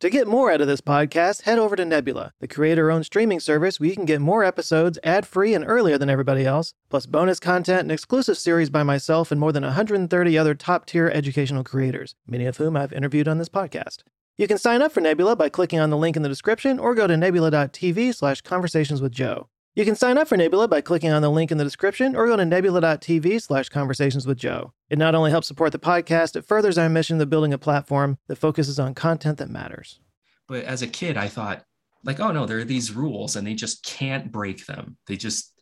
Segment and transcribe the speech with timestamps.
[0.00, 3.40] To get more out of this podcast, head over to Nebula, the creator owned streaming
[3.40, 7.06] service where you can get more episodes ad free and earlier than everybody else, plus
[7.06, 11.64] bonus content and exclusive series by myself and more than 130 other top tier educational
[11.64, 14.02] creators, many of whom I've interviewed on this podcast.
[14.36, 16.94] You can sign up for Nebula by clicking on the link in the description or
[16.94, 19.48] go to nebula.tv slash conversations with Joe.
[19.76, 22.26] You can sign up for Nebula by clicking on the link in the description or
[22.26, 24.72] go to nebula.tv slash conversations with Joe.
[24.88, 28.16] It not only helps support the podcast, it furthers our mission of building a platform
[28.26, 30.00] that focuses on content that matters.
[30.48, 31.62] But as a kid, I thought,
[32.04, 34.96] like, oh no, there are these rules and they just can't break them.
[35.08, 35.52] They just,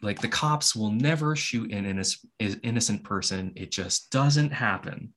[0.00, 3.52] like, the cops will never shoot an innocent, innocent person.
[3.56, 5.12] It just doesn't happen.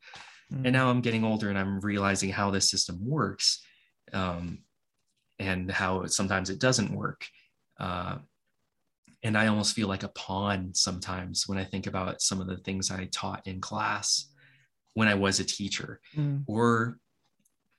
[0.54, 0.66] Mm.
[0.66, 3.64] And now I'm getting older and I'm realizing how this system works
[4.12, 4.64] um,
[5.40, 7.26] and how sometimes it doesn't work.
[7.80, 8.18] Uh,
[9.24, 12.58] and I almost feel like a pawn sometimes when I think about some of the
[12.58, 14.28] things I taught in class
[14.94, 16.44] when I was a teacher mm.
[16.46, 17.00] or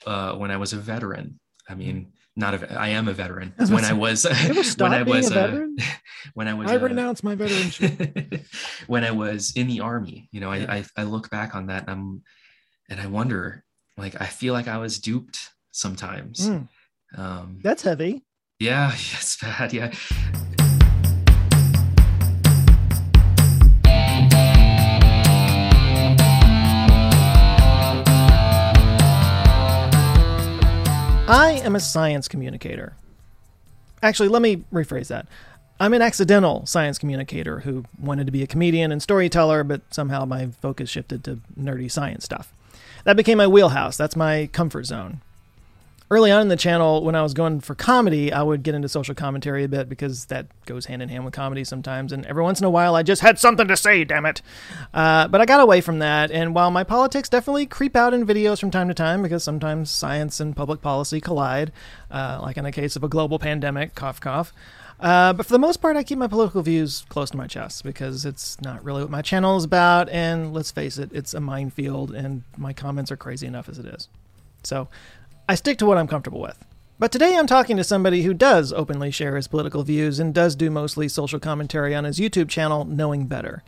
[0.07, 1.39] uh, when I was a veteran.
[1.69, 3.55] I mean, not a, I am a veteran.
[3.57, 5.69] when I was, when I was, a,
[6.35, 8.45] when I was, I renounce my veteranship.
[8.87, 11.83] when I was in the army, you know, I, I, I look back on that
[11.83, 12.23] and I'm,
[12.91, 13.65] and I wonder,
[13.97, 15.39] like, I feel like I was duped
[15.71, 16.49] sometimes.
[16.49, 16.69] Mm.
[17.17, 18.25] Um, That's heavy.
[18.59, 19.73] Yeah, it's bad.
[19.73, 19.93] Yeah.
[31.27, 32.97] I am a science communicator.
[34.03, 35.27] Actually, let me rephrase that.
[35.81, 40.27] I'm an accidental science communicator who wanted to be a comedian and storyteller, but somehow
[40.27, 42.53] my focus shifted to nerdy science stuff.
[43.05, 43.97] That became my wheelhouse.
[43.97, 45.23] That's my comfort zone
[46.11, 48.89] early on in the channel, when I was going for comedy, I would get into
[48.89, 52.13] social commentary a bit because that goes hand in hand with comedy sometimes.
[52.13, 54.43] And every once in a while, I just had something to say, damn it.
[54.93, 56.31] Uh, but I got away from that.
[56.31, 59.91] And while my politics definitely creep out in videos from time to time because sometimes
[59.91, 61.73] science and public policy collide,
[62.11, 64.53] uh, like in the case of a global pandemic, cough, cough.
[65.01, 67.83] Uh, but for the most part, I keep my political views close to my chest
[67.83, 70.09] because it's not really what my channel is about.
[70.09, 73.87] And let's face it, it's a minefield, and my comments are crazy enough as it
[73.87, 74.09] is.
[74.63, 74.89] So
[75.47, 76.65] I stick to what I'm comfortable with.
[76.99, 80.57] But today I'm talking to somebody who does openly share his political views and does
[80.57, 83.63] do mostly social commentary on his YouTube channel, Knowing Better.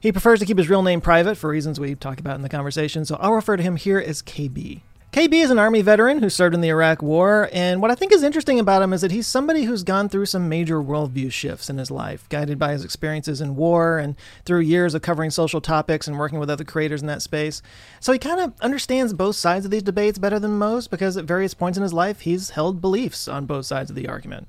[0.00, 2.48] He prefers to keep his real name private for reasons we talk about in the
[2.48, 4.80] conversation, so I'll refer to him here as KB.
[5.12, 8.12] KB is an Army veteran who served in the Iraq War, and what I think
[8.12, 11.68] is interesting about him is that he's somebody who's gone through some major worldview shifts
[11.68, 15.60] in his life, guided by his experiences in war and through years of covering social
[15.60, 17.60] topics and working with other creators in that space.
[17.98, 21.24] So he kind of understands both sides of these debates better than most because at
[21.24, 24.46] various points in his life he's held beliefs on both sides of the argument.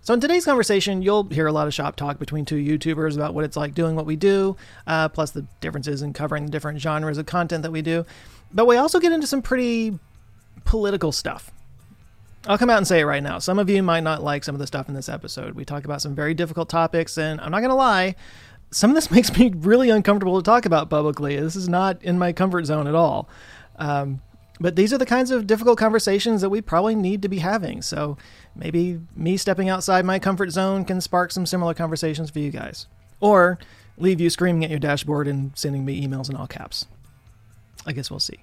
[0.00, 3.34] So, in today's conversation, you'll hear a lot of shop talk between two YouTubers about
[3.34, 4.56] what it's like doing what we do,
[4.86, 8.06] uh, plus the differences in covering the different genres of content that we do.
[8.52, 9.98] But we also get into some pretty
[10.64, 11.50] political stuff.
[12.46, 13.38] I'll come out and say it right now.
[13.38, 15.54] Some of you might not like some of the stuff in this episode.
[15.54, 18.14] We talk about some very difficult topics, and I'm not going to lie,
[18.70, 21.36] some of this makes me really uncomfortable to talk about publicly.
[21.36, 23.28] This is not in my comfort zone at all.
[23.76, 24.20] Um,
[24.60, 27.80] but these are the kinds of difficult conversations that we probably need to be having.
[27.80, 28.16] So
[28.56, 32.86] maybe me stepping outside my comfort zone can spark some similar conversations for you guys.
[33.20, 33.58] Or
[33.96, 36.86] leave you screaming at your dashboard and sending me emails in all caps.
[37.86, 38.38] I guess we'll see.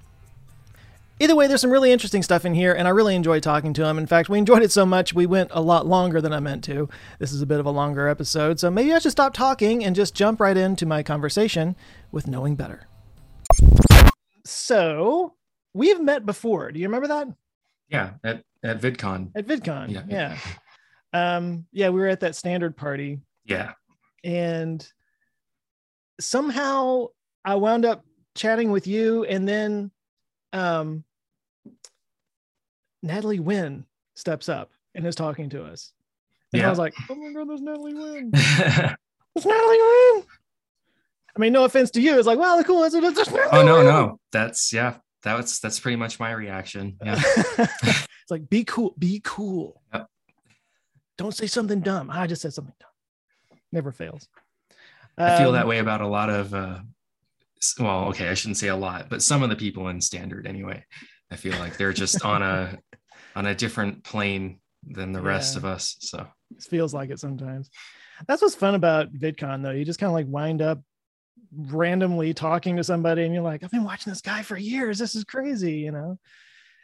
[1.17, 3.85] Either way, there's some really interesting stuff in here, and I really enjoyed talking to
[3.85, 3.97] him.
[3.97, 6.61] In fact, we enjoyed it so much we went a lot longer than I meant
[6.65, 6.89] to.
[7.19, 9.95] This is a bit of a longer episode, so maybe I should stop talking and
[9.95, 11.77] just jump right into my conversation
[12.11, 12.87] with Knowing Better.
[14.43, 15.35] So,
[15.73, 16.71] we've met before.
[16.73, 17.27] Do you remember that?
[17.87, 19.31] Yeah, at, at VidCon.
[19.35, 20.03] At VidCon, yeah.
[20.09, 20.37] Yeah.
[21.13, 23.21] Um, yeah, we were at that standard party.
[23.45, 23.71] Yeah.
[24.25, 24.85] And
[26.19, 27.07] somehow
[27.45, 28.03] I wound up
[28.35, 29.91] chatting with you, and then
[30.53, 31.03] um,
[33.01, 33.85] Natalie Wynn
[34.15, 35.91] steps up and is talking to us.
[36.53, 36.67] And yeah.
[36.67, 38.31] I was like, oh my God, there's Natalie Wynn.
[38.33, 40.23] it's Natalie Wynn.
[41.35, 42.17] I mean, no offense to you.
[42.17, 42.83] It's like, well, cool.
[42.85, 44.19] It's, it's, it's oh, no, no.
[44.31, 46.97] That's, yeah, that's, that's pretty much my reaction.
[47.03, 47.21] Yeah.
[47.57, 49.81] it's like, be cool, be cool.
[49.93, 50.07] Yep.
[51.17, 52.09] Don't say something dumb.
[52.09, 53.59] I just said something dumb.
[53.71, 54.29] Never fails.
[55.17, 56.79] I feel that um, way about a lot of uh,
[57.79, 60.83] well, okay, I shouldn't say a lot, but some of the people in standard anyway.
[61.31, 62.77] I feel like they're just on a
[63.35, 65.27] on a different plane than the yeah.
[65.27, 65.97] rest of us.
[65.99, 67.69] So it feels like it sometimes.
[68.27, 69.71] That's what's fun about VidCon though.
[69.71, 70.81] You just kind of like wind up
[71.53, 74.99] randomly talking to somebody and you're like, I've been watching this guy for years.
[74.99, 76.17] This is crazy, you know?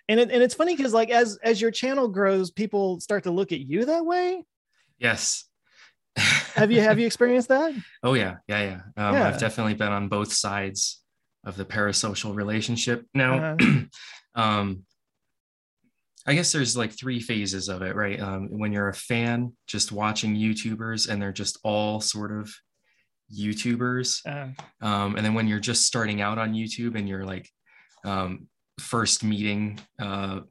[0.09, 3.31] And it, and it's funny because like as as your channel grows, people start to
[3.31, 4.43] look at you that way.
[4.97, 5.45] Yes
[6.17, 7.73] have you have you experienced that?
[8.03, 9.07] Oh yeah, yeah, yeah.
[9.07, 9.27] Um, yeah.
[9.27, 11.01] I've definitely been on both sides
[11.45, 13.05] of the parasocial relationship.
[13.13, 13.81] Now, uh-huh.
[14.35, 14.83] um,
[16.27, 18.19] I guess there's like three phases of it, right?
[18.19, 22.53] Um, when you're a fan, just watching YouTubers, and they're just all sort of
[23.35, 24.21] YouTubers.
[24.25, 27.49] Uh, um, and then when you're just starting out on YouTube and you're like
[28.05, 28.47] um,
[28.79, 30.41] first meeting uh,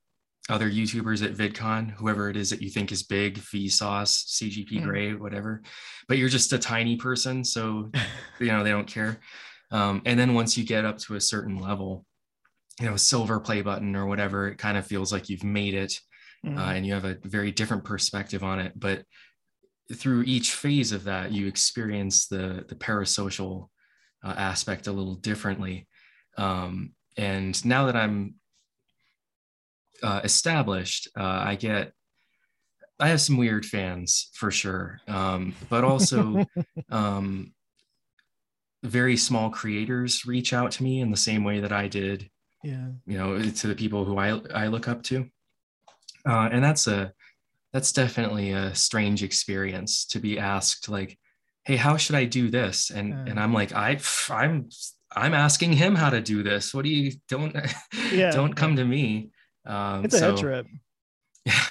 [0.51, 4.83] other YouTubers at VidCon, whoever it is that you think is big, Vsauce, CGP mm.
[4.83, 5.63] Grey, whatever,
[6.09, 7.91] but you're just a tiny person, so
[8.41, 9.21] you know they don't care.
[9.71, 12.05] Um, and then once you get up to a certain level,
[12.81, 16.01] you know, silver play button or whatever, it kind of feels like you've made it,
[16.45, 16.59] mm.
[16.59, 18.73] uh, and you have a very different perspective on it.
[18.75, 19.05] But
[19.95, 23.69] through each phase of that, you experience the the parasocial
[24.25, 25.87] uh, aspect a little differently.
[26.37, 28.35] Um, and now that I'm
[30.03, 31.93] uh, established, uh, I get
[33.01, 36.45] I have some weird fans for sure, um, but also
[36.91, 37.53] um,
[38.83, 42.29] very small creators reach out to me in the same way that I did.
[42.63, 45.27] Yeah, you know, to the people who I I look up to,
[46.27, 47.13] uh, and that's a
[47.73, 51.19] that's definitely a strange experience to be asked like,
[51.65, 53.99] "Hey, how should I do this?" and and I'm like, I
[54.29, 54.69] I'm
[55.13, 56.75] I'm asking him how to do this.
[56.75, 57.57] What do you don't
[58.13, 58.31] yeah.
[58.31, 59.31] don't come to me?
[59.71, 60.67] Um, it's a so, head trip.
[61.47, 61.65] Yeah,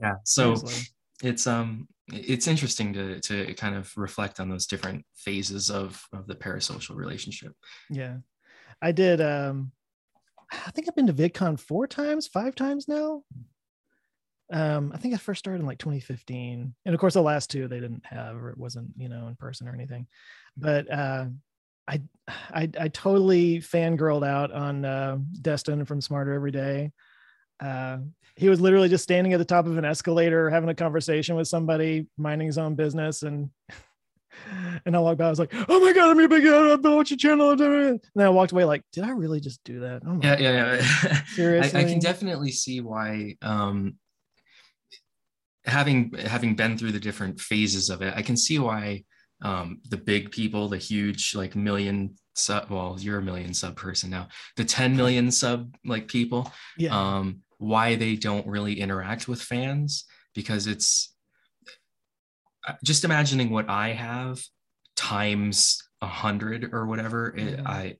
[0.00, 0.14] yeah.
[0.24, 0.88] So Seriously.
[1.22, 6.26] it's um it's interesting to to kind of reflect on those different phases of of
[6.26, 7.52] the parasocial relationship.
[7.88, 8.16] Yeah,
[8.80, 9.20] I did.
[9.20, 9.70] Um,
[10.50, 13.22] I think I've been to VidCon four times, five times now.
[14.52, 17.68] Um, I think I first started in like 2015, and of course the last two
[17.68, 20.06] they didn't have, or it wasn't you know in person or anything.
[20.56, 21.26] But uh,
[21.88, 26.92] I, I, I totally fangirled out on uh, Destin from Smarter Every Day.
[27.60, 27.98] Uh,
[28.36, 31.48] he was literally just standing at the top of an escalator having a conversation with
[31.48, 33.50] somebody minding his own business and
[34.86, 36.82] and I walked by I was like oh my god I'm a big fan I've
[36.82, 40.02] been watching channel and then I walked away like did I really just do that?
[40.06, 41.24] Oh yeah, yeah yeah.
[41.26, 43.96] Seriously I, I, can definitely see why um
[45.64, 49.04] having having been through the different phases of it I can see why
[49.42, 52.70] um, the big people, the huge like million sub.
[52.70, 54.28] Well, you're a million sub person now.
[54.56, 56.50] The 10 million sub like people.
[56.78, 56.96] Yeah.
[56.96, 60.04] Um, why they don't really interact with fans
[60.34, 61.14] because it's
[62.66, 64.42] uh, just imagining what I have
[64.96, 67.34] times a hundred or whatever.
[67.36, 67.96] It, I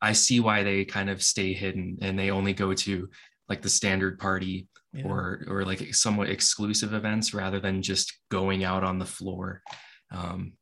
[0.00, 3.08] I see why they kind of stay hidden and they only go to
[3.48, 5.04] like the standard party yeah.
[5.04, 9.62] or or like somewhat exclusive events rather than just going out on the floor
[10.10, 10.52] um,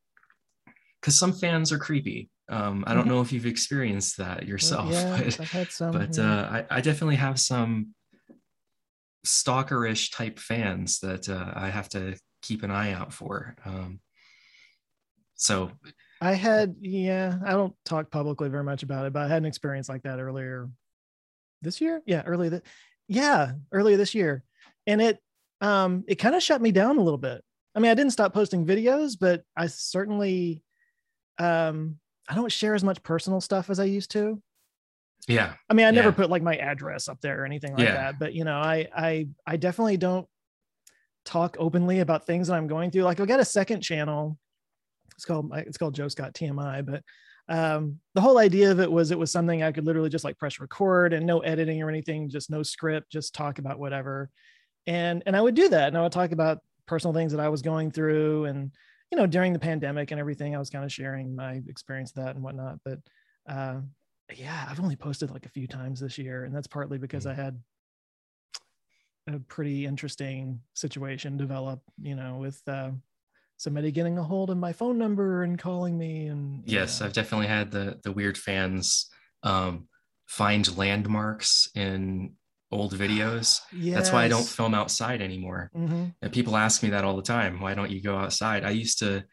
[1.01, 2.31] because some fans are creepy.
[2.49, 3.11] Um, I don't mm-hmm.
[3.11, 6.41] know if you've experienced that yourself, yeah, but, I've had some, but yeah.
[6.41, 7.95] uh, I, I, definitely have some
[9.27, 13.57] stalkerish type fans that uh, I have to keep an eye out for.
[13.65, 14.01] Um,
[15.35, 15.71] so
[16.21, 19.47] I had, yeah, I don't talk publicly very much about it, but I had an
[19.47, 20.69] experience like that earlier
[21.63, 22.03] this year.
[22.07, 22.67] Yeah, earlier that,
[23.09, 24.45] yeah, earlier this year,
[24.87, 25.19] and it,
[25.61, 27.43] um, it kind of shut me down a little bit.
[27.77, 30.63] I mean, I didn't stop posting videos, but I certainly
[31.39, 34.43] um I don't share as much personal stuff as I used to.
[35.29, 35.55] Yeah.
[35.69, 37.95] I mean, I never put like my address up there or anything like yeah.
[37.95, 40.27] that, but you know, I I I definitely don't
[41.25, 43.03] talk openly about things that I'm going through.
[43.03, 44.39] Like I've got a second channel.
[45.15, 47.03] It's called it's called Joe Scott TMI, but
[47.49, 50.39] um the whole idea of it was it was something I could literally just like
[50.39, 54.31] press record and no editing or anything, just no script, just talk about whatever.
[54.87, 57.49] And and I would do that and I would talk about personal things that I
[57.49, 58.71] was going through and
[59.11, 62.25] you know, during the pandemic and everything, I was kind of sharing my experience of
[62.25, 62.79] that and whatnot.
[62.85, 62.99] But
[63.49, 63.81] uh,
[64.35, 67.31] yeah, I've only posted like a few times this year, and that's partly because mm.
[67.31, 67.61] I had
[69.29, 72.91] a pretty interesting situation develop, you know, with uh,
[73.57, 76.27] somebody getting a hold of my phone number and calling me.
[76.27, 77.07] And yes, know.
[77.07, 79.09] I've definitely had the the weird fans
[79.45, 79.87] um,
[80.27, 82.35] find landmarks in
[82.77, 83.61] old videos.
[83.73, 83.95] Yes.
[83.95, 85.71] That's why I don't film outside anymore.
[85.77, 86.05] Mm-hmm.
[86.23, 87.61] And people ask me that all the time.
[87.61, 88.65] Why don't you go outside?
[88.65, 89.25] I used to,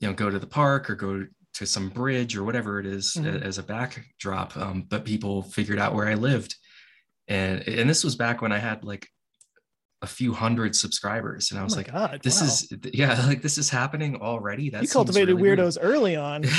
[0.00, 3.14] you know, go to the park or go to some bridge or whatever it is
[3.18, 3.42] mm-hmm.
[3.42, 4.56] as a backdrop.
[4.56, 6.54] Um, but people figured out where I lived.
[7.28, 9.06] And, and this was back when I had like
[10.02, 11.50] a few hundred subscribers.
[11.50, 12.46] And I was oh like, God, this wow.
[12.46, 14.70] is, yeah, like this is happening already.
[14.70, 15.94] That you cultivated really weirdos weird.
[15.94, 16.44] early on.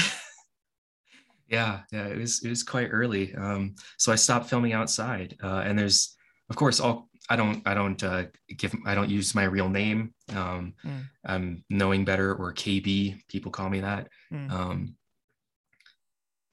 [1.51, 3.35] Yeah, yeah, it was it was quite early.
[3.35, 6.15] Um, so I stopped filming outside, uh, and there's
[6.49, 8.23] of course all I don't I don't uh,
[8.57, 10.13] give I don't use my real name.
[10.29, 11.03] Um, mm.
[11.25, 13.21] I'm knowing better or KB.
[13.27, 14.07] People call me that.
[14.33, 14.51] Mm.
[14.51, 14.95] Um,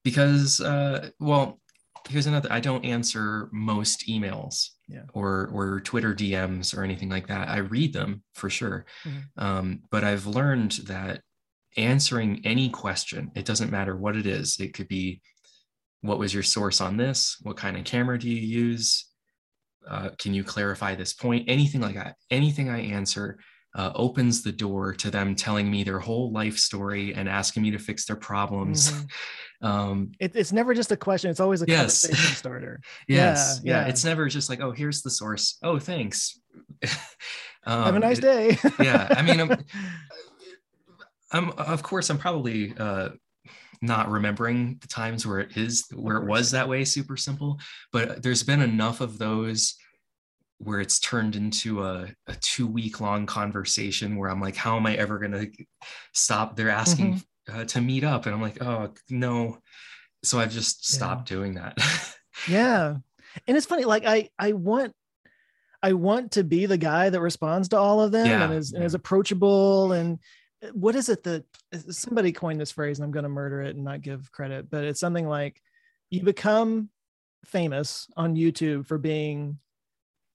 [0.03, 1.59] because uh, well,
[2.09, 2.51] here's another.
[2.51, 5.03] I don't answer most emails yeah.
[5.13, 7.47] or or Twitter DMs or anything like that.
[7.47, 9.43] I read them for sure, mm-hmm.
[9.43, 11.21] um, but I've learned that
[11.77, 13.31] answering any question.
[13.35, 14.59] It doesn't matter what it is.
[14.59, 15.21] It could be
[16.01, 17.37] what was your source on this?
[17.43, 19.05] What kind of camera do you use?
[19.87, 23.39] uh, can you clarify this point anything like that anything i answer
[23.75, 27.71] uh, opens the door to them telling me their whole life story and asking me
[27.71, 29.09] to fix their problems Mhm.
[29.67, 32.01] um It, it's never just a question; it's always a Yes.
[32.05, 32.81] conversation starter.
[33.07, 33.89] yes Yeah, yeah, yeah.
[33.89, 36.37] it's never just like oh here's the source oh thanks
[37.65, 38.57] um, Have a nice day.
[38.81, 39.39] yeah i mean
[41.31, 43.09] I'm, of course i'm probably uh
[43.81, 47.59] not remembering the times where it is where it was that way super simple
[47.93, 49.75] but there's been enough of those
[50.57, 54.85] where it's turned into a, a two week long conversation where i'm like how am
[54.85, 55.49] i ever going to
[56.13, 57.21] stop they're asking
[57.51, 58.25] uh, to meet up?
[58.25, 59.57] And i'm like oh no.
[60.23, 60.95] So i've just Yeah.
[60.97, 61.77] stopped doing that.
[62.49, 62.95] Yeah.
[63.47, 64.93] And it's funny like i i want
[65.81, 68.73] i want to be the guy that responds to all of them Yeah, and is
[68.73, 70.19] and is approachable and
[70.73, 71.45] what is it that
[71.89, 74.83] somebody coined this phrase and i'm going to murder it and not give credit but
[74.83, 75.61] it's something like
[76.09, 76.89] you become
[77.45, 79.57] famous on youtube for being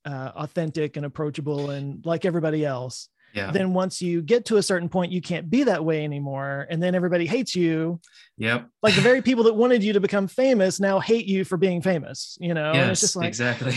[0.05, 3.09] uh, authentic and approachable and like everybody else.
[3.33, 3.51] Yeah.
[3.51, 6.81] Then once you get to a certain point you can't be that way anymore and
[6.81, 8.01] then everybody hates you.
[8.39, 8.69] Yep.
[8.83, 11.83] Like the very people that wanted you to become famous now hate you for being
[11.83, 12.71] famous you know?
[12.73, 13.75] And it's just like exactly.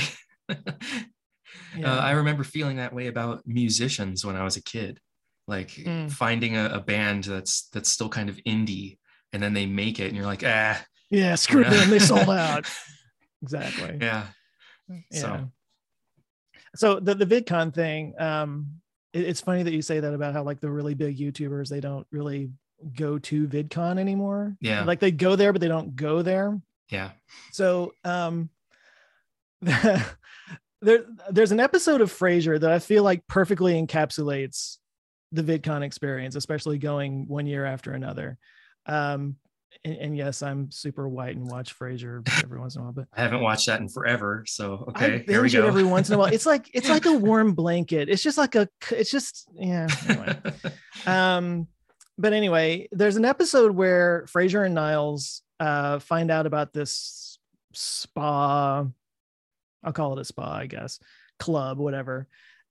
[1.76, 1.94] Yeah.
[1.94, 5.00] Uh, I remember feeling that way about musicians when I was a kid,
[5.48, 6.12] like Mm.
[6.12, 8.98] finding a, a band that's that's still kind of indie,
[9.34, 11.70] and then they make it, and you're like, ah, yeah screw Yeah.
[11.70, 12.66] them they sold out.
[13.42, 13.98] Exactly.
[14.02, 14.28] Yeah,
[14.90, 14.98] yeah.
[15.22, 15.52] So-
[16.76, 18.68] so the, the vidcon thing um
[19.14, 21.80] it- it's funny that you say that about how like the really big youtubers they
[21.80, 22.52] don't really
[22.96, 24.56] go to vidcon anymore.
[24.62, 24.84] Yeah.
[24.84, 26.60] like they go there but they don't go there.
[26.90, 27.12] Yeah,
[27.52, 28.50] So um
[29.62, 34.78] there there's an episode of Frasier that I feel like perfectly encapsulates
[35.32, 38.38] the VidCon experience, especially going one year after another.
[38.86, 39.36] Um
[39.84, 43.08] and, and yes, I'm super white and watch Frasier every once in a while, but
[43.14, 45.68] I haven't watched that in forever, so okay, here we go.
[45.68, 46.34] every once in a while.
[46.34, 48.10] It's like it's like a warm blanket.
[48.10, 49.88] It's just like a it's just yeah.
[50.08, 50.38] Anyway.
[51.06, 51.68] um
[52.18, 57.40] but anyway there's an episode where Frasier and niles uh find out about this
[57.74, 58.86] spa
[59.84, 61.00] i'll call it a spa i guess
[61.40, 62.28] club whatever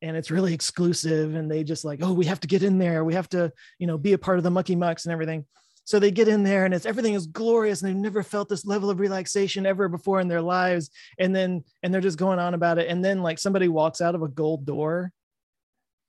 [0.06, 3.04] and it's really exclusive and they just like oh we have to get in there.
[3.04, 5.44] We have to you know be a part of the mucky mucks and everything.
[5.84, 8.66] So they get in there and it's everything is glorious and they've never felt this
[8.66, 10.90] level of relaxation ever before in their lives.
[11.18, 12.88] And then and they're just going on about it.
[12.88, 15.12] And then like somebody walks out of a gold door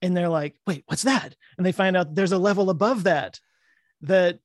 [0.02, 1.36] and they're like wait what's that?
[1.58, 3.40] And they find out there's a level above that
[4.02, 4.40] that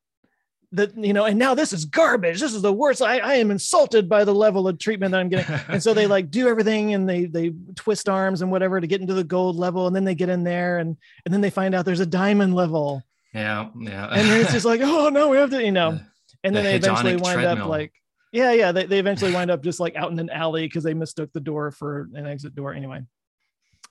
[0.73, 2.41] that you know and now this is garbage.
[2.41, 3.03] This is the worst.
[3.03, 5.55] I, I am insulted by the level of treatment that i'm getting.
[5.69, 9.01] And so they like do everything and they they twist arms and whatever to get
[9.01, 9.87] into the gold level.
[9.87, 12.55] And then they get in there and and then they find out there's a diamond
[12.55, 13.03] level.
[13.35, 15.93] Yeah, yeah, and then it's just like oh no we have to you know.
[15.93, 16.07] The-
[16.45, 17.65] and then the they eventually wind treadmill.
[17.65, 17.93] up like
[18.33, 20.95] yeah yeah they, they eventually wind up just like out in an alley because they
[20.95, 22.73] mistook the door for an exit door.
[22.73, 23.03] Anyway.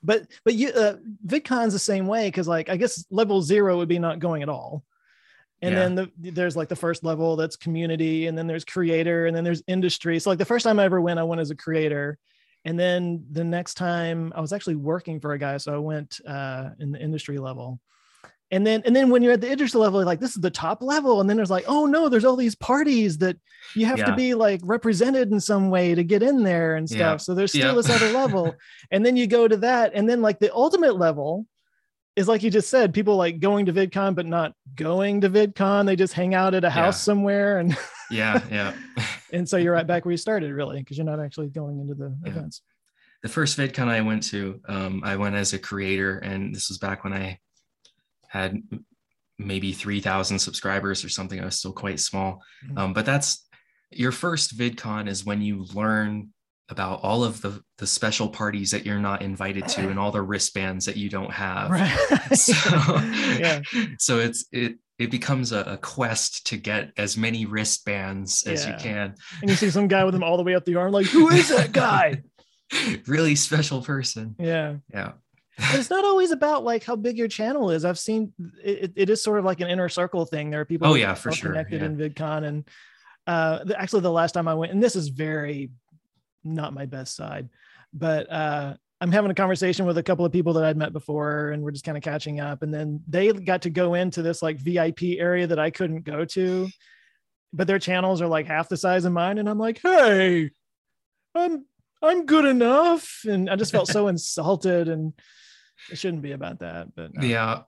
[0.04, 3.88] But but you uh, vidcon's the same way because like i guess level zero would
[3.88, 4.84] be not going at all
[5.62, 5.80] and Yeah.
[5.80, 9.44] then the, there's like the first level that's community and then there's creator and then
[9.44, 10.20] there's industry.
[10.20, 12.18] So like the first time i ever went i went as a creator.
[12.66, 16.20] And then the next time i was actually working for a guy so i went
[16.28, 17.80] uh, in the industry level.
[18.54, 20.82] And then and then when you're at the industry level like this is the top
[20.82, 21.22] level.
[21.22, 23.38] And then there's like oh no there's all these parties that
[23.76, 27.00] you have to be like represented in some way to get in there and stuff.
[27.00, 27.18] Yeah.
[27.18, 27.74] so there's still Yeah.
[27.76, 28.56] this other level.
[28.92, 31.46] And then you go to that and then like the ultimate level
[32.16, 35.86] is like you just said people like going to vidcon but not going to vidcon
[35.86, 37.04] they just hang out at a house Yeah.
[37.14, 37.78] somewhere and
[38.10, 38.74] yeah, yeah.
[39.32, 41.94] and so you're right back where you started really because you're not actually going into
[41.96, 42.32] the Yeah.
[42.32, 42.62] events
[43.24, 46.80] the first VidCon I went to, um, I went as a creator, and this was
[46.80, 47.38] back when I
[48.30, 48.58] had
[49.38, 51.40] maybe 3,000 subscribers or something.
[51.40, 52.42] I was still quite small.
[52.66, 52.78] Mhm.
[52.80, 53.48] Um, but that's
[53.92, 56.30] your first VidCon is when you learn
[56.72, 60.22] about all of the, the special parties that you're not invited to and all the
[60.22, 61.70] wristbands that you don't have.
[61.70, 61.98] right
[62.34, 62.54] So,
[63.40, 63.62] yeah
[64.00, 68.72] so it's it it becomes a, a quest to get as many wristbands as Yeah.
[68.72, 69.16] you can.
[69.42, 71.30] and you see some guy with them all the way up the arm like who
[71.30, 72.24] is that guy
[73.08, 74.36] really special person.
[74.40, 75.12] yeah Yeah.
[75.58, 77.84] but it's not always about like how big your channel is.
[77.84, 78.32] I've seen
[78.64, 80.50] it, it is sort of like an inner circle thing.
[80.52, 81.88] There are people Oh, yeah, for sure, connected yeah.
[81.88, 82.68] in VidCon, and
[83.28, 85.70] uh, actually the last time I went, and this is very
[86.44, 87.50] not my best side,
[87.94, 91.50] but uh, I'm having a conversation with a couple of people that I'd met before,
[91.50, 94.42] and we're just kind of catching up, and then they got to go into this
[94.42, 96.70] like VIP area that I couldn't go to,
[97.54, 100.52] but their channels are like half the size of mine, and I'm like, hey,
[101.36, 101.66] I'm
[102.02, 105.14] I'm good enough, and I just felt so insulted and.
[105.90, 107.26] It shouldn't be about that, but no.
[107.26, 107.62] Yeah.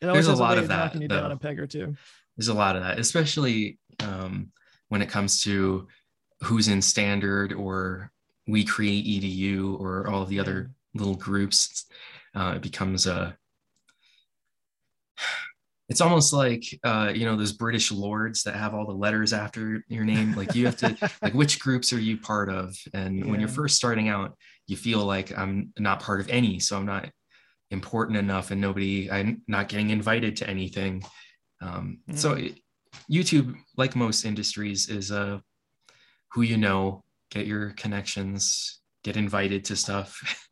[0.00, 1.96] There's a lot of that, knocking you down a peg or two.
[2.36, 4.52] There's a lot of that, especially um,
[4.88, 5.88] when it comes to
[6.42, 8.10] who's in standard or
[8.46, 11.86] we create edu or all of the other little groups
[12.34, 13.36] uh, it becomes a
[15.88, 19.84] it's almost like uh, you know those british lords that have all the letters after
[19.88, 23.30] your name like you have to like which groups are you part of and yeah.
[23.30, 26.86] when you're first starting out you feel like i'm not part of any so i'm
[26.86, 27.08] not
[27.70, 31.02] important enough and nobody i'm not getting invited to anything
[31.60, 32.18] um, mm.
[32.18, 32.58] so it,
[33.10, 35.38] youtube like most industries is a uh,
[36.32, 40.20] who you know get your connections get invited to stuff.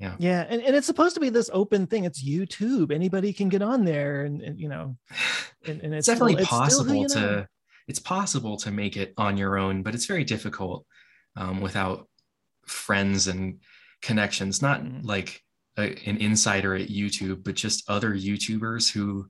[0.00, 0.14] Yeah.
[0.20, 2.04] Yeah and, and it's supposed to be this open thing.
[2.04, 2.92] It's youtube.
[2.92, 4.96] Anybody can get on there and, and you know
[5.66, 7.46] and, and it's, it's, definitely still, possible it's to know.
[7.88, 10.86] it's possible to make it on your own but it's very difficult
[11.34, 12.08] um, without
[12.64, 13.58] friends and
[14.00, 14.62] connections.
[14.62, 15.04] Not mm-hmm.
[15.04, 15.42] like
[15.76, 19.28] a, an insider at youtube but just other youtubers who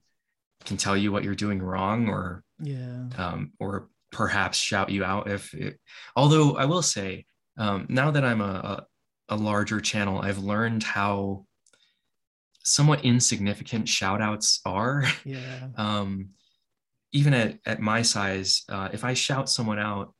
[0.66, 3.04] can tell you what you're doing wrong or yeah.
[3.16, 5.78] um, or perhaps shout you out if it,
[6.16, 7.24] although i will say
[7.58, 8.84] um, now that i'm a,
[9.28, 11.44] a, a larger channel i've learned how
[12.68, 15.04] somewhat insignificant shout outs are.
[15.24, 15.68] Yeah.
[15.76, 16.30] Um,
[17.12, 20.12] even at, at my size uh, if i shout someone out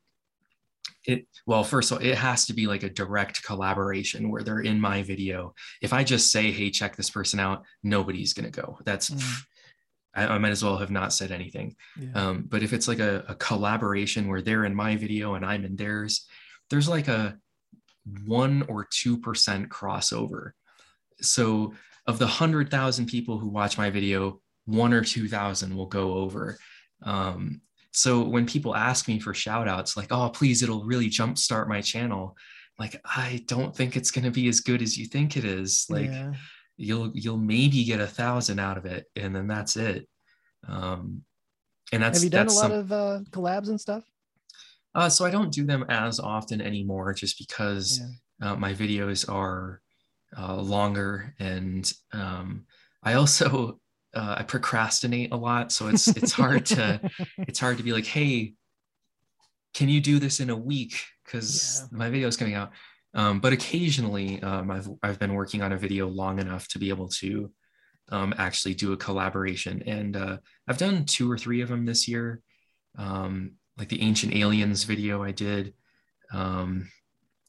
[1.05, 4.61] it well first of all it has to be like a direct collaboration where they're
[4.61, 5.53] in my video.
[5.81, 8.79] If i just say hey check this person out nobody's going to go.
[8.85, 9.41] That's mm.
[10.15, 11.75] I, I, might as well have not said anything.
[11.99, 12.11] Yeah.
[12.13, 15.65] Um, but if it's like a, a collaboration where they're in my video and I'm
[15.65, 16.27] in theirs,
[16.69, 17.37] there's like a
[18.25, 20.51] one or two percent crossover.
[21.21, 21.73] So
[22.07, 26.13] of the hundred thousand people who watch my video, one or two thousand will go
[26.15, 26.57] over.
[27.03, 27.61] Um,
[27.91, 31.81] so when people ask me for shout outs, like, oh, please, it'll really jumpstart my
[31.81, 32.35] channel.
[32.77, 35.85] Like, I don't think it's going to be as good as you think it is.
[35.89, 36.33] Like, yeah
[36.79, 40.07] you'll you'll maybe get a thousand out of it and then that's it
[40.67, 41.21] um
[41.91, 44.03] and that's have you done a lot some, of uh collabs and stuff
[44.95, 48.01] uh so i don't do them as often anymore just because
[48.41, 48.51] yeah.
[48.51, 49.81] uh, my videos are
[50.37, 52.65] uh, longer and um
[53.03, 53.79] i also
[54.13, 56.99] uh, i procrastinate a lot so it's it's hard to
[57.39, 58.53] it's hard to be like hey
[59.73, 61.97] can you do this in a week because yeah.
[61.97, 62.71] my video is coming out
[63.13, 66.89] um, but occasionally, um, I've, I've been working on a video long enough to be
[66.89, 67.51] able to
[68.09, 69.83] um, actually do a collaboration.
[69.85, 72.41] And uh, I've done two or three of them this year.
[72.97, 75.73] Um, like the Ancient Aliens video I did
[76.33, 76.89] um,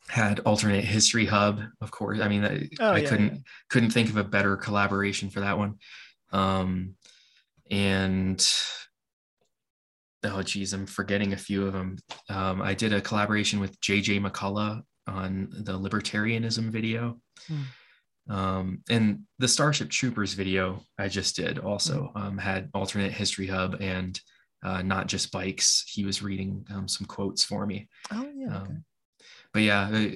[0.08, 2.20] had Alternate History Hub, of course.
[2.20, 3.40] I mean, I, oh, I yeah, couldn't yeah.
[3.68, 5.74] couldn't think of a better collaboration for that one.
[6.32, 6.94] Um,
[7.70, 8.46] and
[10.24, 11.98] oh geez, I'm forgetting a few of them.
[12.28, 17.20] I did a collaboration with JJ McCullough on the libertarianism video.
[17.46, 17.62] Hmm.
[18.28, 22.22] Um, and the Starship Troopers video I just did also hmm.
[22.22, 24.18] um, had alternate history hub and
[24.62, 25.84] uh, not just bikes.
[25.86, 27.88] He was reading um, some quotes for me.
[28.12, 28.46] Oh yeah.
[28.46, 28.56] Okay.
[28.56, 28.84] Um,
[29.52, 30.10] but yeah,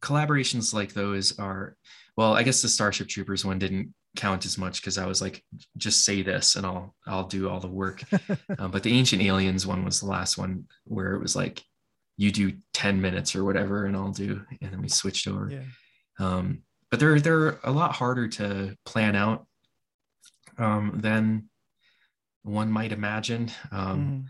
[0.00, 1.76] collaborations like those are
[2.16, 2.34] well.
[2.34, 5.44] I guess the Starship Troopers one didn't count as much because I was like,
[5.76, 8.02] just say this and I'll I'll do all the work.
[8.58, 11.62] um, but the Ancient Aliens one was the last one where it was like
[12.20, 15.48] you do 10 minutes or whatever and I'll do and then we switched over.
[15.50, 15.62] Yeah.
[16.18, 19.46] Um, but they're they're a lot harder to plan out
[20.58, 21.48] um, than
[22.42, 23.50] one might imagine.
[23.72, 24.28] Um,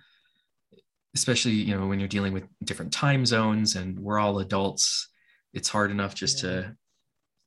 [0.73, 0.81] mm.
[1.17, 5.09] Especially, you know, when you're dealing with different time zones and we're all adults,
[5.53, 6.51] it's hard enough just yeah.
[6.51, 6.77] to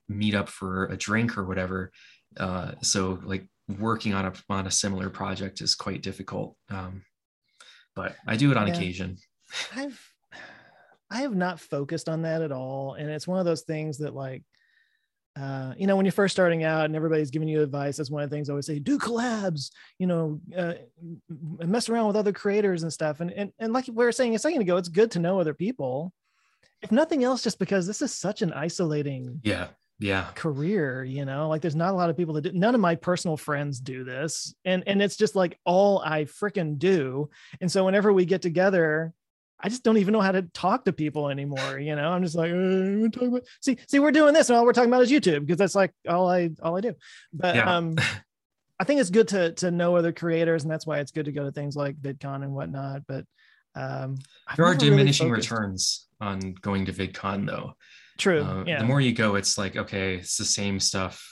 [0.10, 1.90] meet up for a drink or whatever.
[2.36, 3.48] Uh, so like
[3.80, 6.58] working on a on a similar project is quite difficult.
[6.70, 7.04] Um,
[7.96, 8.74] but I do it on yeah.
[8.74, 9.16] occasion.
[9.74, 10.13] I've
[11.14, 12.96] I have not focused on that at all.
[12.96, 14.42] And it's one of those things that like,
[15.40, 18.24] uh, you know, when you're first starting out and everybody's giving you advice, that's one
[18.24, 20.74] of the things I always say, do collabs, you know, uh,
[21.66, 23.20] mess around with other creators and stuff.
[23.20, 25.54] And, and, and like we were saying a second ago, it's good to know other
[25.54, 26.12] people.
[26.82, 29.68] If nothing else, just because this is such an isolating yeah
[30.00, 32.82] yeah career you know like there's not a lot of people that do none of
[32.82, 37.30] my personal friends do this and and it's just like all i freaking do
[37.62, 39.14] and so whenever we get together
[39.64, 41.80] I just don't even know how to talk to people anymore.
[41.80, 44.66] You know, I'm just like, uh, talk about, see, see, we're doing this, and all
[44.66, 46.94] we're talking about is YouTube because that's like all I all I do.
[47.32, 47.78] But yeah.
[47.78, 47.96] um,
[48.80, 51.32] I think it's good to to know other creators, and that's why it's good to
[51.32, 53.04] go to things like VidCon and whatnot.
[53.08, 53.26] But
[53.74, 54.18] um,
[54.58, 57.74] there are diminishing really returns on going to VidCon, though.
[58.18, 58.44] True.
[58.44, 58.80] Uh, yeah.
[58.80, 61.26] The more you go, it's like okay, it's the same stuff.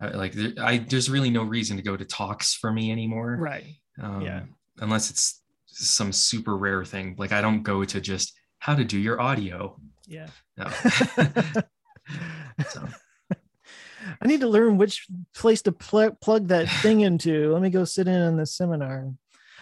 [0.00, 3.36] like I, there's really no reason to go to talks for me anymore.
[3.40, 3.64] Right.
[4.00, 4.42] Um, yeah.
[4.78, 7.14] Unless it's some super rare thing.
[7.18, 9.78] Like I don't go to just how to do your audio.
[10.06, 10.28] Yeah.
[10.56, 10.68] No.
[12.68, 12.88] so.
[14.20, 17.52] I need to learn which place to pl- plug that thing into.
[17.52, 19.12] Let me go sit in on this seminar.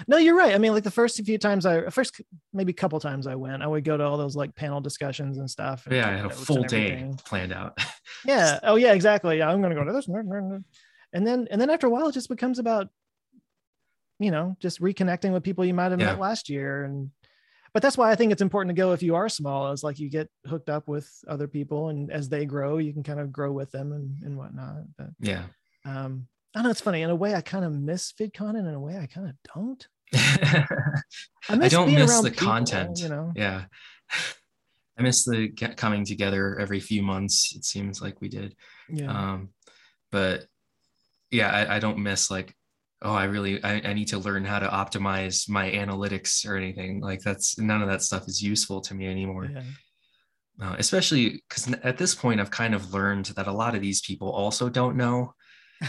[0.06, 0.54] No, you're right.
[0.54, 2.20] I mean, like the first few times I first
[2.52, 5.38] maybe a couple times I went, I would go to all those like panel discussions
[5.38, 5.86] and stuff.
[5.86, 7.78] And yeah, I had a full day planned out.
[8.24, 8.60] yeah.
[8.62, 9.38] Oh yeah, exactly.
[9.38, 10.06] Yeah, I'm gonna go to this.
[10.06, 12.90] And then and then after a while it just becomes about,
[14.18, 16.06] you know, just reconnecting with people you might have yeah.
[16.06, 16.84] met last year.
[16.84, 17.10] And
[17.72, 19.98] but that's why I think it's important to go if you are small, is like
[19.98, 23.32] you get hooked up with other people and as they grow, you can kind of
[23.32, 24.82] grow with them and, and whatnot.
[24.96, 25.44] But yeah.
[25.84, 27.02] Um, I know it's funny.
[27.02, 29.34] In a way, I kind of miss VidCon, and in a way, I kind of
[29.54, 29.86] don't.
[30.14, 31.04] I,
[31.48, 32.98] I, don't miss the people, content.
[32.98, 33.64] You know, yeah.
[34.98, 37.54] I miss the coming together every few months.
[37.54, 38.56] It seems like we did.
[38.88, 39.12] Yeah.
[39.12, 39.50] Um,
[40.10, 40.46] but
[41.30, 42.54] yeah, I, I don't miss like,
[43.02, 47.00] oh, I really I, I need to learn how to optimize my analytics or anything.
[47.00, 49.48] Like that's none of that stuff is useful to me anymore.
[49.52, 49.62] Yeah.
[50.60, 54.00] Uh, especially because at this point, I've kind of learned that a lot of these
[54.00, 55.34] people also don't know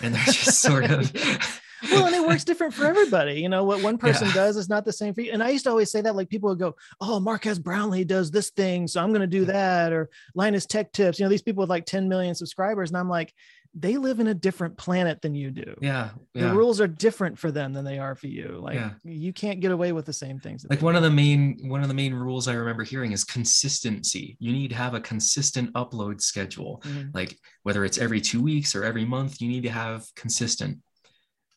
[0.01, 1.11] and they're just sort of
[1.91, 4.33] well and it works different for everybody you know what one person yeah.
[4.33, 6.29] does is not the same for you and i used to always say that like
[6.29, 9.93] people would go oh Marques Brownlee does this thing so i'm going to do that
[9.93, 13.09] or linus tech tips you know these people with like 10 million subscribers and i'm
[13.09, 13.33] like
[13.75, 15.75] they live in a different planet than you do.
[15.81, 16.47] Yeah, yeah.
[16.47, 18.59] The rules are different for them than they are for you.
[18.61, 18.91] Like yeah.
[19.03, 20.65] you can't get away with the same things.
[20.69, 20.97] Like one do.
[20.97, 24.37] of the main one of the main rules I remember hearing is consistency.
[24.39, 26.81] You need to have a consistent upload schedule.
[26.85, 27.09] Mm-hmm.
[27.13, 30.79] Like whether it's every 2 weeks or every month, you need to have consistent.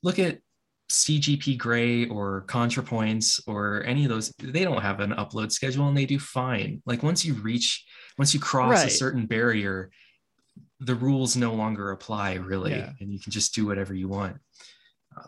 [0.02, 0.38] Look at
[0.90, 5.96] CGP Grey or ContraPoints or any of those, they don't have an upload schedule and
[5.96, 6.82] they do fine.
[6.84, 7.84] Like once you reach,
[8.18, 8.88] once you cross right.
[8.88, 9.90] a certain barrier,
[10.84, 12.92] the rules no longer apply really yeah.
[13.00, 14.36] and you can just do whatever you want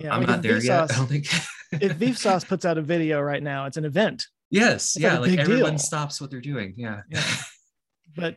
[0.01, 1.27] yeah, i'm like not there yet i don't think
[1.73, 5.71] if Vsauce puts out a video right now it's an event yes yeah like everyone
[5.71, 5.79] deal.
[5.79, 7.23] stops what they're doing yeah yeah
[8.17, 8.37] but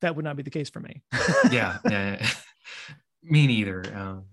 [0.00, 1.02] that would not be the case for me
[1.50, 2.26] yeah, yeah,
[3.22, 4.24] me neither um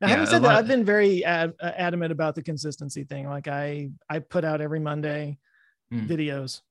[0.00, 3.28] now, having said that, I've been very ad- uh, adamant about the consistency thing.
[3.28, 5.38] Like I, I put out every Monday
[5.92, 6.06] mm.
[6.06, 6.62] videos.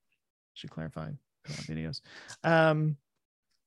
[0.52, 1.10] Should clarify
[1.48, 2.00] videos.
[2.42, 2.96] Um,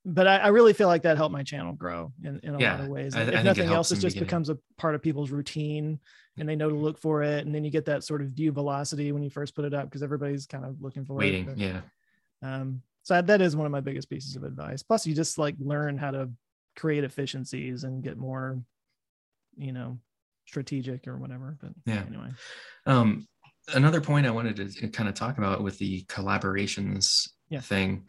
[0.10, 2.72] but I, I, really feel like that helped my channel grow in, in a yeah,
[2.72, 3.13] lot of ways.
[3.13, 6.00] I, if I nothing else, it just becomes a part of people's routine
[6.38, 7.46] and they know to look for it.
[7.46, 9.84] And then you get that sort of view velocity when you first put it up
[9.84, 11.43] because everybody's kind of looking for waiting.
[11.43, 11.58] it.
[11.58, 11.62] Waiting.
[11.62, 11.82] Yeah.
[12.41, 14.82] Um, so that is one of my biggest pieces of advice.
[14.82, 16.30] Plus you just like learn how to
[16.78, 18.62] create efficiencies and get more,
[19.58, 19.98] you know,
[20.46, 21.58] strategic or whatever.
[21.60, 22.30] But yeah, anyway.
[22.86, 23.28] Um,
[23.74, 27.60] another point I wanted to kind of talk about with the collaborations yeah.
[27.60, 28.06] thing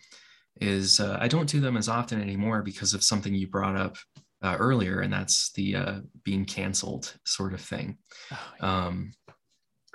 [0.61, 3.97] is uh, I don't do them as often anymore because of something you brought up
[4.43, 7.99] uh, earlier, and that's the uh, being canceled sort of thing.
[8.33, 8.87] Oh, yeah.
[8.87, 9.13] um,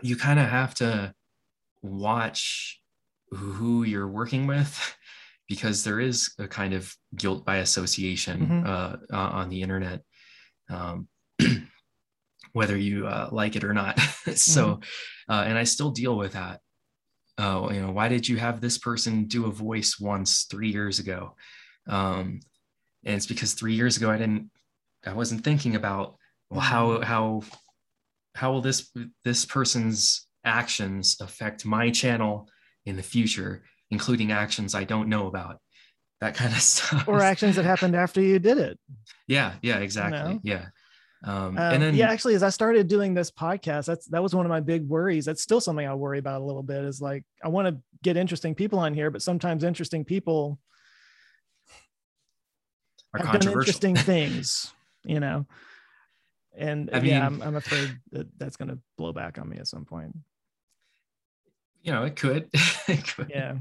[0.01, 1.13] you kind of have to
[1.81, 2.79] watch
[3.31, 4.95] who you're working with
[5.47, 9.15] because there is a kind of guilt by association mm-hmm.
[9.15, 10.01] Uh, on the internet.
[10.69, 11.07] Um,
[12.53, 13.99] whether you uh, like it or not.
[14.35, 15.31] so, mm-hmm.
[15.31, 16.61] uh, and I still deal with that
[17.37, 20.99] oh you know why did you have this person do a voice once three years
[20.99, 21.35] ago?
[21.87, 22.39] Um,
[23.05, 24.49] and it's because three years ago i didn't
[25.05, 26.15] i wasn't thinking about
[26.49, 27.03] well how mm-hmm.
[27.03, 27.43] how
[28.35, 28.91] how will this
[29.23, 32.49] this person's actions affect my channel
[32.85, 35.59] in the future including actions i don't know about
[36.21, 37.05] that kind of stuff.
[37.07, 38.79] Or actions that happened after you did it.
[39.27, 40.19] Yeah yeah exactly.
[40.19, 40.39] you know?
[40.43, 40.65] yeah
[41.25, 44.35] um, um, and then yeah, actually, as I started doing this podcast, that's that was
[44.35, 45.25] one of my big worries.
[45.25, 46.83] That's still something I worry about a little bit.
[46.83, 50.59] Is like I want to get interesting people on here, but sometimes interesting people
[53.13, 54.73] are have done interesting things,
[55.05, 55.45] you know.
[56.55, 59.67] And I yeah, I'm, I'm afraid that that's going to blow back on me at
[59.67, 60.15] some point.
[61.81, 62.49] You know, it could.
[62.87, 63.29] it could.
[63.29, 63.55] Yeah.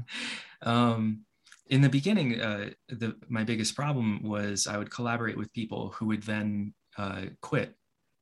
[0.61, 1.21] Um,
[1.67, 6.07] in the beginning, uh, the my biggest problem was I would collaborate with people who
[6.07, 7.75] would then uh, quit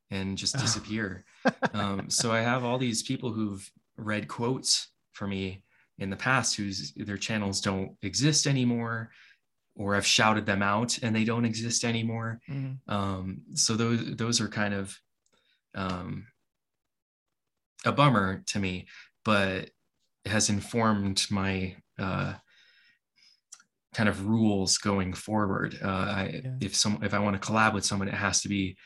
[0.10, 1.25] and just disappear.
[1.73, 5.63] um, so I have all these people who've read quotes for me
[5.99, 9.12] in the past whose their channels don't exist anymore
[9.75, 12.39] or I've shouted them out and they don't exist anymore.
[12.49, 12.93] Mm-hmm.
[12.93, 14.97] Um, so those those are kind of
[15.75, 16.27] um,
[17.86, 18.88] a bummer to me,
[19.23, 19.69] but
[20.25, 22.34] has informed my uh,
[23.93, 25.77] kind of rules going forward.
[25.84, 26.51] Uh, I, yeah.
[26.62, 28.77] If some if I want to collab with someone, it has to be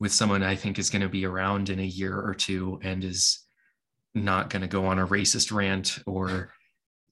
[0.00, 3.04] with someone I think is going to be around in a year or two and
[3.04, 3.40] is
[4.14, 6.52] not going to go on a racist rant or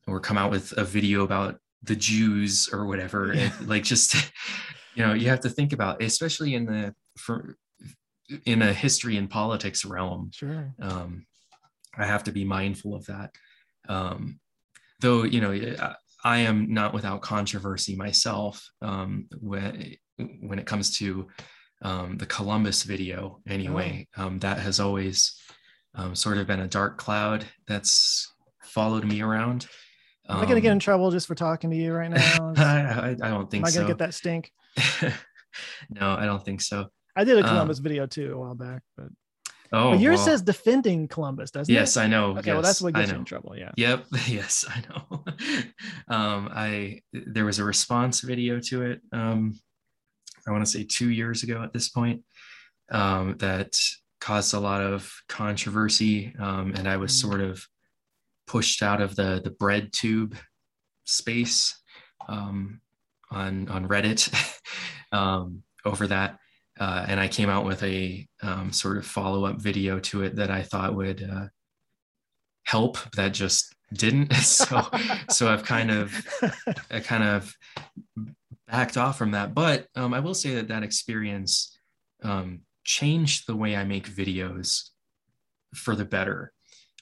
[0.07, 3.35] or come out with a video about the Jews or whatever.
[3.35, 3.53] Yeah.
[3.65, 4.15] Like just
[4.95, 7.57] you know, you have to think about, especially in the for
[8.45, 10.31] in a history and politics realm.
[10.33, 10.73] Sure.
[10.81, 11.27] Um,
[11.97, 13.31] I have to be mindful of that.
[13.89, 14.41] Um,
[15.01, 15.53] though you know
[16.25, 19.97] I am not without controversy myself um, when,
[20.41, 21.27] when it comes to
[21.83, 24.09] um, the Columbus video, anyway.
[24.17, 24.27] Oh.
[24.27, 25.41] Um, that has always
[25.95, 29.67] um, sort of been a dark cloud that's followed me around.
[30.29, 32.55] Am I gonna get in um, trouble just for talking to you right now?
[32.57, 34.51] I, I, don't think Am I gonna get that stink?
[35.91, 36.89] no, I don't think so.
[37.15, 39.07] I did a um, Columbus um, video too a while back, but
[39.73, 42.01] oh, but yours says defending Columbus, doesn't yes, it?
[42.01, 42.31] Yes, I know.
[42.39, 43.57] Okay, yes, well that's what gets you in trouble.
[43.57, 43.73] Yeah.
[43.77, 44.07] Yep.
[44.27, 45.25] Yes, I know.
[46.15, 49.01] um, I there was a response video to it.
[49.13, 49.59] Um,
[50.47, 52.23] I want to say two years ago at this point.
[52.91, 53.77] Um, that
[54.21, 57.21] caused a lot of controversy, um, and I was mm.
[57.21, 57.67] sort of
[58.47, 60.37] pushed out of the the bread tube
[61.05, 61.81] space
[62.29, 62.81] um,
[63.31, 64.33] on on Reddit
[65.13, 66.39] um, over that.
[66.79, 70.37] Uh, and I came out with a um, sort of follow up video to it
[70.37, 71.47] that I thought would uh,
[72.65, 72.99] help.
[73.13, 74.33] That just didn't.
[74.35, 74.87] so
[75.31, 76.15] so I've kind of
[76.91, 77.55] I kind of
[78.69, 79.55] backed off from that.
[79.55, 81.79] But um, I will say that that experience
[82.23, 84.91] um, changed the way I make videos
[85.75, 86.53] for the better.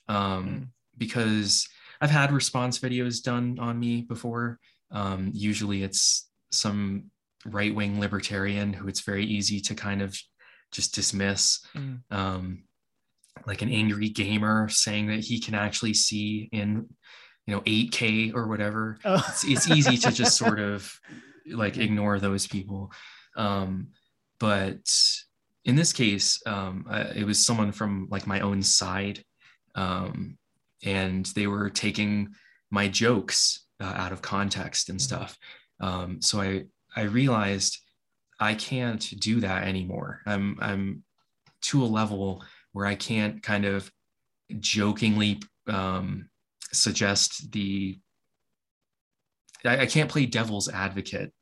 [0.08, 0.16] Um,
[0.48, 0.66] mm.
[0.96, 1.68] Because
[2.00, 4.60] I've had response videos done on me before.
[4.90, 7.10] Um, usually it's some
[7.46, 10.18] right wing libertarian who it's very easy to kind of
[10.72, 11.60] just dismiss.
[11.74, 12.00] Mm.
[12.10, 12.64] Um,
[13.46, 16.88] like an angry gamer saying that he can actually see in
[17.46, 19.22] you know 8k or whatever oh.
[19.28, 20.98] it's, it's, easy to just sort of
[21.50, 22.92] like ignore those people
[23.36, 23.88] um,
[24.38, 24.90] but
[25.64, 29.22] in this case um, uh, it was someone from like my own side
[29.74, 30.38] um,
[30.84, 32.28] and they were taking
[32.70, 35.14] my jokes uh, out of context and mm-hmm.
[35.14, 35.38] stuff
[35.80, 36.62] um, so i
[36.96, 37.78] i realized
[38.40, 40.20] i can't do that anymore.
[40.26, 41.04] I'm i'm
[41.62, 43.90] to a level where i can't kind of
[44.58, 46.28] jokingly um,
[46.72, 47.98] suggest the
[49.64, 51.32] I, I, can't play devil's advocate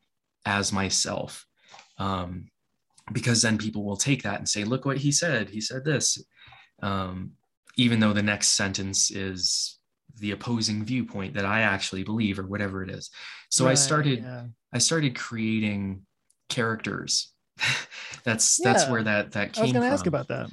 [0.47, 1.45] as myself.
[1.99, 2.47] Um,
[3.13, 5.51] because then people will take that and say look what he said.
[5.51, 6.23] He said this.
[6.83, 7.33] Um,
[7.77, 9.79] even though the next sentence is
[10.23, 13.11] the opposing viewpoint that I actually believe or whatever it is.
[13.51, 14.45] So right, I started yeah.
[14.73, 16.03] I started creating
[16.49, 17.33] characters.
[18.25, 18.73] that's yeah.
[18.73, 20.51] that's where that that came I was going to ask about that.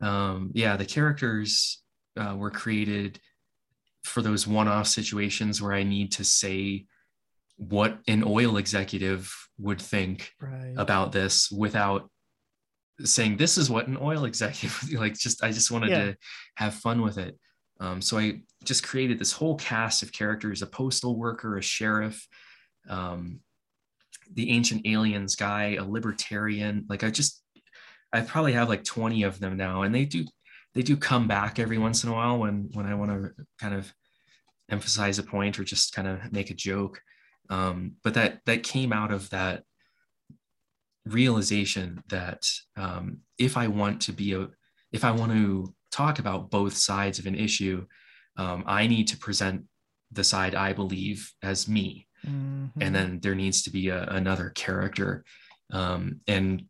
[0.00, 1.82] Um, yeah, the characters
[2.16, 3.18] uh, were created
[4.04, 6.86] for those one-off situations where I need to say
[7.56, 10.74] what an oil executive would think right.
[10.76, 12.10] about this without
[13.02, 16.04] saying this is what an oil executive like just i just wanted yeah.
[16.04, 16.16] to
[16.54, 17.38] have fun with it
[17.80, 22.26] um, so i just created this whole cast of characters a postal worker a sheriff
[22.88, 23.40] um,
[24.32, 26.84] the ancient aliens guy a libertarian.
[26.88, 27.42] Like i just
[28.12, 30.24] i probably have like 20 of them now and they do
[30.74, 33.74] they do come back every once in a while when when i want to kind
[33.74, 33.92] of
[34.68, 37.00] emphasize a point or just kind of make a joke.
[37.48, 39.62] Um, but that that came out of that
[41.04, 42.42] realization that
[42.76, 44.48] um, if I want to be a,
[44.92, 47.86] if I want to talk about both sides of an issue,
[48.36, 49.64] um, I need to present
[50.12, 52.80] the side I believe as me, mm-hmm.
[52.80, 55.24] and then there needs to be a, another character,
[55.72, 56.64] um, and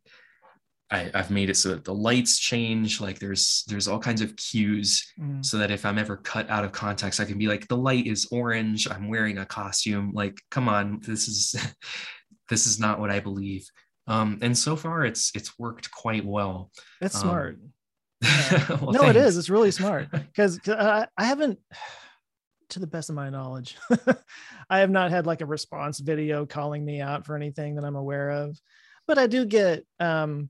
[0.91, 3.01] I, have made it so that the lights change.
[3.01, 5.45] Like there's there's all kinds of cues, mm.
[5.45, 8.07] so that if I'm ever cut out of context, I can be like, the light
[8.07, 8.89] is orange.
[8.91, 10.13] I'm wearing a costume.
[10.15, 11.55] Like, come on, this is
[12.49, 13.69] this is not what I believe
[14.09, 16.71] um, and so far it's it's worked quite well.
[17.01, 17.59] That's um, smart.
[18.69, 19.17] Well, no, thanks.
[19.17, 19.37] it is.
[19.37, 21.59] It's really smart because uh, I haven't,
[22.71, 23.77] to the best of my knowledge,
[24.71, 27.97] I have not had like a response video calling me out for anything that I'm
[27.97, 28.61] aware of.
[29.07, 30.49] But I do get, um,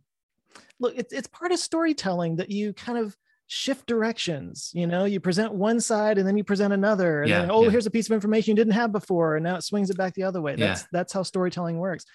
[0.80, 3.14] look, it's it's part of storytelling that you kind of
[3.48, 4.70] shift directions.
[4.72, 7.64] You know, you present one side and then you present another, and yeah, then oh,
[7.64, 7.70] yeah.
[7.70, 10.14] here's a piece of information you didn't have before, and now it swings it back
[10.14, 10.56] the other way.
[10.56, 10.86] That's yeah.
[10.90, 12.06] that's how storytelling works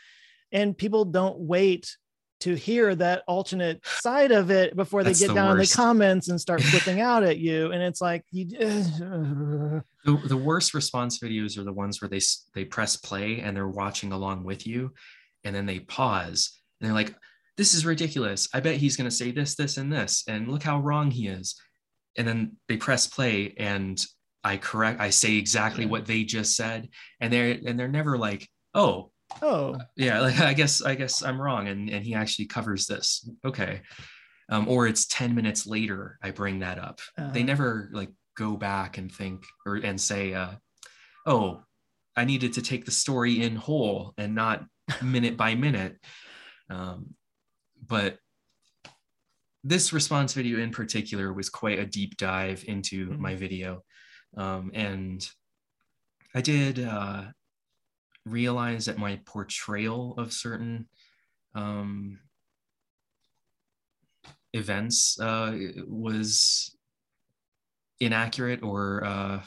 [0.51, 1.97] and people don't wait
[2.41, 5.71] to hear that alternate side of it before they get the down worst.
[5.71, 9.83] in the comments and start flipping out at you and it's like you the,
[10.25, 12.21] the worst response videos are the ones where they
[12.53, 14.91] they press play and they're watching along with you
[15.43, 17.15] and then they pause and they're like
[17.57, 18.49] this is ridiculous.
[18.55, 21.27] I bet he's going to say this this and this and look how wrong he
[21.27, 21.61] is.
[22.17, 24.03] And then they press play and
[24.43, 28.49] i correct i say exactly what they just said and they're and they're never like
[28.73, 29.77] oh oh.
[29.95, 33.29] Yeah like i guess i guess i'm wrong and and he actually covers this.
[33.45, 33.81] Okay.
[34.49, 36.99] Um, or it's 10 minutes later i bring that up.
[37.17, 37.31] Uh-huh.
[37.31, 40.51] they never like go back and think or and say uh,
[41.25, 41.61] oh
[42.15, 44.63] i needed to take the story in whole and not
[45.01, 45.97] minute by minute.
[46.69, 47.15] Um,
[47.85, 48.17] but
[49.63, 53.21] this response video in particular was quite a deep dive into mm-hmm.
[53.21, 53.83] my video.
[54.37, 55.27] Um, and
[56.33, 57.25] i did uh,
[58.25, 60.87] realize that my portrayal of certain
[61.55, 62.19] um,
[64.53, 65.57] events uh,
[65.87, 66.75] was
[67.99, 69.41] inaccurate or uh,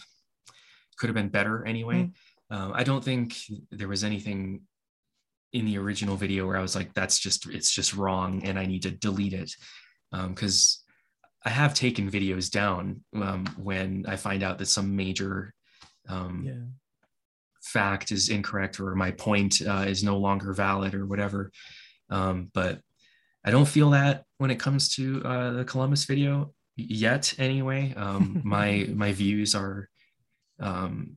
[0.96, 2.10] could have been better anyway.
[2.50, 2.56] Mm.
[2.56, 3.36] Um, I don't think
[3.70, 4.62] there was anything
[5.52, 8.66] in the original video where I was like, that's just, it's just wrong and I
[8.66, 9.52] need to delete it.
[10.10, 10.82] Because
[11.24, 15.54] um, I have taken videos down um, when I find out that some major
[16.08, 16.83] um, Yeah.
[17.64, 21.50] Fact is incorrect or my point uh, is no longer valid or whatever.
[22.10, 22.80] Um, but
[23.44, 27.34] I don't feel that when it comes to uh, the Columbus video yet.
[27.38, 29.88] Anyway, um, my my views are
[30.60, 31.16] um,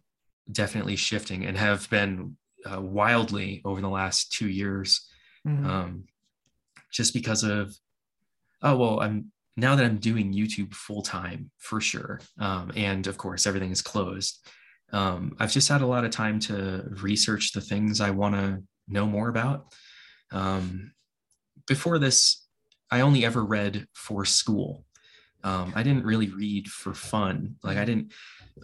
[0.52, 2.38] definitely shifting and have been
[2.70, 5.08] uh, wildly over the last two years,
[5.46, 5.66] Mhm.
[5.66, 6.04] um,
[6.92, 7.76] just because of
[8.62, 13.18] oh well, I'm now that I'm doing YouTube full time for sure, um, and of
[13.18, 14.46] course everything is closed.
[14.94, 18.64] Um, I've just had a lot of time to research the things I want to
[18.88, 19.74] know more about.
[20.32, 20.92] Um,
[21.68, 22.46] before this,
[22.90, 24.86] I only ever read for school.
[25.44, 27.56] Um, I didn't really read for fun.
[27.64, 28.14] Like I didn't,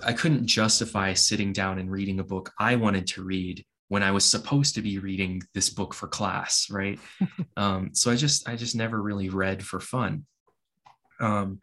[0.03, 4.11] I couldn't justify sitting down and reading a book I wanted to read when I
[4.11, 6.99] was supposed to be reading this book for class, right?
[7.57, 10.25] um, so I just, I just never really read for fun.
[11.19, 11.59] Um,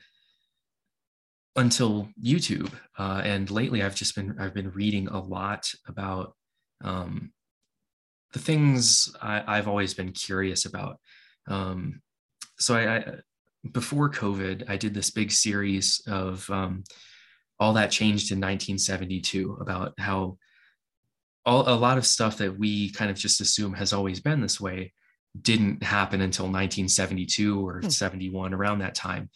[1.57, 6.35] until YouTube, uh, and lately I've just been, I've been reading a lot about
[6.83, 7.33] um,
[8.33, 10.99] the things I, I've always been curious about.
[11.49, 12.01] Um,
[12.59, 13.05] so I, I,
[13.73, 16.85] before COVID, I did this big series of um,
[17.59, 20.39] all that changed in 1972 about how
[21.45, 24.61] all, a lot of stuff that we kind of just assume has always been this
[24.61, 24.93] way
[25.41, 27.89] didn't happen until 1972 or Hmm.
[27.89, 29.31] 71 around that time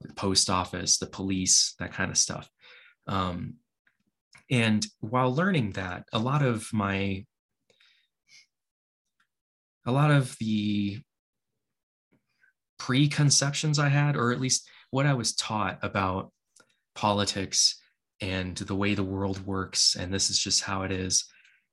[0.00, 2.48] the post office the police that kind of stuff
[3.06, 3.54] um,
[4.50, 7.24] and while learning that a lot of my
[9.86, 11.00] a lot of the
[12.78, 16.32] preconceptions I had, or at least what I was taught about
[16.94, 17.80] politics
[18.20, 21.24] and the way the world works, and this is just how it is.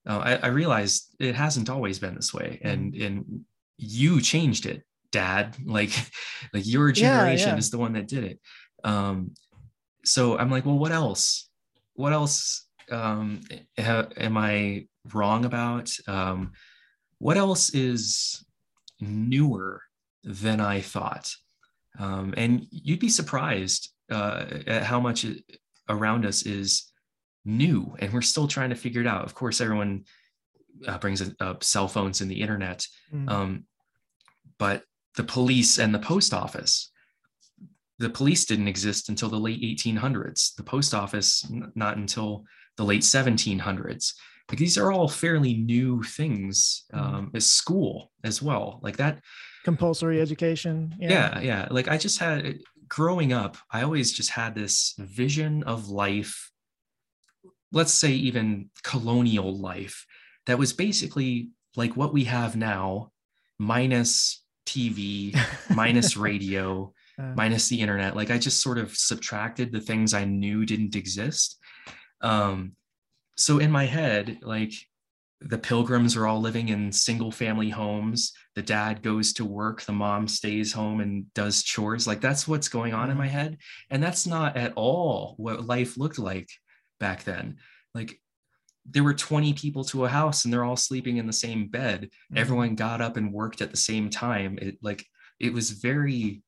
[0.08, 3.42] Uh, I, I realized it hasn't always been this way, and and
[3.78, 5.56] you changed it, Dad.
[5.66, 5.92] Like,
[6.54, 7.58] like your generation yeah.
[7.58, 8.40] is the one that did it.
[8.84, 9.34] Um,
[10.04, 11.50] so I'm like, well, what else?
[11.94, 13.42] What else um,
[13.80, 15.92] ha- am I wrong about?
[16.08, 16.54] Um,
[17.20, 18.46] what else is
[19.00, 19.82] newer
[20.24, 21.34] than I thought?
[22.00, 25.44] Um, and you'd be surprised uh, at how much it,
[25.90, 26.92] around us is
[27.44, 29.26] new, and we're still trying to figure it out.
[29.26, 30.06] Of course, everyone
[30.88, 33.30] uh, brings up cell phones and the internet, Mhm.
[33.30, 33.64] um,
[34.60, 34.84] but
[35.18, 36.90] the police and the post office.
[38.00, 40.56] The police didn't exist until the late 1800s.
[40.56, 42.46] The post office, n- not until
[42.78, 44.14] the late 1700s.
[44.50, 46.86] Like these are all fairly new things.
[46.94, 47.00] Mhm.
[47.00, 49.22] Um, as school as well, like that
[49.66, 50.96] Compulsory education.
[50.98, 51.42] yeah.
[51.42, 56.52] yeah like i just had growing up i always just had this vision of life
[57.74, 60.06] let's say even colonial life
[60.46, 63.12] that was basically like what we have now
[63.60, 65.36] minus tv
[65.76, 68.16] minus radio Uh, minus the internet.
[68.16, 71.58] Like i just sort of subtracted the things i knew didn't exist.
[72.22, 72.74] Um
[73.36, 74.74] so in my head like
[75.42, 78.34] the pilgrims are all living in single family homes.
[78.56, 79.82] The dad goes to work.
[79.82, 82.08] The mom stays home and does chores.
[82.08, 83.58] Like that's what's going on in my head.
[83.92, 86.50] And that's not at all what life looked like
[87.00, 87.58] back then.
[87.94, 88.20] Like
[88.90, 92.10] there were 20 people to a house and they're all sleeping in the same bed
[92.32, 92.38] mhm.
[92.38, 95.06] everyone got up and worked at the same time it like
[95.40, 96.42] it was very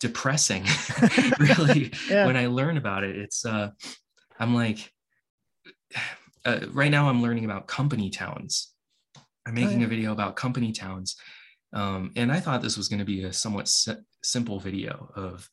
[0.00, 0.64] depressing
[1.38, 2.26] really Yeah.
[2.26, 3.70] when i learn about it it's uh
[4.38, 4.92] i'm like
[6.44, 8.72] uh, right now i'm learning about company towns
[9.46, 9.86] i'm making yeah.
[9.86, 11.16] a video about company towns
[11.72, 15.48] um, and i thought this was going to be a somewhat si- simple video of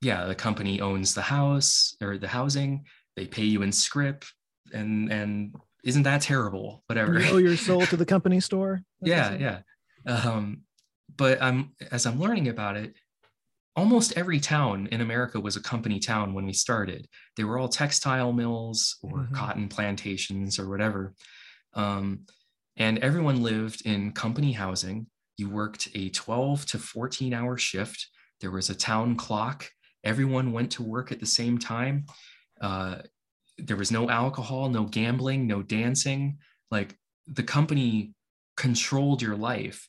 [0.00, 2.84] yeah the company owns the house or the housing
[3.16, 4.32] they pay you in script
[4.72, 6.82] and and isn't that terrible?
[6.86, 7.20] Whatever.
[7.20, 8.82] You owe your soul to the company store.
[9.02, 9.58] Yeah yeah.
[10.06, 10.62] Um
[11.16, 12.94] but i'm as i'm learning about it
[13.76, 17.06] almost every town in america was a company town when we started.
[17.36, 19.32] They were all textile mills or Mhm.
[19.34, 21.14] cotton plantations or whatever.
[21.74, 22.26] Um,
[22.76, 25.06] and everyone lived in company housing.
[25.36, 28.08] You worked a 12 to 14 hour shift.
[28.40, 29.70] There was a town clock.
[30.04, 32.06] Everyone went to work at the same time
[32.60, 32.96] uh,
[33.58, 36.38] there was no alcohol no gambling no dancing.
[36.70, 36.96] Like
[37.26, 38.12] the company
[38.56, 39.88] controlled your life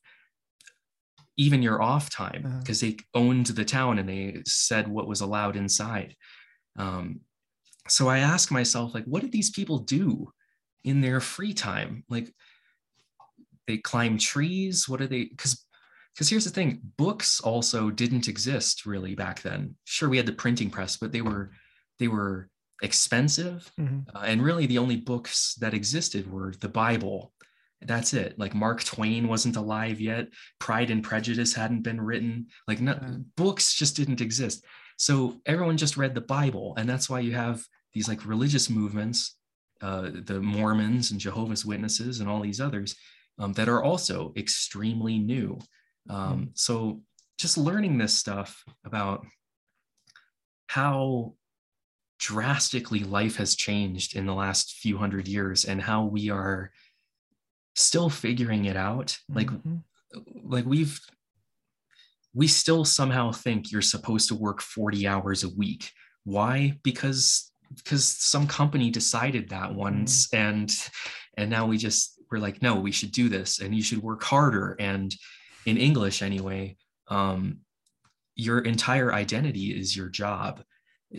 [1.38, 2.60] even your off time Uh-huh.
[2.60, 6.16] because they owned the town and they said what was allowed inside.
[6.78, 7.22] Um,
[7.88, 10.32] so i ask myself like what did these people do
[10.84, 12.04] in their free time?
[12.10, 12.34] Like
[13.68, 14.88] they climb trees?
[14.90, 15.66] What are they because
[16.14, 19.76] because here's the thing books also didn't exist really back then.
[19.84, 21.52] Sure we had the printing press but they were
[22.00, 22.50] they were
[22.82, 24.06] expensive Mhm.
[24.14, 27.34] uh, and really the only books that existed were the bible.
[27.82, 28.40] That's it.
[28.40, 30.30] Like mark twain wasn't alive yet.
[30.60, 32.48] Pride and prejudice hadn't been written.
[32.68, 33.18] Like no, Yeah.
[33.38, 34.66] books just didn't exist.
[34.98, 39.38] So everyone just read the bible and that's why you have these like religious movements
[39.82, 42.96] uh, the mormons and jehovah's witnesses and all these others
[43.40, 45.60] um, that are also extremely new.
[46.10, 47.02] Um, so
[47.38, 49.26] just learning this stuff about
[50.68, 51.36] how
[52.20, 56.72] drastically life has changed in the last few hundred years and how we are
[57.76, 59.18] still figuring it out.
[59.30, 59.84] Like Mhm.
[60.44, 61.00] like we've
[62.34, 65.92] we still somehow think you're supposed to work 40 hours a week.
[66.24, 66.80] Why?
[66.84, 70.74] Because because some company decided that once and
[71.38, 74.24] and now we just we're like no we should do this and you should work
[74.24, 74.76] harder.
[74.80, 75.16] And
[75.66, 77.60] in english anyway um
[78.36, 80.64] your entire identity is your job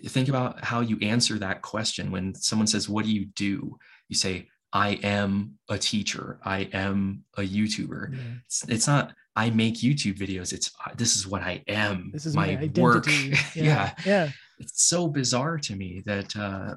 [0.07, 2.11] think about how you answer that question.
[2.11, 3.79] When someone says what do you do?
[4.09, 6.39] You say i am a teacher.
[6.45, 8.13] I am a youtuber.
[8.13, 8.21] Yeah.
[8.45, 10.53] it's, it's not i make youtube videos.
[10.53, 12.11] It's this is what i am.
[12.13, 12.81] This is my, identity.
[12.81, 13.07] work.
[13.55, 13.55] Yeah.
[13.55, 13.93] yeah.
[14.05, 14.31] Yeah.
[14.59, 16.75] it's so bizarre to me that uh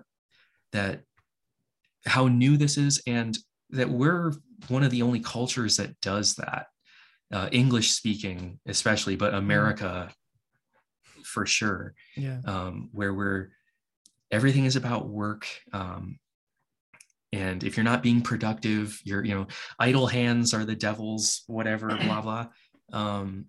[0.71, 1.01] that
[2.05, 3.37] how new this is and
[3.71, 4.33] that we're
[4.67, 6.67] one of the only cultures that does that
[7.31, 10.09] uh, english speaking especially but america
[11.29, 11.93] for sure.
[12.15, 12.39] Yeah.
[12.45, 13.51] um, where we're
[14.31, 16.19] everything is about work um,
[17.31, 19.47] and if you're not being productive you're you know
[19.79, 22.47] idle hands are the devil's whatever blah blah.
[22.91, 23.45] Um,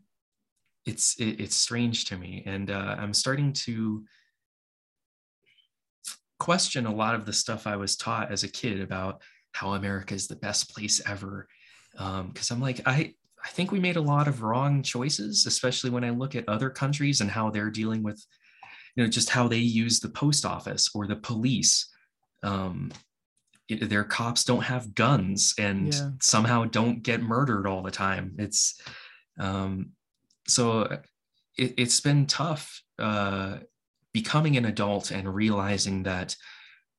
[0.87, 4.05] it's it, it's strange to me and uh, i'm starting to
[6.39, 9.21] question a lot of the stuff i was taught as a kid about
[9.53, 11.47] how america is the best place ever.
[11.93, 13.15] Because i'm like i
[13.45, 16.71] i think we made a lot of wrong choices especially when i look at other
[16.71, 18.25] countries and how they're dealing with
[18.97, 21.89] you know just how they use the post office or the police
[22.43, 22.91] um
[23.69, 26.11] it- their cops don't have guns and Yeah.
[26.21, 28.81] somehow don't get murdered all the time it's
[29.39, 29.91] um
[30.49, 30.83] so
[31.57, 33.59] it, it's been tough uh
[34.13, 36.35] becoming an adult and realizing that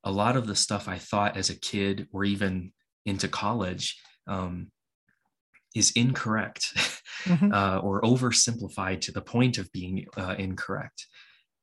[0.04, 2.72] a lot of the stuff i thought as a kid or even
[3.06, 4.72] into college um
[5.76, 6.74] is incorrect
[7.26, 7.54] Mhm.
[7.54, 11.06] uh, or oversimplified to the point of being uh, incorrect.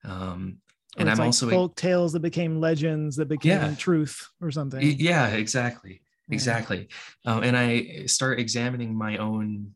[0.05, 0.59] Um,
[0.97, 3.75] and I'm like also folk tales that became legends that became Yeah.
[3.75, 4.81] truth or something.
[4.83, 6.35] Yeah, exactly, Yeah.
[6.35, 6.89] exactly.
[7.27, 9.75] Um, and I start examining my own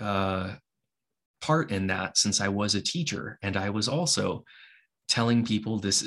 [0.00, 0.54] uh,
[1.40, 4.44] part in that since I was a teacher, and I was also
[5.08, 6.04] telling people this,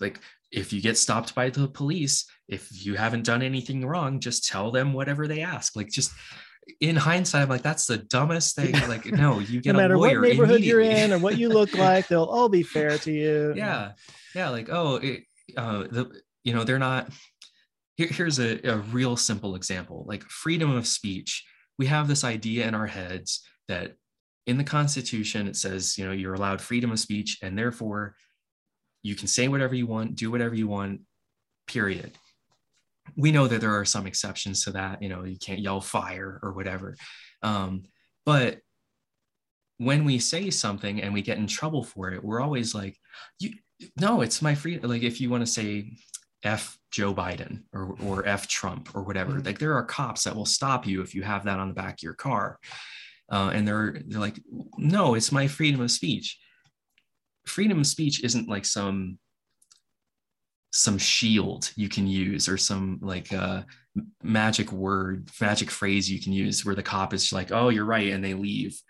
[0.00, 0.20] like.
[0.50, 4.70] If you get stopped by the police, if you haven't done anything wrong, just tell
[4.70, 5.76] them whatever they ask.
[5.76, 6.10] Like, just
[6.80, 8.74] in hindsight, I'm like, that's the dumbest thing.
[8.88, 11.48] Like, no, you get no matter a what lawyer neighborhood you're in or what you
[11.48, 13.52] look like, they'll all be fair to you.
[13.56, 13.92] yeah
[14.34, 15.24] yeah like oh it,
[15.56, 16.10] uh the
[16.44, 17.08] you know they're not
[17.96, 21.44] here, here's a, a real simple example like freedom of speech
[21.78, 23.94] we have this idea in our heads that
[24.46, 28.14] in the constitution it says you know you're allowed freedom of speech and therefore
[29.02, 31.00] you can say whatever you want do whatever you want
[31.66, 32.12] period
[33.16, 36.38] we know that there are some exceptions to that you know you can't yell fire
[36.42, 36.96] or whatever.
[37.42, 37.84] Um,
[38.26, 38.58] but
[39.78, 42.96] when we say something and we get in trouble for it we're always like
[43.38, 43.50] you
[44.00, 45.92] no it's my free like if you want to say
[46.42, 49.46] f joe biden or, or f trump or whatever Mhm.
[49.46, 51.94] like there are cops that will stop you if you have that on the back
[51.94, 52.58] of your car.
[53.30, 54.40] Uh, and they're they're like
[54.78, 56.38] no it's my freedom of speech.
[57.46, 59.18] Freedom of speech isn't like some
[60.72, 63.62] some shield you can use or some like uh
[64.22, 68.12] magic word magic phrase you can use where the cop is like oh you're right
[68.12, 68.80] and they leave.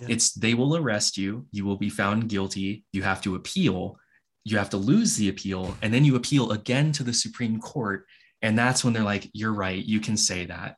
[0.00, 0.08] Yeah.
[0.10, 3.98] it's they will arrest you you will be found guilty you have to appeal
[4.44, 8.06] you have to lose the appeal and then you appeal again to the supreme court
[8.42, 10.76] and that's when they're like you're right you can say that.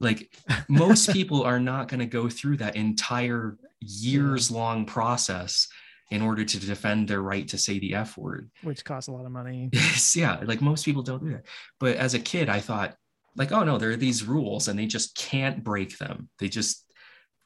[0.00, 0.34] Like
[0.68, 5.68] most people are not going to go through that entire years long process
[6.14, 8.50] in order to defend their right to say the f word.
[8.62, 9.70] Which costs a lot of money.
[9.72, 11.46] Yes, yeah like most people don't do that.
[11.80, 12.94] But as a kid i thought
[13.36, 16.28] like oh no there are these rules and they just can't break them.
[16.38, 16.92] They just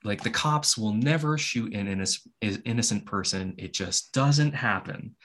[0.04, 2.32] like the cops will never shoot an innocent,
[2.64, 3.54] innocent person.
[3.58, 5.16] It just doesn't happen.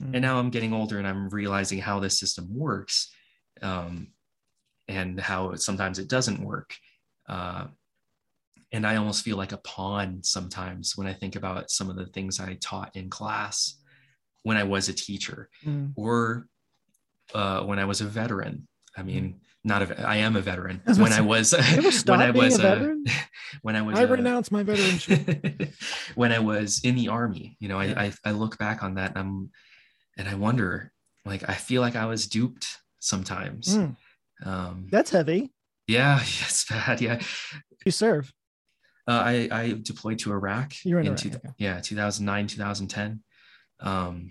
[0.00, 0.14] Mm.
[0.14, 3.10] and now i'm getting older and i'm realizing how this system works
[3.62, 4.12] um,
[4.86, 6.74] and how sometimes it doesn't work.
[7.28, 7.66] Uh,
[8.72, 12.06] and i almost feel like a pawn sometimes when i think about some of the
[12.06, 13.76] things i taught in class
[14.42, 15.92] when i was a teacher Mm.
[15.96, 16.46] or
[17.34, 18.66] uh, when I was a veteran.
[18.96, 20.80] I mean, not a I am a veteran.
[20.86, 23.04] I When I was when I was a veteran?
[23.60, 25.74] when I was I renounce my veteranship.
[26.14, 29.10] when I was in the army, you know, I, I I look back on that
[29.10, 29.50] and I'm
[30.16, 30.90] and I wonder,
[31.26, 32.66] like I feel like I was duped
[32.98, 33.76] sometimes.
[33.76, 33.96] Mm,
[34.44, 35.52] Um that's heavy.
[35.86, 37.02] yeah, it's bad.
[37.02, 37.20] Yeah.
[37.84, 38.32] You serve.
[39.08, 41.48] Uh, I, I deployed to Iraq in in Iraq, two, okay.
[41.58, 43.22] yeah 2009 2010
[43.80, 44.30] um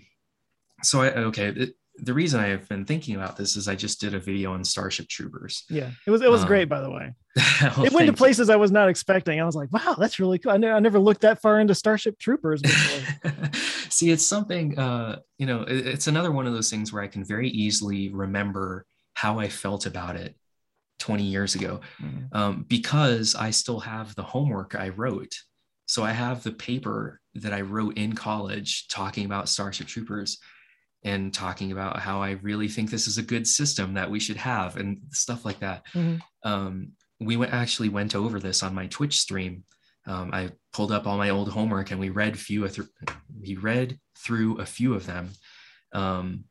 [0.84, 4.14] so I okay the, the reason I've been thinking about this is I just did
[4.14, 6.22] a video on Starship Troopers Yeah, it was.
[6.22, 7.12] It was Um, great, by the way.
[7.60, 8.12] Well, it went to thank you.
[8.12, 9.40] places I was not expecting.
[9.40, 11.74] I was like, "Wow, that's really cool." I, ne- I never looked that far into
[11.74, 13.50] Starship Troopers before.
[13.90, 17.08] See, it's something, uh, you know, it- it's another one of those things where I
[17.08, 20.36] can very easily remember how I felt about it
[20.98, 22.34] 20 years ago Mhm.
[22.34, 25.32] um, because I still have the homework I wrote.
[25.86, 30.38] So I have the paper that I wrote in college talking about Starship Troopers
[31.04, 34.36] and talking about how I really think this is a good system that we should
[34.36, 35.86] have and stuff like that.
[35.94, 36.20] Mhm.
[36.44, 39.64] Um, we went, actually went over this on my Twitch stream.
[40.06, 42.88] Um, I pulled up all my old homework and we read few th-
[43.40, 45.30] we read through a few of them.
[45.92, 46.44] Um,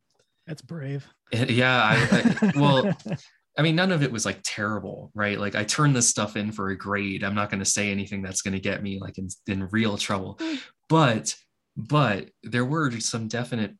[0.45, 1.05] That's brave.
[1.31, 1.95] yeah, I,
[2.41, 2.95] I, well,
[3.57, 5.39] I mean, none of it was like terrible, right?
[5.39, 7.23] Like I turned this stuff in for a grade.
[7.23, 9.97] I'm not going to say anything that's going to get me like in, in real
[9.97, 10.59] trouble, mm.
[10.89, 11.35] but
[11.75, 13.75] but there were some definite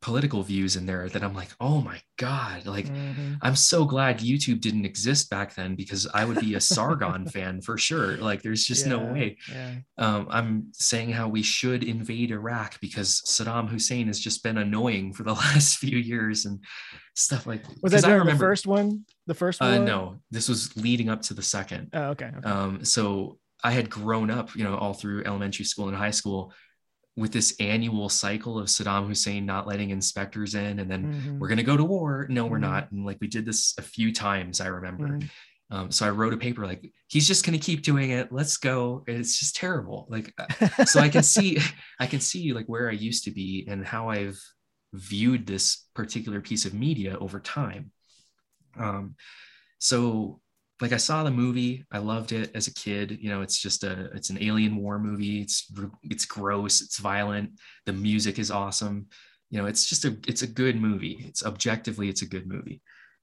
[0.00, 3.38] political views in there that I'm like, oh my god, like Mhm.
[3.42, 7.60] I'm so glad YouTube didn't exist back then because I would be a Sargon fan
[7.62, 8.16] for sure.
[8.16, 9.38] Like there's just no way.
[9.50, 9.74] Yeah.
[9.98, 15.12] Um, I'm saying how we should invade Iraq because Saddam Hussein has just been annoying
[15.14, 16.62] for the last few years and
[17.16, 17.64] stuff like.
[17.82, 19.04] Was that during the first one?
[19.26, 19.84] The first Uh, one?
[19.84, 21.88] no, this was leading up to the second.
[21.92, 22.30] Oh, okay.
[22.38, 22.48] okay.
[22.48, 26.52] Um, so I had grown up, you know, all through elementary school and high school
[27.18, 31.38] with this annual cycle of Saddam Hussein not letting inspectors in, and then Mhm.
[31.38, 32.26] we're going to go to war.
[32.30, 32.70] No, we're Mhm.
[32.70, 32.92] not.
[32.92, 35.08] And like we did this a few times, I remember.
[35.08, 35.30] Mhm.
[35.70, 38.30] Um, so I wrote a paper like, he's just going to keep doing it.
[38.32, 39.04] Let's go.
[39.08, 40.06] And it's just terrible.
[40.08, 41.56] Like, uh, so I can see,
[41.98, 44.40] I can see like where I used to be and how I've
[44.94, 47.90] viewed this particular piece of media over time.
[48.78, 49.16] Um,
[49.78, 50.40] so
[50.80, 53.18] like I saw the movie, I loved it as a kid.
[53.20, 55.40] You know, it's just a it's an alien war movie.
[55.40, 55.70] It's
[56.04, 57.58] it's gross, it's violent.
[57.86, 59.06] The music is awesome.
[59.50, 61.24] You know, it's just a it's a good movie.
[61.26, 62.80] It's objectively it's a good movie.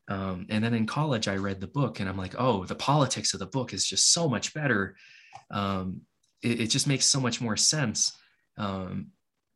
[0.07, 3.33] Um, and then in college, I read the book, and I'm like, oh, the politics
[3.33, 4.95] of the book is just so much better.
[5.49, 6.01] Um,
[6.43, 8.15] it, it just makes so much more sense.
[8.57, 9.07] Um,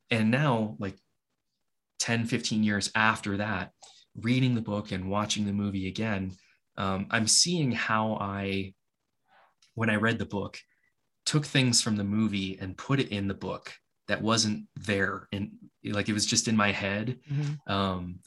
[0.09, 0.95] and now, like
[1.99, 3.71] 10, 15 years after that,
[4.15, 6.31] reading the book and watching the movie again,
[6.79, 8.73] um, I'm seeing how I,
[9.75, 10.57] when I read the book,
[11.25, 13.71] took things from the movie and put it in the book
[14.07, 15.51] that wasn't there and
[15.83, 17.19] like it was just in my head.
[17.31, 17.71] Mhm.
[17.71, 18.19] Um,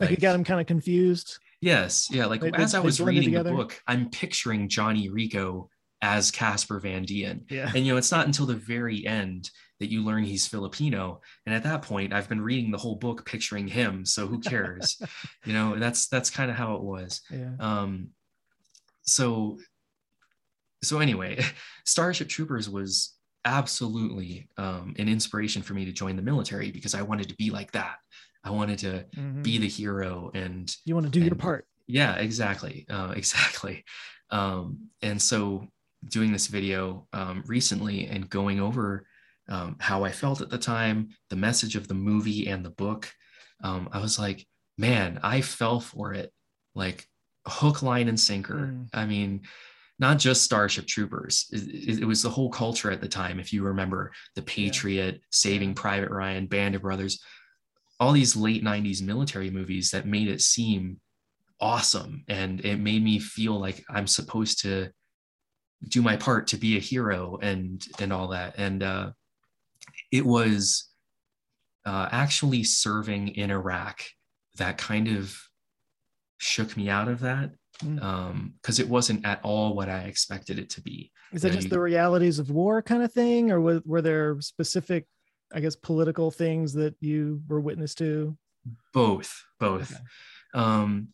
[0.00, 1.38] Like, you got him kind of confused.
[1.60, 2.26] Yes, yeah.
[2.26, 5.70] Like They- as I was reading the book, I'm picturing Johnny Rico
[6.02, 7.44] as Casper Van Dien.
[7.50, 7.70] Yeah.
[7.74, 9.50] And you know, it's not until the very end
[9.80, 11.20] that you learn he's Filipino.
[11.46, 14.04] And at that point, I've been reading the whole book picturing him.
[14.04, 15.00] So who cares?
[15.44, 17.20] you know, that's that's kind of how it was.
[17.30, 17.50] Yeah.
[17.60, 18.08] Um
[19.02, 19.58] so
[20.82, 21.42] so anyway,
[21.84, 23.14] Starship Troopers was
[23.44, 27.50] absolutely um, an inspiration for me to join the military because I wanted to be
[27.50, 27.96] like that.
[28.44, 29.42] I wanted to Mhm.
[29.42, 31.66] be the hero and You want to do your part.
[31.86, 33.84] yeah exactly uh, exactly
[34.30, 35.66] um, and so
[36.08, 39.06] doing this video um, recently and going over
[39.48, 43.10] um, how i felt at the time the message of the movie and the book.
[43.64, 44.46] Um, i was like
[44.76, 46.32] man i fell for it
[46.74, 47.06] like
[47.46, 48.54] hook line and sinker.
[48.72, 48.88] Mm.
[48.92, 49.42] i mean
[50.00, 51.46] not just starship troopers.
[51.50, 55.20] It, it- it was the whole culture at the time if you remember the patriot
[55.32, 57.20] saving private ryan band of brothers
[58.00, 61.00] all these late 90s military movies that made it seem
[61.60, 62.22] awesome.
[62.28, 64.90] And it made me feel like i'm supposed to
[65.88, 68.54] do my part to be a hero and and all that.
[68.58, 69.10] And uh
[70.12, 70.88] it was
[71.86, 74.02] uh actually serving in iraq
[74.56, 75.36] that kind of
[76.38, 77.50] shook me out of that
[77.84, 78.02] Mm.
[78.02, 81.64] um because it wasn't at all what i expected it to be Is that just
[81.66, 85.06] you- the realities of war kind of thing, or were, were there specific,
[85.54, 88.36] I guess, political things that you were witness to?
[88.92, 90.00] both both Okay.
[90.54, 91.08] um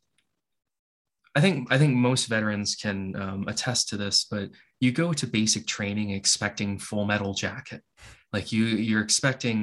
[1.35, 4.49] i think i think most veterans can um, attest to this but
[4.81, 7.83] you go to basic training expecting full metal jacket
[8.35, 9.57] like you you're expecting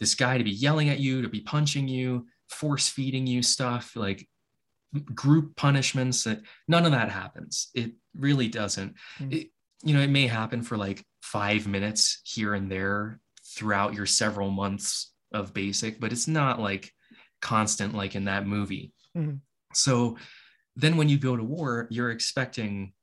[0.00, 3.84] this guy to be yelling at you to be punching you force feeding you stuff
[4.06, 4.20] like
[5.14, 7.90] group punishments that none of that happens it
[8.26, 9.32] really doesn't Hmm.
[9.32, 9.46] it,
[9.86, 13.20] you know it may happen for like five minutes here and there
[13.54, 16.92] throughout your several months of basic but it's not like
[17.40, 19.40] constant like in that movie Mhm.
[19.72, 20.16] so
[20.76, 22.94] then when you go to war, you're expecting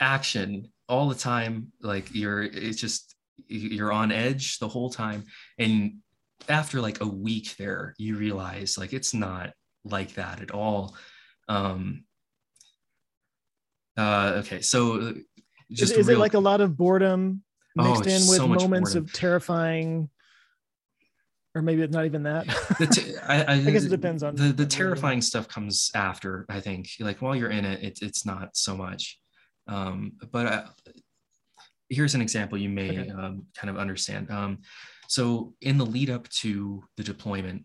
[0.00, 1.72] action all the time.
[1.80, 3.15] Like you're, it's just,
[3.48, 5.24] you're on edge the whole time.
[5.58, 5.98] And
[6.48, 9.52] after like a week there, you realize like it's not
[9.84, 10.96] like that at all.
[11.48, 12.04] Um,
[13.96, 15.12] uh, okay, so uh,
[15.70, 16.18] just is, is real...
[16.18, 17.42] it like a lot of boredom
[17.74, 19.04] mixed oh, in with so moments boredom.
[19.04, 20.10] of terrifying
[21.56, 22.46] or maybe it's not even that.
[23.26, 26.44] I guess it depends on the the terrifying stuff comes after.
[26.50, 29.18] I think like while you're in it, it it's not so much.
[29.66, 30.64] Um, but uh,
[31.88, 33.10] here's an example you may okay.
[33.10, 34.30] um, kind of understand.
[34.30, 34.58] Um,
[35.08, 37.62] so in the lead up to the deployment,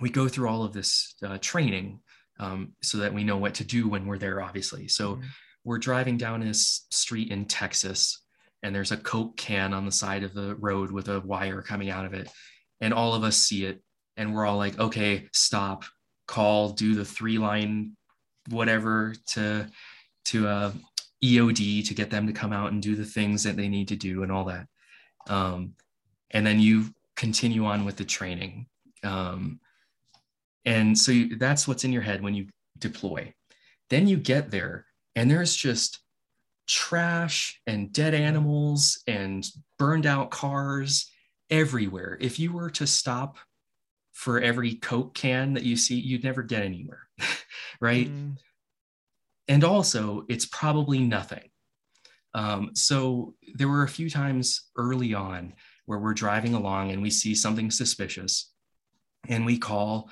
[0.00, 2.00] we go through all of this uh, training
[2.38, 4.40] um, so that we know what to do when we're there.
[4.40, 5.26] Obviously, so mm-hmm.
[5.64, 8.22] we're driving down this street in Texas,
[8.62, 11.90] and there's a Coke can on the side of the road with a wire coming
[11.90, 12.30] out of it
[12.80, 13.82] and all of us see it
[14.16, 15.84] and we're all like okay stop
[16.26, 17.96] call do the three line
[18.48, 19.66] whatever to
[20.24, 20.72] to uh,
[21.22, 23.96] eod to get them to come out and do the things that they need to
[23.96, 24.66] do and all that
[25.28, 25.74] um,
[26.30, 28.66] and then you continue on with the training
[29.02, 29.60] um,
[30.64, 32.46] and so you, that's what's in your head when you
[32.78, 33.32] deploy
[33.90, 36.00] then you get there and there's just
[36.70, 39.44] trash and dead animals and
[39.76, 41.10] burned out cars
[41.50, 42.16] everywhere.
[42.20, 43.38] If you were to stop
[44.12, 47.08] for every Coke can that you see, you'd never get anywhere,
[47.80, 48.08] right?
[48.08, 48.36] Mm.
[49.50, 51.50] And also, it's probably nothing.
[52.34, 55.54] Um, so there were a few times early on
[55.86, 58.52] where we're driving along and we see something suspicious
[59.28, 60.08] and we call,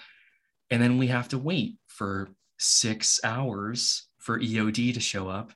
[0.70, 5.52] and then we have to wait for six hours for EOD to show up.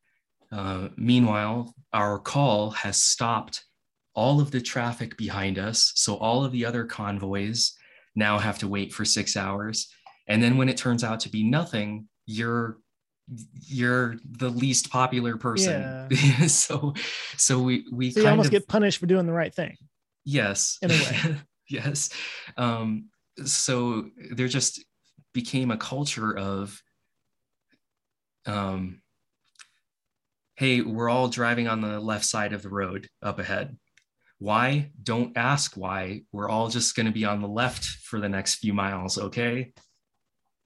[0.53, 3.65] Uh, meanwhile, our call has stopped
[4.15, 5.91] all of the traffic behind us.
[5.97, 7.73] So all of the other convoys
[8.15, 9.89] now have to wait for six hours.
[10.29, 12.79] And then when it turns out to be nothing, you're
[13.67, 16.09] you're the least popular person.
[16.11, 16.47] Yeah.
[16.47, 16.95] so
[17.37, 19.77] so we we so you almost of, get punished for doing the right thing.
[20.25, 20.79] Yes.
[20.83, 21.37] In a way.
[21.69, 22.11] yes.
[22.57, 23.09] Um,
[23.45, 24.85] so there just
[25.33, 26.81] became a culture of
[28.47, 29.01] um
[30.57, 33.77] hey, we're all driving on the left side of the road up ahead.
[34.39, 34.91] Why?
[35.03, 36.23] Don't ask why.
[36.31, 39.73] We're all just going to be on the left for the next few miles, okay?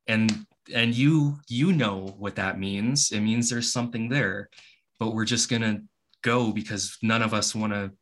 [0.07, 3.13] And and you you know what that means.
[3.13, 4.51] It means there's something there,
[4.99, 5.83] but we're just going to
[6.23, 7.93] go because none of us want to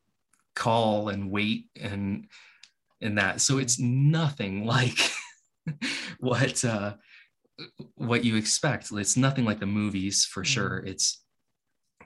[0.54, 2.26] call and wait and
[3.00, 3.40] and that.
[3.40, 4.98] So it's nothing like
[6.18, 6.94] what uh
[7.94, 8.88] what you expect.
[8.92, 10.80] It's nothing like the movies for sure.
[10.80, 10.88] Mm-hmm.
[10.88, 11.22] It's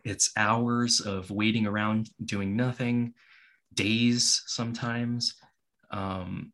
[0.04, 3.14] it's hours of waiting around doing nothing
[3.74, 5.34] days sometimes,
[5.90, 6.52] um,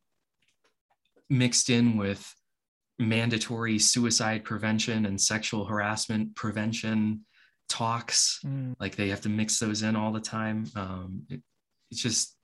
[1.30, 2.34] mixed in with
[2.98, 7.24] mandatory suicide prevention and sexual harassment prevention
[7.68, 8.40] talks.
[8.44, 8.74] Mm.
[8.78, 10.66] Like they have to mix those in all the time.
[10.76, 11.42] Um, it,
[11.90, 12.36] it's just,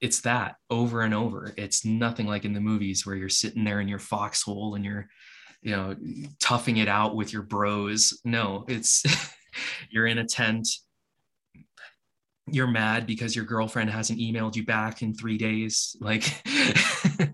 [0.00, 1.52] it's that over and over.
[1.56, 5.06] It's nothing like in the movies where you're sitting there in your foxhole and you're,
[5.62, 5.94] you know,
[6.40, 8.18] toughing it out with your bros.
[8.24, 9.04] No, it's,
[9.90, 10.66] you're in a tent
[12.46, 16.24] you're mad because your girlfriend hasn't emailed you back in three days like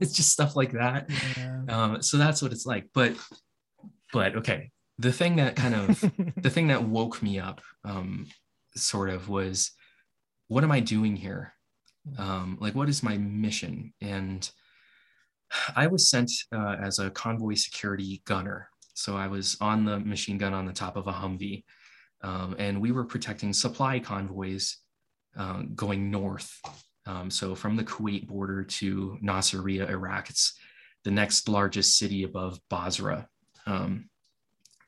[0.01, 1.11] it's just stuff like that.
[1.37, 1.63] Yeah.
[1.69, 2.89] um, so that's what it's like.
[2.95, 3.15] But
[4.13, 4.71] but okay.
[4.99, 6.01] The thing that kind of
[6.37, 8.27] the thing that woke me up um,
[8.75, 9.73] sort of was
[10.49, 11.53] what am i doing here?
[12.19, 13.93] Um, like what is my mission?
[14.01, 14.49] And
[15.77, 18.69] i was sent uh, as a convoy security gunner.
[18.95, 21.65] So i was on the machine gun on the top of a humvee.
[22.23, 24.79] Um, and we were protecting supply convoys
[25.37, 26.61] uh, going north.
[27.07, 30.59] Um, so from the Kuwait border to Nasiriyah, Iraq, it's
[31.05, 33.29] the next largest city above Basra.
[33.67, 34.11] Um,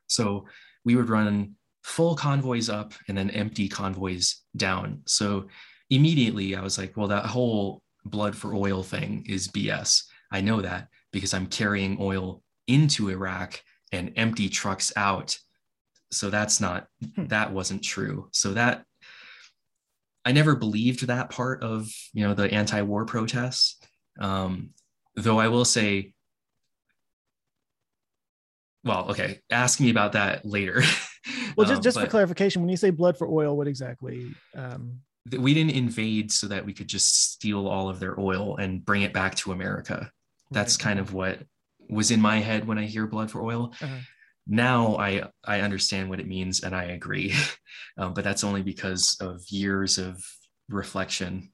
[0.09, 0.47] so
[0.85, 5.03] we would run full convoys up and then empty convoys down.
[5.07, 5.49] So
[5.91, 10.05] immediately I was like, well, that whole blood for oil thing is BS.
[10.31, 15.39] I know that because I'm carrying oil into Iraq and empty trucks out.
[16.11, 17.27] So that's not, hmm.
[17.27, 18.29] that wasn't true.
[18.33, 18.85] So that
[20.25, 23.79] I never believed that part of you know the anti-war protests.
[24.21, 24.71] Um,
[25.17, 26.13] though I will say,
[28.85, 30.83] well, okay, ask me about that later.
[31.57, 34.27] well, just, um, just for clarification, when you say blood for oil, what exactly?
[34.57, 35.01] Um...
[35.37, 39.03] We didn't invade so that we could just steal all of their oil and bring
[39.03, 40.11] it back to America.
[40.51, 40.85] That's right.
[40.85, 41.41] kind of what
[41.91, 43.75] was in my head when I hear blood for oil.
[43.83, 43.99] Uh-huh
[44.49, 47.35] now I I understand what it means and I agree,
[47.99, 50.25] um, but that's only because of years of
[50.69, 51.53] reflection.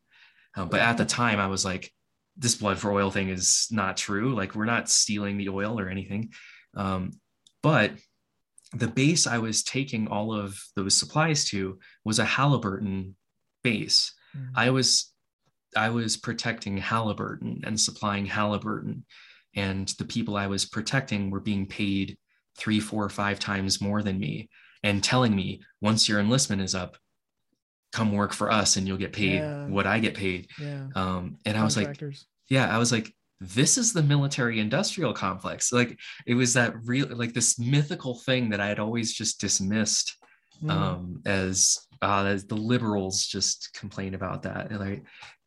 [0.57, 1.92] Um, but at the time, I was like,
[2.36, 4.34] this blood for oil thing is not true.
[4.34, 6.32] Like we're not stealing the oil or anything.
[6.76, 7.12] Um,
[7.62, 7.92] but
[8.72, 13.16] the base I was taking all of those supplies to was a Halliburton
[13.62, 14.12] base.
[14.36, 14.53] Mm-hmm.
[14.55, 15.12] I was
[15.76, 19.05] I was protecting Halliburton and supplying Halliburton,
[19.57, 22.16] and the people I was protecting were being paid
[22.57, 24.48] three, four, five times more than me,
[24.82, 26.96] and telling me once your enlistment is up,
[27.92, 29.66] come work for us and you'll get paid yeah.
[29.66, 30.48] what I get paid.
[30.61, 30.88] Yeah.
[30.96, 32.02] Um, and I was like,
[32.48, 35.72] yeah, I was like, this is the military industrial complex.
[35.72, 40.16] Like it was that real, like this mythical thing that I had always just dismissed
[40.62, 40.70] mm.
[40.70, 44.70] um, as, uh, as the liberals just complain about that.
[44.70, 45.05] And like,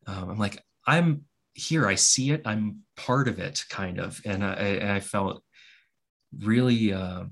[0.07, 1.85] um, I'm like, I'm here.
[1.85, 2.43] I see it.
[2.45, 4.21] I'm part of it, kind of.
[4.23, 5.43] And I, and I felt
[6.39, 7.25] really uh,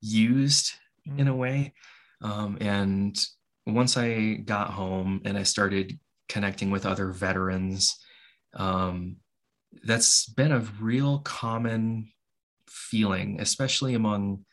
[0.00, 0.72] used
[1.08, 1.18] mm.
[1.18, 1.74] in a way.
[2.22, 3.18] Um, and
[3.66, 7.96] once I got home and I started connecting with other veterans.
[8.54, 9.16] Um,
[9.82, 12.12] that's been a real common
[12.68, 14.44] feeling, especially among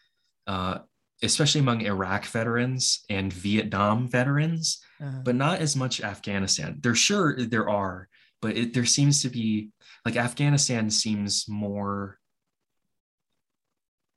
[0.48, 0.80] uh,
[1.24, 5.20] especially among Iraq veterans and Vietnam veterans, uh-huh.
[5.24, 6.80] but not as much Afghanistan.
[6.82, 8.10] There sure there are,
[8.42, 9.72] but it, there seems to be
[10.06, 12.18] like Afghanistan seems more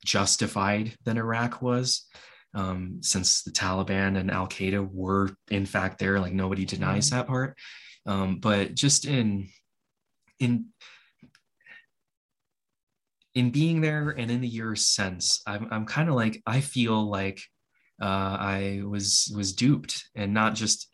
[0.04, 2.06] justified than Iraq was
[2.54, 6.20] um, since the Taliban and Al Qaeda were in fact there.
[6.20, 7.18] Like nobody denies mm-hmm.
[7.18, 7.58] that part.
[8.06, 9.48] Um, but just in
[10.38, 10.66] in
[13.34, 17.08] in being there and in the years since, I'm I'm kind of like I feel
[17.08, 17.40] like
[18.00, 20.88] uh, I was was duped, and not just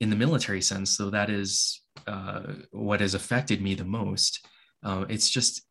[0.00, 4.46] in the military sense, though that is uh, what has affected me the most.
[4.82, 5.62] Uh, it's just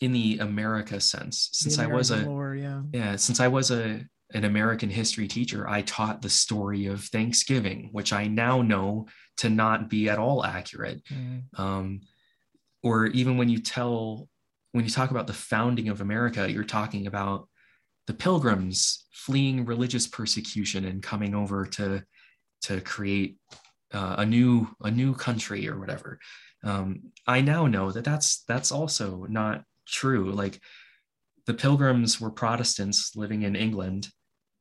[0.00, 2.82] in the America sense, since I was a lore, yeah.
[2.92, 4.04] yeah, since I was a
[4.34, 9.06] an American history teacher, I taught the story of Thanksgiving, which I now know
[9.38, 11.02] to not be at all accurate.
[11.04, 11.58] Mm.
[11.58, 12.00] Um,
[12.82, 14.28] or even when you tell,
[14.72, 17.48] when you talk about the founding of America, you're talking about
[18.06, 22.02] the pilgrims fleeing religious persecution and coming over to
[22.60, 23.38] to create
[23.92, 26.18] uh, a new a new country or whatever.
[26.64, 30.32] Um, I now know that that's that's also not true.
[30.32, 30.60] Like
[31.46, 34.08] the pilgrims were Protestants living in England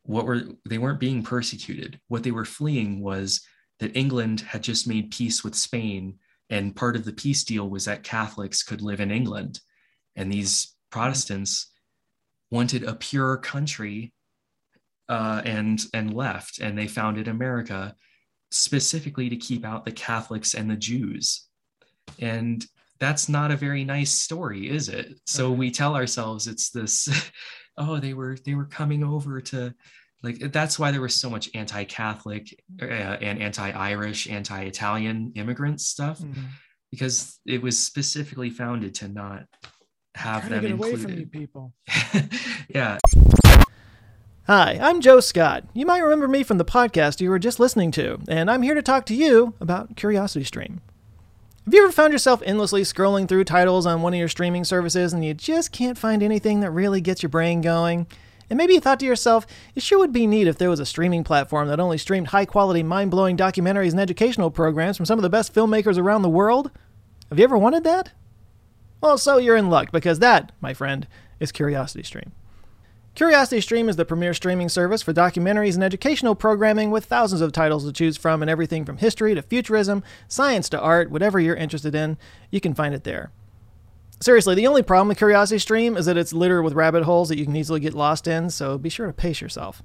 [0.08, 3.42] what were they weren't being persecuted what they were fleeing was
[3.80, 6.18] that england had just made peace with spain
[6.50, 9.60] and part of the peace deal was that catholics could live in england
[10.16, 11.68] and these protestants
[12.50, 14.14] wanted a pure country
[15.10, 17.94] uh, and and left and they founded america
[18.52, 21.48] specifically to keep out the catholics and the jews.
[22.20, 22.66] And
[23.00, 25.20] that's not a very nice story is it?
[25.26, 27.10] So we tell ourselves it's this
[27.78, 29.74] oh they were they were coming over to
[30.24, 36.42] like that's why there was so much anti-catholic uh, and anti-irish anti-italian immigrant stuff mm-hmm.
[36.90, 39.44] because it was specifically founded to not
[40.16, 41.20] have them included.
[41.20, 41.74] you people?
[42.70, 42.98] Yeah
[44.48, 45.66] Hi, I'm Joe Scott.
[45.74, 48.76] You might remember me from the podcast you were just listening to, and I'm here
[48.76, 50.80] to talk to you about CuriosityStream.
[51.66, 55.12] Have you ever found yourself endlessly scrolling through titles on one of your streaming services
[55.12, 58.08] and you just can't find anything that really gets your brain going?
[58.50, 59.46] And maybe you thought to yourself,
[59.76, 62.46] it sure would be neat if there was a streaming platform that only streamed high
[62.46, 66.30] quality, mind blowing documentaries and educational programs from some of the best filmmakers around the
[66.30, 66.72] world?
[67.28, 68.14] Have you ever wanted that?
[69.02, 71.06] Well, so you're in luck, because that, my friend,
[71.42, 72.32] is CuriosityStream.
[73.18, 77.84] CuriosityStream is the premier streaming service for documentaries and educational programming with thousands of titles
[77.84, 81.96] to choose from and everything from history to futurism, science to art, whatever you're interested
[81.96, 82.20] in,
[82.52, 83.32] you can find it there.
[84.22, 87.46] Seriously, the only problem with CuriosityStream is that it's littered with rabbit holes that you
[87.46, 89.82] can easily get lost in, so be sure to pace yourself.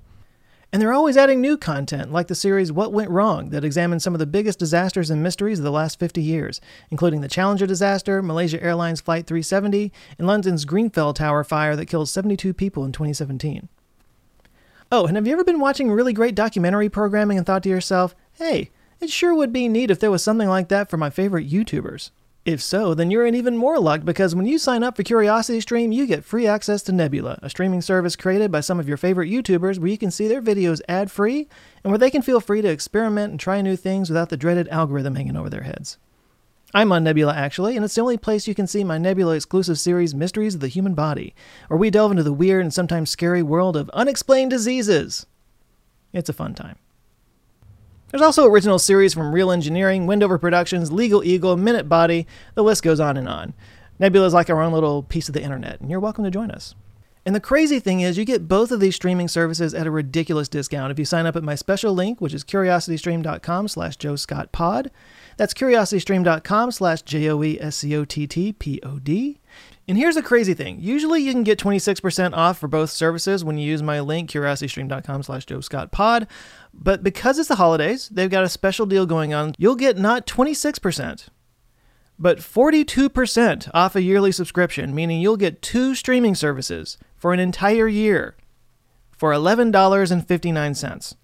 [0.72, 4.14] And they're always adding new content, like the series What Went Wrong, that examines some
[4.14, 8.22] of the biggest disasters and mysteries of the last 50 years, including the Challenger disaster,
[8.22, 13.68] Malaysia Airlines Flight 370, and London's Grenfell Tower fire that killed 72 people in 2017.
[14.90, 18.14] Oh, and have you ever been watching really great documentary programming and thought to yourself,
[18.32, 21.50] hey, it sure would be neat if there was something like that for my favorite
[21.50, 22.10] YouTubers?
[22.44, 25.94] If so, then you're in even more luck because when you sign up for CuriosityStream,
[25.94, 29.30] you get free access to Nebula, a streaming service created by some of your favorite
[29.30, 31.48] YouTubers where you can see their videos ad free
[31.84, 34.66] and where they can feel free to experiment and try new things without the dreaded
[34.68, 35.98] algorithm hanging over their heads.
[36.74, 39.78] I'm on Nebula actually, and it's the only place you can see my Nebula exclusive
[39.78, 41.36] series Mysteries of the Human Body,
[41.68, 45.26] where we delve into the weird and sometimes scary world of unexplained diseases.
[46.12, 46.78] It's a fun time.
[48.12, 52.82] There's also original series from Real Engineering, Wendover Productions, Legal Eagle, Minute Body, the list
[52.82, 53.54] goes on and on.
[53.98, 56.50] Nebula is like our own little piece of the internet, and you're welcome to join
[56.50, 56.74] us.
[57.24, 60.46] And the crazy thing is, you get both of these streaming services at a ridiculous
[60.48, 64.52] discount if you sign up at my special link, which is curiositystream.com slash Joe Scott
[64.52, 64.90] Pod.
[65.38, 67.30] That's curiositystream.com slash J
[69.88, 70.78] And here's a crazy thing.
[70.80, 75.24] Usually you can get 26% off for both services when you use my link, curiositystream.com
[75.24, 76.28] slash Joe Scott Pod.
[76.72, 79.54] But because it's the holidays, they've got a special deal going on.
[79.58, 81.26] You'll get not 26%,
[82.16, 87.88] but 42% off a yearly subscription, meaning you'll get two streaming services for an entire
[87.88, 88.36] year
[89.10, 91.14] for $11.59.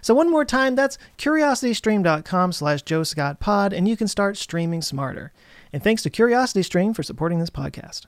[0.00, 4.82] So one more time, that's curiositystream.com slash Joe Scott Pod, and you can start streaming
[4.82, 5.32] smarter.
[5.76, 8.06] And thanks to Curiosity Stream for supporting this podcast.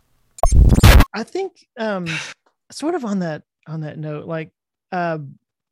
[1.12, 2.06] I think, um,
[2.72, 4.52] sort of on that on that note, like,
[4.90, 5.18] uh,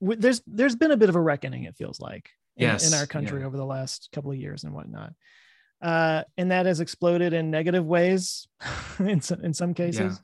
[0.02, 1.64] w- there's there's been a bit of a reckoning.
[1.64, 2.28] It feels like
[2.58, 3.46] in, Yes, in our country yeah.
[3.46, 5.14] over the last couple of years and whatnot,
[5.80, 8.46] uh, and that has exploded in negative ways
[8.98, 10.20] in some, in some cases.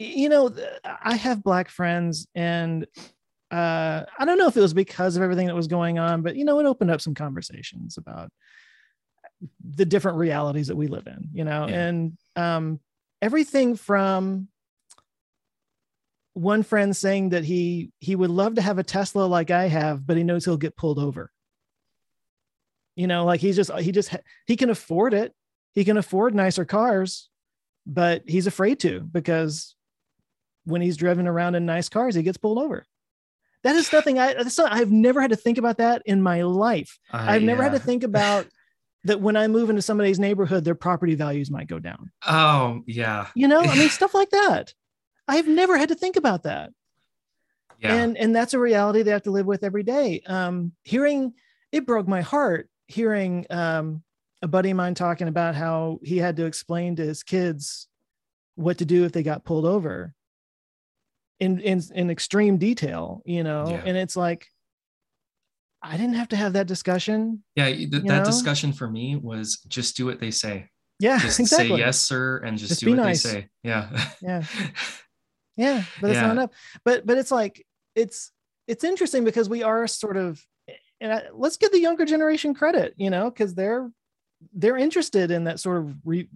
[0.00, 2.84] Y- You know, th- I have black friends, and
[3.52, 6.34] uh, I don't know if it was because of everything that was going on, but
[6.34, 8.32] you know, it opened up some conversations about
[9.64, 11.80] the different realities that we live in, you know, Yeah.
[11.86, 12.80] and um,
[13.22, 14.48] everything from
[16.34, 20.06] one friend saying that he he would love to have a Tesla like I have,
[20.06, 21.30] but he knows he'll get pulled over.
[22.96, 24.14] You know, like he's just he just
[24.46, 25.34] he can afford it.
[25.72, 27.28] He can afford nicer cars,
[27.86, 29.74] but he's afraid to because
[30.64, 32.84] when he's driven around in nice cars, he gets pulled over.
[33.62, 36.42] That is nothing I that's not, I've never had to think about that in my
[36.42, 36.98] life.
[37.10, 38.46] I- I've never had to think about
[39.04, 42.10] that when I move into somebody's neighborhood, their property values might go down.
[42.26, 44.74] Oh yeah, You know, I mean, stuff like that.
[45.28, 46.70] I've never had to think about that.
[47.78, 47.94] yeah.
[47.94, 50.20] And and that's a reality they have to live with every day.
[50.26, 51.32] Um, hearing
[51.72, 54.02] it broke my heart hearing um,
[54.42, 57.86] a buddy of mine talking about how he had to explain to his kids
[58.56, 60.12] what to do if they got pulled over
[61.38, 63.82] in in, in extreme detail, you know, Yeah.
[63.86, 64.48] and it's like
[65.82, 67.42] I didn't have to have that discussion.
[67.56, 68.24] yeah, th- that know?
[68.24, 70.68] discussion for me was just do what they say.
[70.98, 71.68] Yeah, Just exactly.
[71.70, 73.22] say yes, sir, and just, Just do what nice.
[73.22, 73.48] they say.
[73.62, 73.88] Yeah.
[74.20, 74.42] Yeah.
[75.56, 76.22] yeah but it's Yeah.
[76.26, 76.50] not enough
[76.84, 78.30] but but it's like it's
[78.68, 80.44] it's interesting because we are sort of
[81.00, 83.90] and I, let's give the younger generation credit you know because they're
[84.54, 86.28] they're interested in that sort of re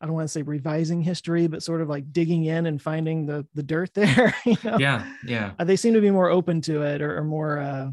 [0.00, 3.26] i don't want to say revising history but sort of like digging in and finding
[3.26, 5.12] the the dirt there you know yeah.
[5.24, 5.52] Yeah.
[5.58, 7.90] Uh, they seem to be more open to it or, or more uh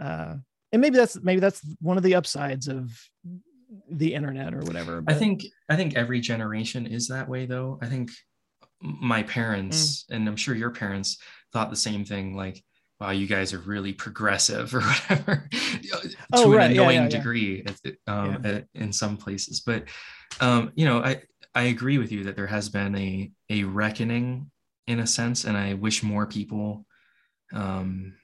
[0.00, 0.34] uh
[0.72, 2.90] and maybe that's maybe that's one of the upsides of
[3.90, 7.78] the internet or whatever I think I think every generation is that way though.
[7.82, 8.10] I think
[8.80, 10.16] my parents Mm.
[10.16, 11.18] and I'm sure your parents
[11.52, 12.64] thought the same thing like
[13.00, 15.48] wow you guys are really progressive or whatever
[16.32, 16.70] Oh, to right.
[16.70, 17.08] an Yeah, annoying yeah, yeah.
[17.08, 17.64] degree
[18.06, 19.84] um, at- in some places but
[20.40, 21.22] um, you know I
[21.54, 24.50] I agree with you that there has been a a reckoning
[24.86, 26.86] in a sense and I wish more people
[27.52, 28.14] um,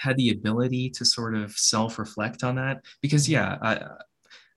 [0.00, 3.72] had the ability to sort of self-reflect on that because yeah I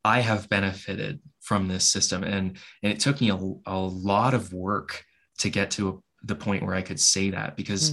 [0.05, 4.53] I have benefited from this system and and it took me a, a lot of
[4.53, 5.03] work
[5.39, 7.91] to get to the point where I could say that because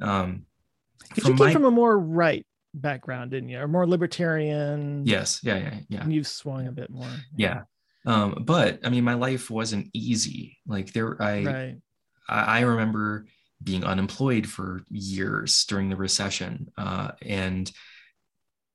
[0.00, 0.06] Mm.
[0.10, 0.46] um
[1.16, 3.58] you came my from a more right background didn't you?
[3.60, 5.40] Or more libertarian yes.
[5.42, 6.02] Yeah yeah yeah.
[6.02, 7.14] and you've swung a bit more.
[7.36, 7.62] Yeah.
[8.06, 10.58] Um but I mean my life wasn't easy.
[10.66, 11.76] Like there I right.
[12.28, 13.26] I, I remember
[13.64, 17.70] being unemployed for years during the recession uh, and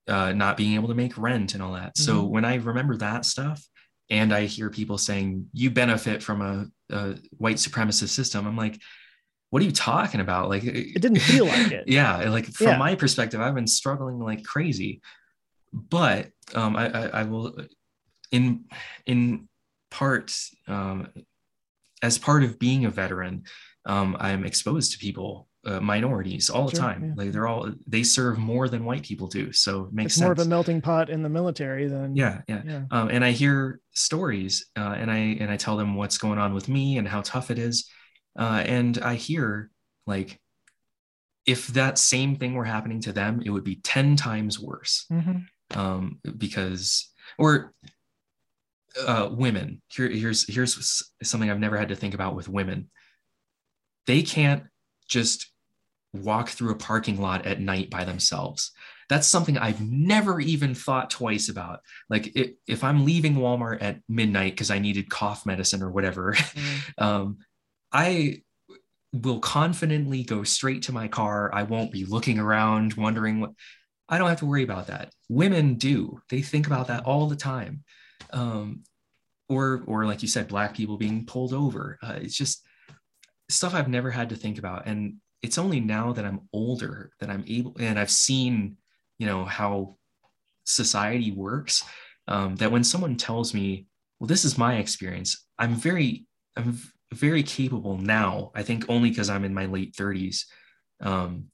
[0.07, 1.97] uh, not being able to make rent and all that.
[1.97, 2.29] So Mhm.
[2.29, 3.63] when I remember that stuff
[4.09, 8.81] and I hear people saying, you benefit from a, a white supremacist system, I'm like,
[9.51, 10.49] what are you talking about?
[10.49, 12.77] Like, it didn't feel like it yeah, like from Yeah.
[12.77, 15.01] my perspective, I've been struggling like crazy.
[15.71, 17.55] But um, I, I, I will,
[18.31, 18.65] in
[19.05, 19.47] in
[19.91, 20.35] part,
[20.67, 21.07] um,
[22.01, 23.43] as part of being a veteran,
[23.85, 27.03] um, I'm exposed to people, uh, minorities, all the Sure, time.
[27.03, 27.13] yeah.
[27.15, 30.31] Like they're all they serve more than white people do, so it makes it's more
[30.31, 32.61] of a melting pot in the military than yeah, yeah.
[32.65, 36.39] yeah Um, and I hear stories, uh, and I and I tell them what's going
[36.39, 37.89] on with me and how tough it is,
[38.37, 39.69] uh, and I hear
[40.07, 40.39] like,
[41.45, 45.45] if that same thing were happening to them, it would be ten times worse, Mhm.
[45.75, 47.73] um, because or
[49.05, 49.81] uh, women.
[49.87, 52.89] Here, here's here's something I've never had to think about with women.
[54.09, 54.63] They can't
[55.07, 55.51] just
[56.13, 58.71] walk through a parking lot at night by themselves.
[59.07, 61.81] That's something I've never even thought twice about.
[62.09, 66.33] Like if, if I'm leaving Walmart at midnight because I needed cough medicine or whatever,
[66.33, 66.93] Mm.
[66.97, 67.37] um,
[67.91, 68.41] I
[69.13, 71.53] will confidently go straight to my car.
[71.53, 73.51] I won't be looking around wondering what.
[74.09, 75.13] I don't have to worry about that.
[75.29, 76.19] Women do.
[76.29, 77.83] They think about that all the time.
[78.33, 78.85] Um,
[79.47, 81.99] or, or like you said, black people being pulled over.
[82.01, 82.65] Uh, it's just
[83.49, 84.87] stuff I've never had to think about.
[84.87, 88.77] And it's only now that I'm older that I'm able, and I've seen,
[89.17, 89.97] you know, how
[90.65, 91.83] society works.
[92.27, 93.87] Um, that when someone tells me
[94.19, 95.45] well, this is my experience.
[95.57, 96.25] I'm very,
[96.57, 96.77] I'm
[97.13, 98.51] very capable now.
[98.53, 100.45] I think only because I'm in my late 30s,
[101.01, 101.45] um,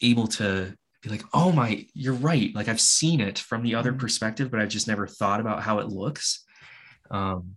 [0.00, 2.54] able to be like, oh my, you're right.
[2.54, 4.00] Like I've seen it from the other mm-hmm.
[4.00, 6.44] perspective, but I've just never thought about how it looks.
[7.10, 7.56] Um,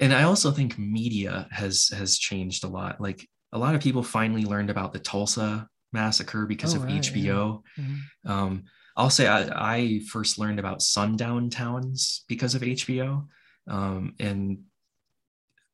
[0.00, 3.00] and I also think media has has changed a lot.
[3.00, 7.00] Like a lot of people finally learned about the Tulsa massacre because oh, of right,
[7.00, 7.62] HBO.
[7.76, 7.84] Yeah.
[7.84, 8.30] Mm-hmm.
[8.30, 8.64] Um,
[8.96, 13.26] I'll say I, I, first learned about sundown towns because of HBO.
[13.68, 14.60] Um, and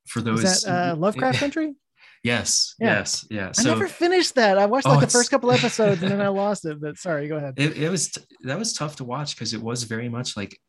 [0.07, 1.75] for those Is that uh, Lovecraft Country?
[2.23, 2.97] yes, yeah.
[2.97, 3.51] yes, yeah.
[3.53, 4.57] So, I never finished that.
[4.57, 6.81] I watched like oh, the first couple episodes and then I lost it.
[6.81, 7.53] But sorry, go ahead.
[7.57, 8.11] It, it was
[8.43, 10.59] that was tough to watch because it was very much like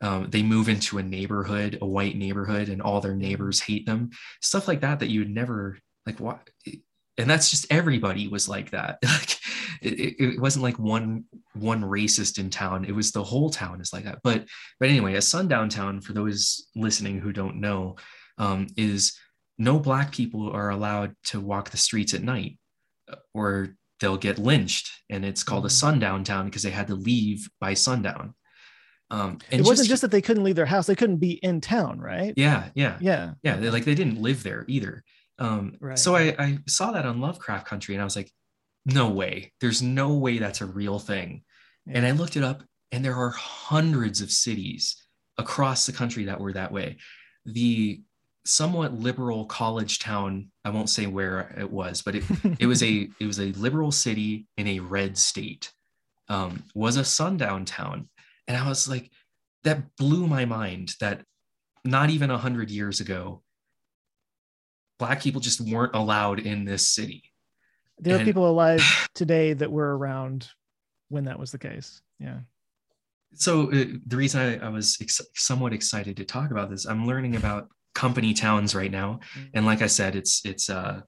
[0.00, 4.10] um, they move into a neighborhood, a white neighborhood, and all their neighbors hate them.
[4.40, 6.20] Stuff like that that you'd never like.
[6.20, 6.48] What?
[7.18, 8.98] And that's just everybody was like that.
[9.08, 9.36] Like
[9.82, 11.24] it, it, wasn't like one
[11.54, 12.84] one racist in town.
[12.84, 14.18] It was the whole town is like that.
[14.22, 14.44] But
[14.78, 17.96] but anyway, a sundown town for those listening who don't know
[18.36, 19.18] um, is
[19.56, 22.58] no black people are allowed to walk the streets at night,
[23.32, 24.90] or they'll get lynched.
[25.08, 25.72] And it's called a mm.
[25.72, 28.34] sundown town because they had to leave by sundown.
[29.10, 31.60] Um, it wasn't just, just, that they couldn't leave their house; they couldn't be in
[31.60, 32.32] town, right?
[32.36, 33.56] Yeah, yeah, yeah, yeah.
[33.56, 35.02] They, like they didn't live there either.
[35.38, 35.98] Um, right.
[35.98, 38.30] So I, I saw that on Lovecraft Country, and I was like,
[38.84, 39.52] no way.
[39.60, 41.42] There's no way that's a real thing.
[41.86, 41.98] Yeah.
[41.98, 44.96] And I looked it up, and there are hundreds of cities
[45.38, 46.98] across the country that were that way.
[47.46, 48.02] The
[48.44, 52.24] somewhat liberal college town, I won't say where it was, but it,
[52.58, 55.72] it was a it was a liberal city in a red state.
[56.28, 58.08] Um, was a sundown town
[58.50, 59.12] and I was like,
[59.62, 61.22] that blew my mind that
[61.84, 63.42] not even a hundred years ago,
[64.98, 67.22] black people just weren't allowed in this city.
[68.00, 68.82] There and, are people alive
[69.14, 70.48] today that were around
[71.10, 72.02] when that was the case.
[72.18, 72.40] Yeah.
[73.34, 77.06] So uh, the reason I, I was ex- somewhat excited to talk about this, I'm
[77.06, 79.46] learning about company towns right now, mm-hmm.
[79.54, 81.02] and like I said, it's it's uh,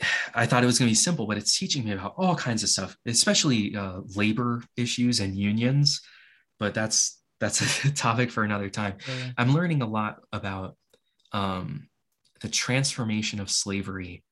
[0.36, 2.62] I thought it was going to be simple, but it's teaching me about all kinds
[2.62, 6.00] of stuff, especially uh, labor issues and unions
[6.58, 8.94] but that's that's a topic for another time.
[9.06, 9.30] Yeah.
[9.36, 10.76] I'm learning a lot about
[11.32, 11.88] um,
[12.40, 14.24] the transformation of slavery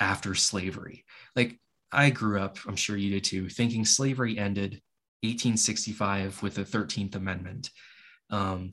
[0.00, 1.04] after slavery.
[1.36, 1.58] Like
[1.90, 4.80] I grew up, I'm sure you did too, thinking slavery ended
[5.22, 7.70] 1865 with the 13th Amendment.
[8.30, 8.72] Um,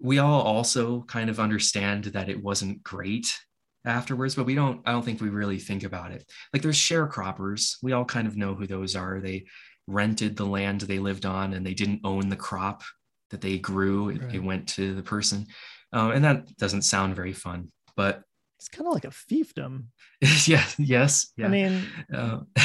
[0.00, 3.38] we all also kind of understand that it wasn't great
[3.84, 6.28] afterwards, but we don't, I don't think we really think about it.
[6.52, 7.76] Like there's sharecroppers.
[7.82, 9.20] We all kind of know who those are.
[9.20, 9.46] They
[9.86, 12.82] rented the land they lived on and they didn't own the crop
[13.30, 14.10] that they grew.
[14.10, 14.34] It, right.
[14.34, 15.46] it went to the person.
[15.92, 18.22] Um, and that doesn't sound very fun, but
[18.58, 19.86] it's kind of like a fiefdom.
[20.46, 20.64] yeah.
[20.78, 21.32] Yes.
[21.36, 21.46] Yeah.
[21.46, 21.82] I mean,
[22.12, 22.40] uh,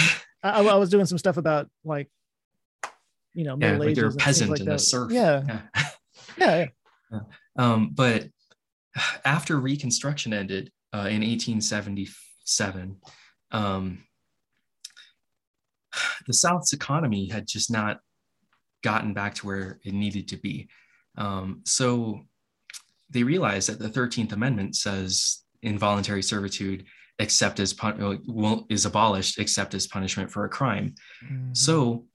[0.44, 2.10] I, I, was doing some stuff about like,
[3.34, 4.76] you know, yeah, like they're a peasant like and that.
[4.76, 5.12] a serf.
[5.12, 5.44] Yeah.
[5.48, 5.62] Yeah.
[6.38, 6.66] yeah,
[7.12, 7.20] yeah.
[7.58, 8.28] Um, but
[9.24, 12.98] after Reconstruction ended uh, in 1877,
[13.52, 14.04] um,
[16.28, 18.00] the South's economy had just not
[18.84, 20.68] gotten back to where it needed to be.
[21.18, 22.22] Um, so
[23.10, 26.86] they realized that the 13th Amendment says involuntary servitude
[27.20, 30.96] except as pun- well, is abolished except as punishment for a crime.
[31.24, 31.54] Mm-hmm.
[31.54, 32.06] So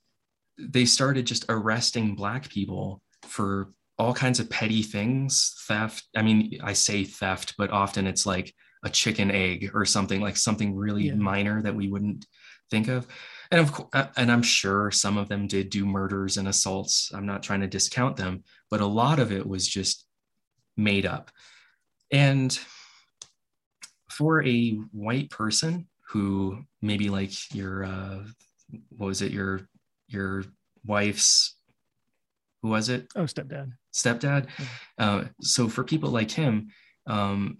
[0.59, 6.05] they started just arresting black people for all kinds of petty things, theft.
[6.17, 8.53] I mean, I say theft, but often it's like
[8.85, 11.15] a chicken egg or something like something really yeah.
[11.15, 12.27] minor that we wouldn't
[12.71, 13.07] think of
[13.57, 17.11] and of course uh, and i'm sure some of them did do murders and assaults.
[17.15, 20.07] I'm not trying to discount them but a lot of it was just
[20.77, 21.31] made up.
[22.13, 22.59] And
[24.09, 28.23] for a white person who maybe like your uh
[28.97, 29.33] what was it?
[29.33, 29.69] Your
[30.09, 30.45] your
[30.85, 31.57] wife's
[32.63, 33.09] who was it?
[33.17, 33.73] Oh stepdad.
[33.95, 34.49] Stepdad?
[34.59, 34.67] Yeah.
[34.99, 36.69] uh, so for people like him
[37.07, 37.59] um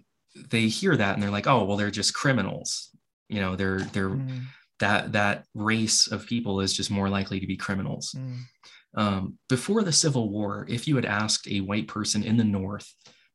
[0.51, 2.89] they hear that and they're like oh well they're just criminals.
[3.29, 4.41] You know they're they're mm
[4.79, 8.15] that that race of people is just more likely to be criminals.
[8.17, 8.37] Mm.
[8.95, 12.91] Um, before the Civil War, if you had asked a white person in the North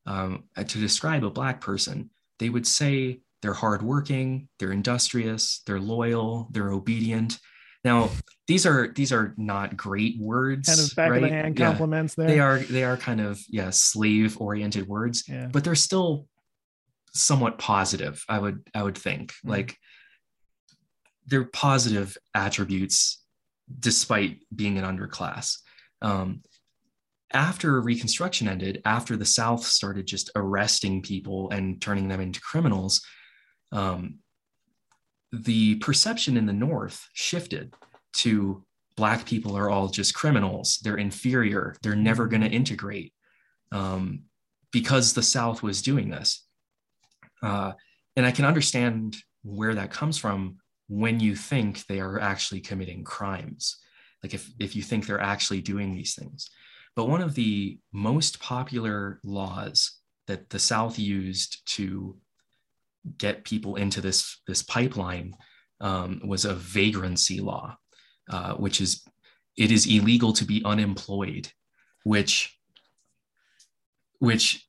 [0.07, 6.49] um, to describe a black person, they would say they're hardworking, they're industrious, they're loyal,
[6.51, 7.39] they're obedient.
[7.85, 8.11] Now,
[8.47, 10.69] these are these are not great words.
[10.69, 11.23] Kind of back right?
[11.23, 12.35] of the hand compliments yeah, there.
[12.35, 15.49] They are they are kind of yeah slave oriented words, yeah.
[15.51, 16.27] but they're still
[17.13, 18.25] somewhat positive.
[18.29, 19.51] I would I would think mm.
[19.51, 19.77] like
[21.27, 23.23] they're positive attributes
[23.79, 25.59] despite being an underclass.
[26.01, 26.43] Um,
[27.33, 33.01] after Reconstruction ended, after the South started just arresting people and turning them into criminals,
[33.71, 34.19] um,
[35.33, 37.73] the perception in the North shifted
[38.15, 38.65] to
[38.97, 40.79] Black people are all just criminals.
[40.83, 41.75] They're inferior.
[41.83, 43.15] They're never going to integrate.
[43.73, 44.25] um,
[44.71, 46.47] because the South was doing this.
[47.43, 47.73] Uh,
[48.17, 50.59] and I can understand where that comes from
[50.93, 53.79] when you think they are actually committing crimes.
[54.23, 56.51] Like if, if you think they're actually doing these things.
[56.95, 62.19] But one of the most popular laws that the South used to
[63.17, 65.35] get people into this, this pipeline
[65.81, 67.79] um, was a vagrancy law,
[68.31, 69.03] uh, which is
[69.57, 71.49] it is illegal to be unemployed,
[72.05, 72.59] which
[74.19, 74.69] which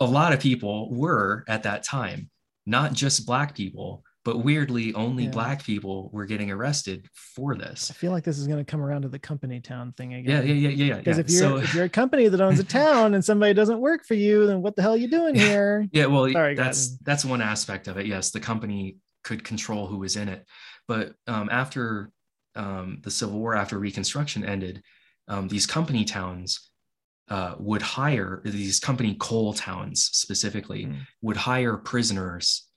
[0.00, 2.30] a lot of people were at that time,
[2.64, 5.30] not just black people, but weirdly only yeah.
[5.30, 7.90] black people were getting arrested for this.
[7.90, 10.46] I feel like this is going to come around to the company town thing again.
[10.46, 10.98] Yeah, yeah, yeah, yeah.
[10.98, 11.20] Because yeah.
[11.22, 14.04] if you're so, if you're a company that owns a town and somebody doesn't work
[14.04, 15.88] for you, then what the hell are you doing here?
[15.92, 18.04] Yeah, well, Sorry, that's that's one aspect of it.
[18.04, 20.44] Yes, the company could control who was in it,
[20.86, 22.10] but um, after
[22.54, 24.82] um, the Civil War, after Reconstruction ended,
[25.26, 26.68] um, these company towns
[27.30, 30.98] uh, would hire these company coal towns specifically mm.
[31.22, 32.67] would hire prisoners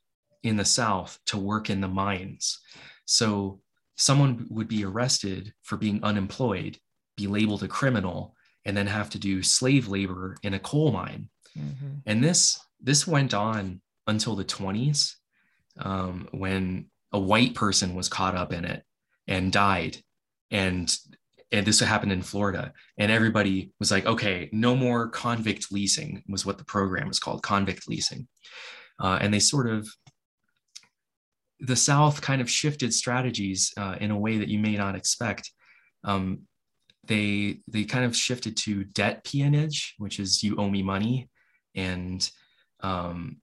[0.44, 2.60] in the South to work in the mines.
[3.06, 3.62] So
[3.96, 6.78] someone would be arrested for being unemployed,
[7.18, 8.36] be labeled a criminal,
[8.66, 11.30] and then have to do slave labor in a coal mine.
[11.58, 12.00] Mm-hmm.
[12.06, 15.14] And this this went on until the 20s,
[15.78, 18.84] um, when a white person was caught up in it
[19.28, 19.98] and died,
[20.50, 20.96] and
[21.52, 22.74] and this happened in Florida.
[22.98, 27.44] And everybody was like, okay, no more convict leasing was what the program was called,
[27.44, 28.28] convict leasing.
[29.00, 29.90] Uh, and they sort of,
[31.62, 35.52] the South kind of shifted strategies uh, in a way that you may not expect.
[36.04, 36.42] Um,
[37.06, 41.30] they they kind of shifted to debt peonage, which is you owe me money,
[41.76, 42.30] and
[42.82, 43.38] um,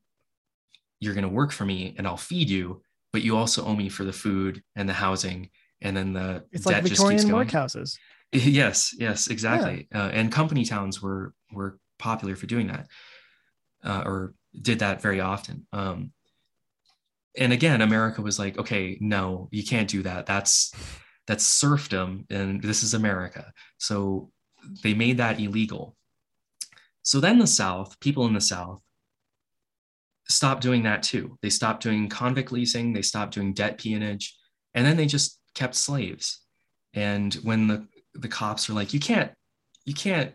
[1.00, 3.88] you're going to work for me, and I'll feed you, but you also owe me
[3.88, 5.50] for the food and the housing
[5.80, 7.16] and then the debt just keeps going.
[7.16, 7.98] it's like Victorian workhouses.
[8.30, 9.88] Yes, yes, exactly.
[9.90, 10.04] Yeah.
[10.04, 12.86] Uh, and company towns were were popular for doing that,
[13.82, 15.66] uh, or did that very often.
[15.72, 16.12] Um,
[17.39, 20.26] and again, America was like, okay, no, you can't do that.
[20.26, 20.72] That's
[21.26, 23.53] that's serfdom, and this is America.
[23.78, 24.30] So
[24.82, 25.97] they made that illegal.
[27.03, 28.82] So then the South, people in the South,
[30.28, 31.39] stopped doing that too.
[31.43, 32.93] They stopped doing convict leasing.
[32.93, 34.36] They stopped doing debt peonage,
[34.74, 36.41] and then they just kept slaves.
[36.95, 39.30] And when the, the cops are like, you can't,
[39.84, 40.34] you can't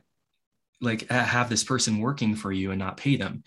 [0.81, 3.43] like have this person working for you and not pay them.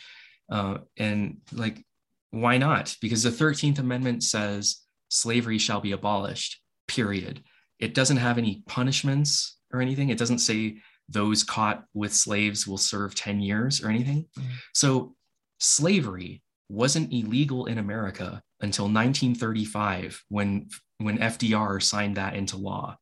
[0.51, 1.85] Uh, and like,
[2.31, 2.97] why not?
[3.01, 7.43] Because the 13th Amendment says slavery shall be abolished, period.
[7.79, 10.11] It doesn't have any punishments or anything.
[10.11, 14.27] It doesn't say those caught with slaves will serve 10 years or anything.
[14.39, 14.45] Mm.
[14.74, 15.14] So
[15.59, 20.68] slavery wasn't illegal in America until 1935 when
[20.99, 22.97] when FDR signed that into law.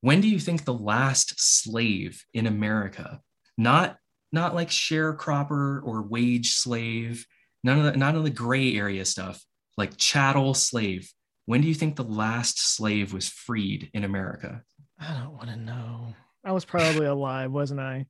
[0.00, 3.20] When do you think the last slave in America,
[3.56, 3.96] not
[4.30, 7.26] not like sharecropper or wage slave,
[7.64, 9.44] none of the none of the gray area stuff,
[9.76, 11.12] like chattel slave.
[11.46, 14.62] When do you think the last slave was freed in America?
[15.00, 16.14] I don't want to know.
[16.44, 18.06] I was probably alive, wasn't I?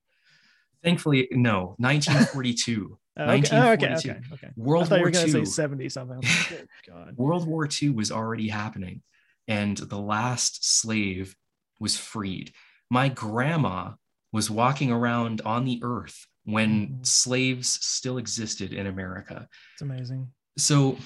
[0.83, 1.75] Thankfully, no.
[1.79, 2.99] 1942.
[3.15, 4.11] 1942.
[4.11, 4.53] Okay, okay, okay.
[4.57, 5.29] World War II.
[5.29, 6.23] Say 70 something.
[6.89, 7.17] God.
[7.17, 9.03] World War II was already happening,
[9.49, 11.35] and the last slave
[11.81, 12.53] was freed.
[12.91, 13.93] My grandma
[14.33, 17.03] was walking around on the earth when mm-hmm.
[17.03, 19.47] slaves still existed in America.
[19.75, 20.29] It's amazing.
[20.57, 20.97] So,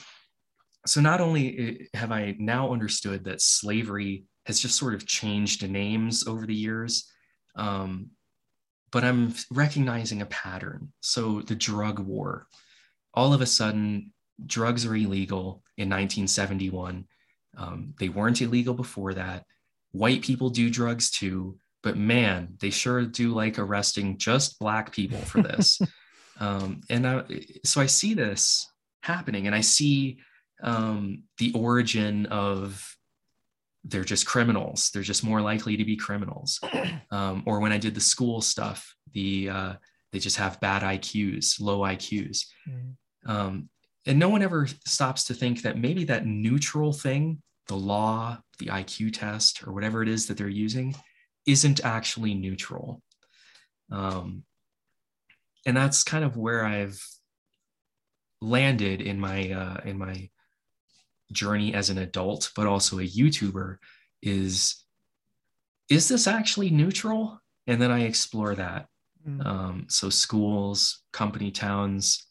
[0.87, 6.29] so not only have I now understood that slavery has just sort of changed names
[6.29, 7.11] over the years,
[7.57, 8.11] um,
[8.93, 10.93] but I'm recognizing a pattern.
[11.01, 12.47] So the drug war,
[13.13, 14.13] all of a sudden,
[14.47, 17.05] drugs are illegal in 1971.
[17.57, 19.45] Um, they weren't illegal before that.
[19.91, 25.19] White people do drugs too, but man, they sure do like arresting just black people
[25.19, 25.81] for this.
[26.41, 27.25] um, and I,
[27.65, 28.71] so I see this
[29.03, 30.19] happening, and I see
[30.63, 32.97] um, the origin of
[33.85, 34.91] they're just criminals.
[34.91, 36.61] They're just more likely to be criminals.
[37.11, 39.73] Um, or when I did the school stuff, the uh,
[40.13, 42.47] they just have bad IQs, low IQs.
[42.67, 42.95] Mm.
[43.27, 43.69] Um,
[44.07, 48.67] and no one ever stops to think that maybe that neutral thing, the law, the
[48.67, 50.95] IQ test, or whatever it is that they're using,
[51.47, 53.03] isn't actually neutral.
[53.91, 54.45] Um,
[55.67, 57.01] and that's kind of where I've
[58.41, 60.29] landed in my uh, in my
[61.31, 63.77] journey as an adult, but also a YouTuber
[64.23, 64.83] is
[65.89, 67.41] is this actually neutral?
[67.67, 68.87] And then I explore that.
[69.27, 69.47] Mm.
[69.47, 72.27] Um, so schools, company towns,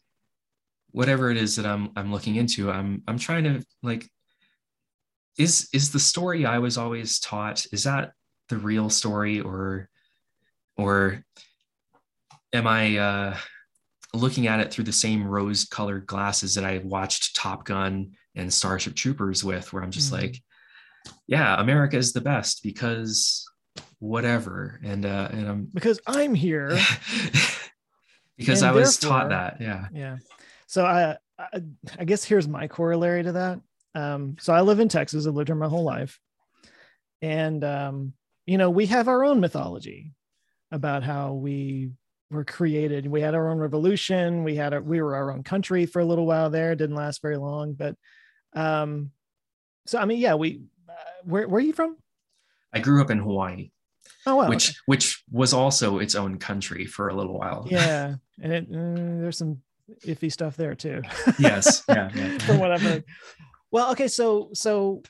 [0.90, 4.08] whatever it is that I'm I'm looking into, I'm I'm trying to like
[5.38, 8.12] is is the story I was always taught, is that
[8.52, 9.88] the real story or
[10.76, 11.24] or
[12.52, 13.36] am I uh,
[14.12, 18.94] looking at it through the same rose-colored glasses that I watched Top Gun and Starship
[18.94, 20.20] Troopers with, where I'm just Mhm.
[20.20, 20.42] like,
[21.26, 23.46] yeah, America is the best because
[24.00, 26.78] whatever, and uh, and I'm because I'm here.
[28.36, 30.16] because I was taught that, yeah, Yeah.
[30.66, 31.62] So I, I,
[31.98, 33.60] I guess here's my corollary to that.
[33.94, 35.26] Um, so I live in Texas.
[35.26, 36.18] I've lived here my whole life,
[37.20, 38.12] and um,
[38.46, 40.12] you know we have our own mythology
[40.70, 41.90] about how we
[42.30, 43.06] were created.
[43.06, 44.42] We had our own revolution.
[44.42, 46.72] We had a, we were our own country for a little while there.
[46.72, 47.94] It didn't last very long, but
[48.54, 49.10] um,
[49.86, 50.62] so I mean, yeah, we.
[50.88, 50.92] Uh,
[51.24, 51.96] where where are you from?
[52.72, 53.70] I grew up in Hawaii,
[54.26, 54.48] Oh wow.
[54.48, 57.66] which which was also its own country for a little while.
[57.70, 59.58] yeah, and it, uh, there's some
[60.06, 61.02] iffy stuff there too.
[61.38, 62.38] yes, yeah, yeah.
[62.38, 63.04] from what I've heard.
[63.70, 65.02] Well, okay, so so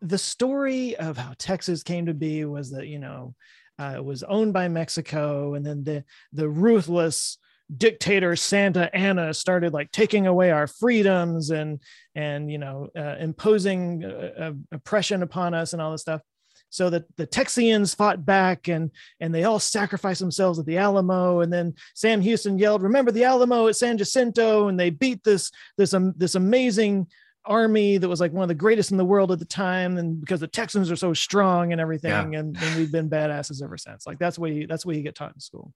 [0.00, 3.34] the story of how Texas came to be was that you know
[3.78, 7.38] uh, it was owned by Mexico, and then the the ruthless
[7.76, 11.80] dictator Santa Anna started like taking away our freedoms and
[12.14, 16.22] and you know uh, imposing uh, uh, oppression upon us and all this stuff.
[16.70, 21.40] So that the Texians fought back and and they all sacrificed themselves at the Alamo.
[21.40, 25.50] And then Sam Houston yelled, "Remember the Alamo at San Jacinto!" And they beat this
[25.78, 27.06] this um, this amazing
[27.48, 30.20] army that was like one of the greatest in the world at the time and
[30.20, 34.06] because the texans are so strong and everything and, and we've been badasses ever since.
[34.06, 35.72] Like that's what you that's what you get taught in school.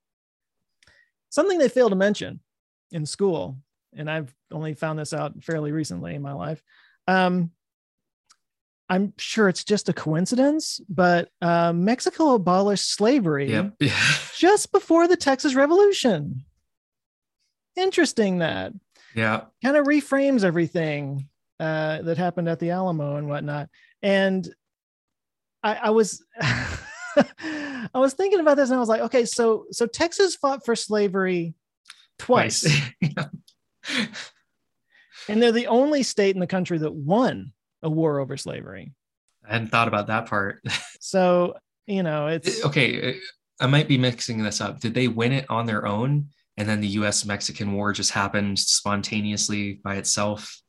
[1.31, 2.41] Something they fail to mention
[2.91, 3.57] in school
[3.97, 6.63] and i've only found this out fairly recently in my life
[7.09, 7.51] um,
[8.91, 13.79] i'm sure it's just a coincidence but uh, mexico abolished slavery Yep.
[14.37, 16.45] just before the texas revolution.
[17.77, 18.73] Interesting that.
[19.15, 19.43] Yeah.
[19.65, 21.29] kind of reframes everything
[21.61, 23.69] uh, that happened at the Alamo and whatnot.
[24.03, 24.49] And
[25.63, 26.25] I, I was
[27.17, 30.75] I was thinking about this and I was like, okay, so so Texas fought for
[30.75, 31.55] slavery
[32.19, 32.67] twice,
[35.29, 37.53] and they're the only state in the country that won
[37.83, 38.93] a war over slavery.
[39.47, 40.63] I hadn't thought about that part.
[41.05, 41.57] So
[41.89, 43.17] you know, it's okay,
[43.61, 44.79] I might be mixing this up.
[44.79, 47.25] Did they win it on their own, and then the U.S.
[47.25, 50.62] Mexican War just happened spontaneously by itself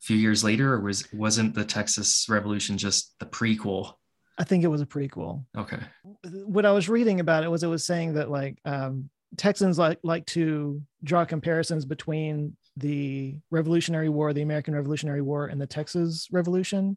[0.00, 3.94] few years later, or was wasn't the Texas Revolution just the prequel?
[4.38, 5.44] I think it was a prequel.
[5.56, 5.78] Okay.
[6.24, 9.98] what I was reading about it was it was saying that like um, Texans like
[10.02, 16.28] like to draw comparisons between the Revolutionary War, the American Revolutionary War, and the Texas
[16.32, 16.96] Revolution,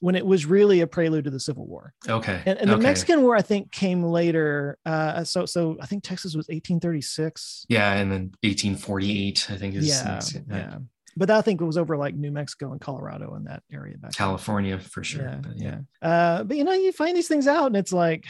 [0.00, 1.92] when it was really a prelude to the Civil War.
[2.08, 2.40] Okay.
[2.46, 2.82] And, and the okay.
[2.82, 4.78] Mexican War, I think, came later.
[4.86, 7.66] Uh, so so I think Texas was 1836.
[7.68, 10.78] Yeah, and then 1848, I think is Yeah, next- yeah.
[11.18, 14.10] But I think it was over like New Mexico and Colorado in that area back.
[14.12, 14.16] then.
[14.26, 15.22] California for sure.
[15.22, 15.78] Yeah, but yeah.
[16.02, 18.26] Uh, but you know, you find these things out, and it's like,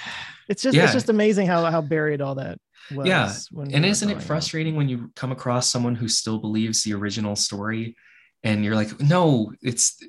[0.49, 0.85] it's just, Yeah.
[0.85, 2.59] it's just amazing how how buried all that
[2.95, 3.07] was.
[3.09, 6.95] Yeah, we and isn't it frustrating when you come across someone who still believes the
[6.95, 7.97] original story
[8.45, 10.01] and you're like no it's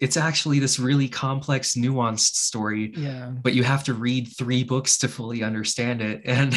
[0.00, 3.32] it's actually this really complex nuanced story Yeah.
[3.42, 6.54] but you have to read three books to fully understand it and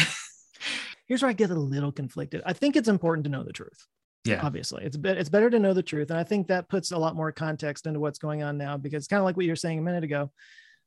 [1.07, 2.41] Here's where I get a little conflicted.
[2.45, 3.85] I think it's important to know the truth.
[4.27, 6.91] Yeah Obviously, it's be- it's better to know the truth, and I think that puts
[6.91, 8.77] a lot more context into what's going on now.
[8.77, 10.31] Because kind of like what you were saying a minute ago,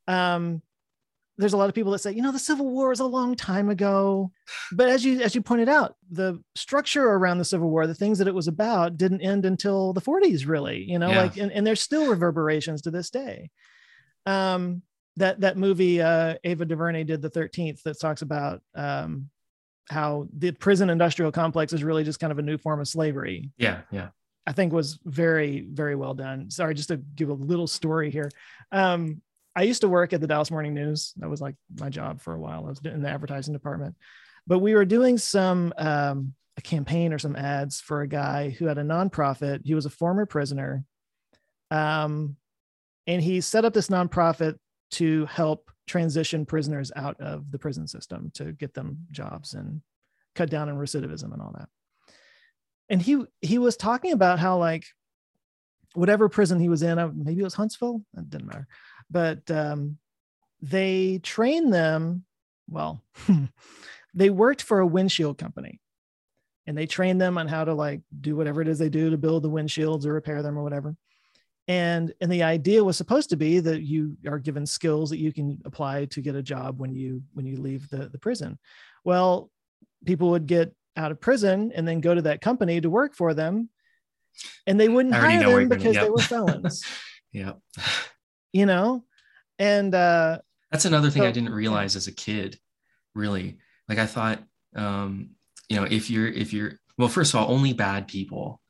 [0.09, 0.63] um,
[1.39, 3.35] there's a lot of people that say, you know, the Civil War is a long
[3.35, 4.31] time ago,
[4.73, 8.19] but as you as you pointed out, the structure around the Civil War, the things
[8.19, 10.83] that it was about, didn't end until the 40s, really.
[10.85, 11.23] You know, Yeah.
[11.23, 13.51] like and, and there's still reverberations to this day.
[14.27, 14.83] Um,
[15.17, 19.31] that that movie uh, Ava DuVernay did the 13th that talks about um,
[19.89, 23.51] how the prison industrial complex is really just kind of a new form of slavery.
[23.57, 24.09] yeah yeah
[24.47, 26.51] I think was very, very well done.
[26.51, 28.31] Sorry, just to give a little story here.
[28.73, 29.23] Um,
[29.55, 31.13] I used to work at the Dallas Morning News.
[31.19, 32.65] That was like my job for a while.
[32.65, 33.97] I was in the advertising department,
[34.47, 38.67] but we were doing some um, a campaign or some ads for a guy who
[38.67, 39.61] had a nonprofit.
[39.65, 40.85] He was a former prisoner,
[41.71, 42.37] um,
[43.07, 44.57] and he set up this nonprofit
[44.93, 49.83] to help transition prisoners out of the prison system to get them jobs and
[50.37, 51.69] cut down on recidivism and all that.
[52.89, 54.87] And he he was talking about how like
[55.95, 58.69] whatever prison he was in uh, maybe it was huntsville it didn't matter
[59.11, 59.99] but um
[60.63, 62.25] they trained them
[62.69, 63.03] well
[64.15, 65.81] they worked for a windshield company
[66.69, 69.19] and they trained them on how to like do whatever it is they do to
[69.19, 70.95] build the windshields or repair them or whatever
[71.71, 75.33] and and the idea was supposed to be that you are given skills that you
[75.33, 78.59] can apply to get a job when you when you leave the the prison.
[79.05, 79.51] Well
[80.05, 83.35] people would get out of prison and then go to that company to work for
[83.35, 83.69] them
[84.67, 86.85] and they wouldn't hire them you're because gonna- they were felons.
[87.33, 87.53] Yeah
[88.53, 89.05] you know?
[89.61, 90.39] And uh
[90.73, 92.59] That's another thing I didn't realize as a kid,
[93.15, 93.59] really.
[93.89, 94.43] Like I thought
[94.75, 95.31] um
[95.69, 98.61] you know, if you're if you're well, first of all, only bad people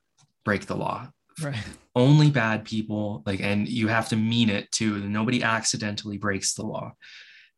[0.45, 1.11] break the law.
[1.45, 1.57] Right.
[1.95, 4.99] Only bad people, like, and you have to mean it too.
[5.09, 6.93] Nobody accidentally breaks the law.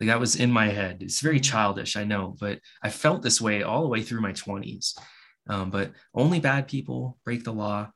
[0.00, 1.02] Like that was in my head.
[1.02, 1.42] It's very Mm-hmm.
[1.42, 4.96] childish, I know, but I felt this way all the way through my 20s.
[5.48, 7.90] Um, but only bad people break the law.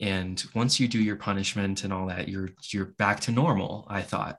[0.00, 4.02] And once you do your punishment and all that, you're you're back to normal, I
[4.02, 4.38] thought.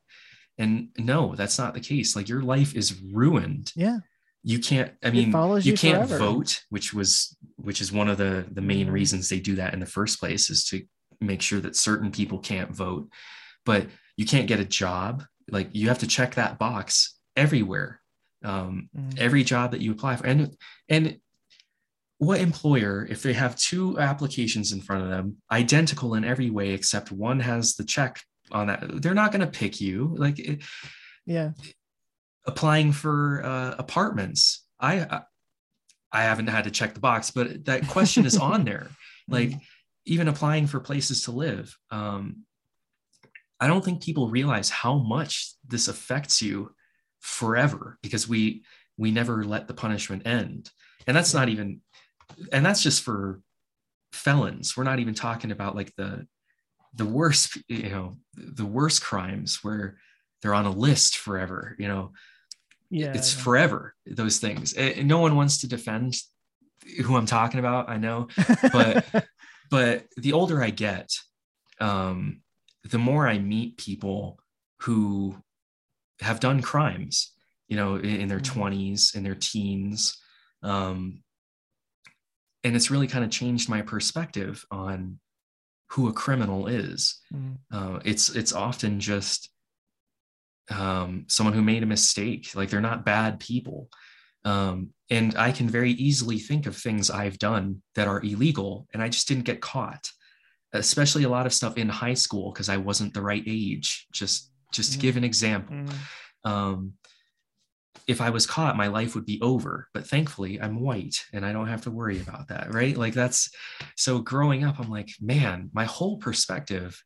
[0.58, 2.16] And no, that's not the case.
[2.16, 4.00] Like your life is ruined Yeah.
[4.44, 6.18] You can't i mean you, you can't forever.
[6.18, 8.92] vote which was which is one of the the main Mhm.
[8.92, 10.84] reasons they do that in the first place is to
[11.22, 13.08] make sure that certain people can't vote
[13.66, 13.88] but
[14.18, 18.02] you can't get a job like you have to check that box everywhere
[18.44, 19.18] um, Mm.
[19.18, 20.58] every job that you apply for and
[20.90, 21.18] and
[22.18, 26.70] what employer if they have two applications in front of them identical in every way
[26.72, 28.22] except one has the check
[28.52, 30.62] on that they're not going to pick you like it,
[31.26, 31.52] Yeah.
[32.46, 34.66] Applying for uh, apartments.
[34.80, 35.22] I, I
[36.12, 38.90] i haven't had to check the box but that question is on there.
[39.30, 39.54] Like
[40.06, 42.44] even applying for places to live um
[43.62, 46.76] i don't think people realize how much this affects you
[47.24, 48.64] forever because we
[48.98, 50.70] we never let the punishment end.
[51.08, 51.82] And that's not even
[52.52, 53.42] and that's just for
[54.12, 54.78] felons.
[54.78, 56.28] We're not even talking about like the
[56.94, 59.98] the worst you know the worst crimes where
[60.42, 62.12] they're on a list forever you know
[62.94, 63.14] Yeah.
[63.18, 66.16] it's forever those things Eh, no one wants to defend
[67.04, 68.28] who i'm talking about i know
[68.72, 69.06] but
[69.72, 71.10] but the older i get
[71.80, 72.42] um
[72.94, 74.38] the more i meet people
[74.84, 75.36] who
[76.22, 77.32] have done crimes
[77.70, 78.54] you know in, in their Mhm.
[78.54, 80.18] 20s in their teens
[80.62, 81.24] um
[82.64, 85.20] and it's really kind of changed my perspective on
[85.92, 87.58] who a criminal is Mm.
[87.72, 89.50] uh, it's it's often just
[90.70, 93.90] um, someone who made a mistake like they're not bad people
[94.46, 99.02] um, and i can very easily think of things i've done that are illegal and
[99.04, 100.10] i just didn't get caught
[100.74, 104.52] especially a lot of stuff in high school because i wasn't the right age just
[104.72, 105.02] just to Mhm.
[105.02, 105.94] give an example Mm.
[106.50, 106.94] um,
[108.08, 109.88] if I was caught, my life would be over.
[109.94, 112.74] But thankfully, I'm white and I don't have to worry about that.
[112.74, 112.98] Right.
[112.98, 113.50] Like that's
[113.96, 117.02] so growing up, I'm like, man, my whole perspective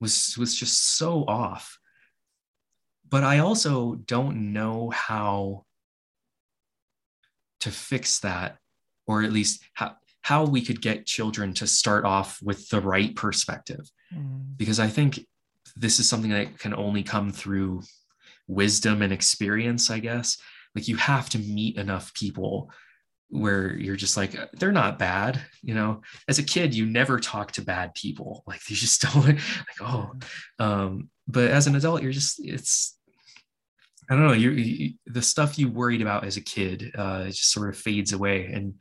[0.00, 1.78] was was just so off.
[3.12, 5.66] But I also don't know how
[7.60, 8.56] to fix that,
[9.06, 13.14] or at least how how we could get children to start off with the right
[13.14, 14.56] perspective Mm.
[14.56, 15.26] because I think
[15.74, 17.82] this is something that can only come through
[18.46, 20.36] wisdom and experience, I guess.
[20.74, 22.70] Like you have to meet enough people
[23.30, 25.40] where you're just like, they're not bad.
[25.62, 28.44] You know, as a kid, you never talk to bad people.
[28.46, 29.40] Like you just don't like,
[29.80, 30.12] oh,
[30.58, 32.98] um, but as an adult, you're just, it's,
[34.10, 37.50] I don't know, you, you the stuff you worried about as a kid, uh, just
[37.52, 38.74] sort of fades away and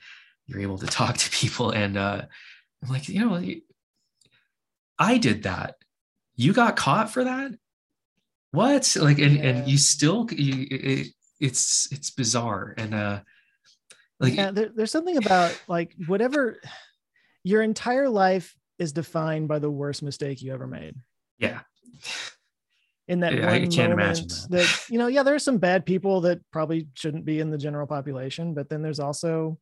[0.48, 1.72] you're able to talk to people.
[1.72, 2.24] And, uh,
[2.84, 3.42] I'm like, you know,
[4.98, 5.76] I did that.
[6.36, 7.52] You got caught for that?
[8.52, 8.96] What?
[9.00, 9.44] Like, and Yeah.
[9.44, 11.08] and you still, you, it,
[11.40, 13.22] it's it's bizarre and uh,
[14.20, 16.60] like yeah, there, there's something about like whatever
[17.44, 20.96] your entire life is defined by the worst mistake you ever made.
[21.40, 21.62] yeah,
[23.08, 24.86] In that Yeah, I can't moment imagine that.
[24.90, 27.88] you know, yeah, there are some bad people that probably shouldn't be in the general
[27.88, 29.58] population, but then there's also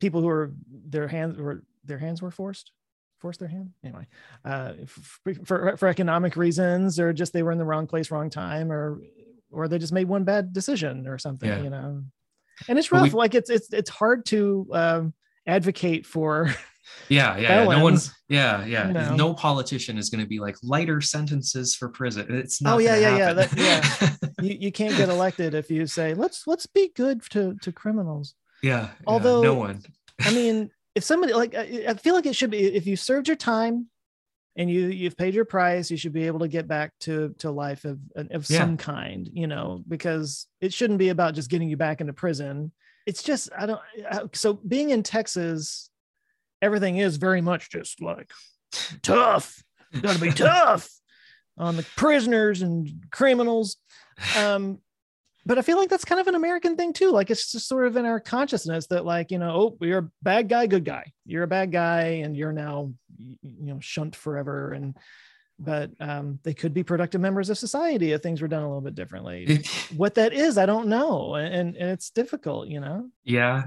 [0.00, 2.72] people who are their hands were their hands were forced
[3.18, 4.06] forced their hand anyway
[4.44, 8.30] uh for, for for economic reasons or just they were in the wrong place wrong
[8.30, 9.00] time or
[9.50, 11.62] or they just made one bad decision or something Yeah.
[11.62, 12.04] you know
[12.68, 15.14] and it's But we- rough like it's it's it's hard to um
[15.48, 16.54] advocate for
[17.08, 17.60] yeah, yeah.
[17.60, 18.14] No one, felons.
[18.28, 18.86] yeah, yeah.
[18.88, 19.16] you know.
[19.16, 22.26] No politician is going to be like lighter sentences for prison.
[22.34, 22.74] It's not.
[22.74, 26.66] Oh, yeah, yeah, yeah, that- you, you can't get elected if you say let's let's
[26.66, 28.82] be good to to criminals yeah.
[28.82, 29.82] yeah, Although- no one.
[30.20, 33.28] I mean, if somebody like I I feel like it should be if you served
[33.28, 33.86] your time
[34.56, 37.50] and you you've paid your price, you should be able to get back to to
[37.50, 38.58] life of of Yeah.
[38.58, 42.72] some kind, you know, because it shouldn't be about just getting you back into prison.
[43.06, 43.80] It's just I don't
[44.34, 45.88] so being in Texas,
[46.62, 48.30] everything is very much just like
[49.02, 49.62] tough.
[50.00, 50.88] Got to be tough
[51.58, 53.76] on the prisoners and criminals.
[54.36, 54.78] Um,
[55.46, 57.10] but I feel like that's kind of an American thing too.
[57.10, 60.10] Like it's just sort of in our consciousness that like, you know, oh, you're a
[60.20, 61.12] bad guy, good guy.
[61.24, 64.72] You're a bad guy and you're now, you know, shunned forever.
[64.72, 64.94] And,
[65.58, 68.80] but um, they could be productive members of society if things were done a little
[68.80, 69.64] bit differently.
[69.96, 71.34] what that is, I don't know.
[71.34, 73.08] And, and it's difficult, you know?
[73.24, 73.64] Yeah,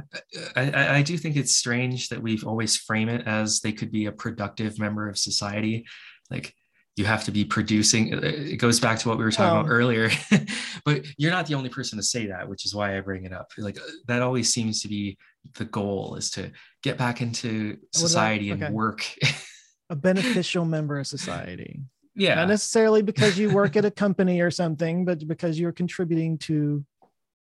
[0.55, 4.05] I, I, do think it's strange that we've always frame it as they could be
[4.05, 5.85] a productive member of society.
[6.29, 6.55] Like
[6.95, 9.61] you have to be producing it goes back to what we were talking Oh.
[9.61, 10.09] about earlier
[10.85, 13.31] but you're not the only person to say that which is why i bring it
[13.31, 15.17] up like uh, that always seems to be
[15.55, 16.51] the goal is to
[16.83, 19.05] get back into about- society and work
[19.91, 21.81] a beneficial member of society.
[22.15, 26.37] yeah Not necessarily because you work at a company or something, but because you're contributing
[26.39, 26.83] to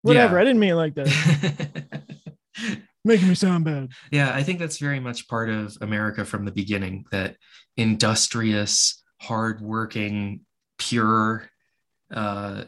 [0.03, 0.35] whatever.
[0.35, 0.41] Yeah.
[0.41, 2.03] I didn't mean it like that.
[3.03, 3.89] Making me sound bad.
[4.11, 7.35] Yeah, I think that's very much part of America from the beginning that
[7.77, 10.41] industrious, hardworking,
[10.77, 11.49] pure
[12.11, 12.63] uh,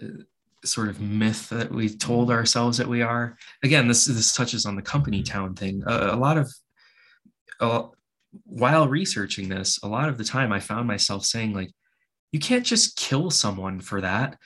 [0.66, 3.38] sort of myth that we told ourselves that we are.
[3.64, 5.84] Again, this this touches on the company town thing.
[5.88, 6.54] Uh, a lot of
[7.60, 7.84] uh,
[8.44, 11.72] while researching this, a lot of the time I found myself saying like,
[12.32, 14.38] you can't just kill someone for that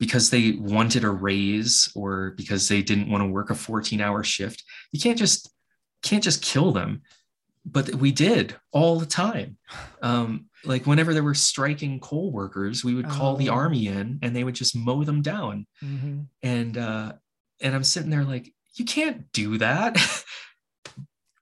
[0.00, 4.22] because they wanted a raise or because they didn't want to work a 14 hour
[4.24, 4.64] shift.
[4.92, 5.50] You can't just
[6.02, 7.02] can't just kill them.
[7.68, 9.58] But we did all the time.
[10.00, 13.54] Um, like whenever there were striking coal workers we would call the Oh.
[13.54, 15.66] army in and they would just mow them down.
[15.82, 16.26] Mhm.
[16.42, 17.12] and uh
[17.60, 19.96] and i'm sitting there like you can't do that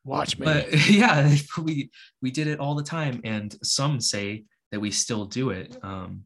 [0.04, 0.44] Watch me.
[0.44, 1.90] but yeah we
[2.20, 6.24] we did it all the time and some say that we still do it um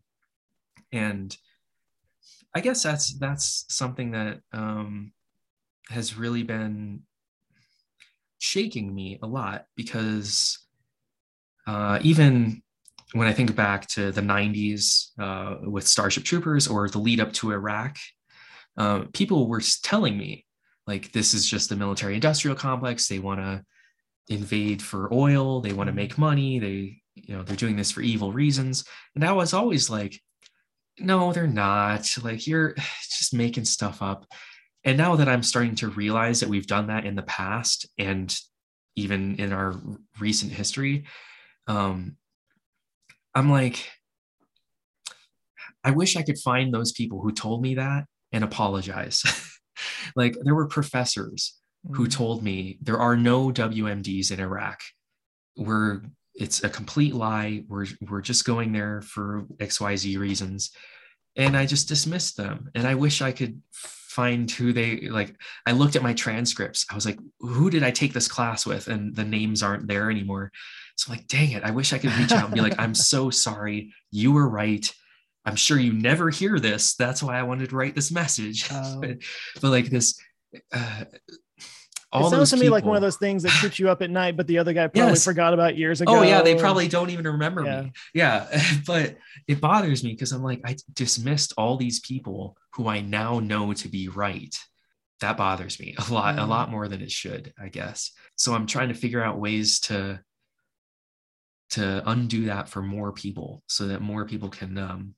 [0.93, 1.37] and
[2.55, 5.13] i guess that's that's something that um
[5.91, 7.01] has really been
[8.39, 10.59] shaking me a lot because
[11.67, 12.63] uh even
[13.13, 17.33] when i think back to the 90s uh, with starship troopers or the lead up
[17.33, 17.97] to iraq
[18.77, 20.47] uh, people were telling me
[20.89, 23.07] like this is just the military industrial complex.
[23.07, 23.63] They want to
[24.29, 25.61] invade for oil.
[25.61, 26.59] They want to make money.
[26.59, 28.85] They you know they're doing this for evil reasons.
[29.15, 30.21] And i was always like
[30.99, 32.13] no they're not.
[32.23, 34.27] Like you're just making stuff up.
[34.83, 38.35] And now that i'm starting to realize that we've done that in the past and
[38.97, 39.75] even in our
[40.19, 41.07] recent history
[41.67, 42.17] um
[43.35, 43.87] i'm like
[45.85, 49.23] i wish i could find those people who told me that and apologize
[50.17, 51.55] like there were professors
[51.93, 52.13] who Mhm.
[52.13, 54.81] told me there are no WMDs in Iraq.
[55.57, 56.03] We're
[56.35, 57.65] it's a complete lie.
[57.69, 60.71] We're we're just going there for XYZ reasons.
[61.37, 62.71] And I just dismissed them.
[62.75, 65.37] And I wish I could find who they like.
[65.67, 66.85] I looked at my transcripts.
[66.91, 68.89] I was like, who did I take this class with?
[68.89, 70.51] And the names aren't there anymore.
[70.97, 71.63] So I'm like, dang it.
[71.63, 73.93] I wish I could reach out and be like, I'm so sorry.
[74.11, 74.93] You were right.
[75.49, 76.95] I'm sure you never hear this.
[76.95, 78.69] That's why I wanted to write this message.
[78.73, 79.01] Oh.
[79.01, 79.19] but,
[79.61, 80.19] but like this
[80.73, 81.05] uh
[82.11, 84.09] all it sounds to me like one of those things that keeps you up at
[84.09, 85.25] night, but the other guy probably Yes.
[85.25, 86.17] forgot about years ago.
[86.17, 87.83] Oh yeah, they probably don't even remember Yeah.
[87.83, 87.93] me.
[88.15, 93.01] Yeah, but it bothers me because I'm like I dismissed all these people who I
[93.03, 94.57] now know to be right.
[95.21, 96.49] That bothers me a lot, a Mm.
[96.49, 98.13] lot more than it should, I guess.
[98.37, 100.21] So I'm trying to figure out ways to
[101.71, 105.15] to undo that for more people, so that more people can um,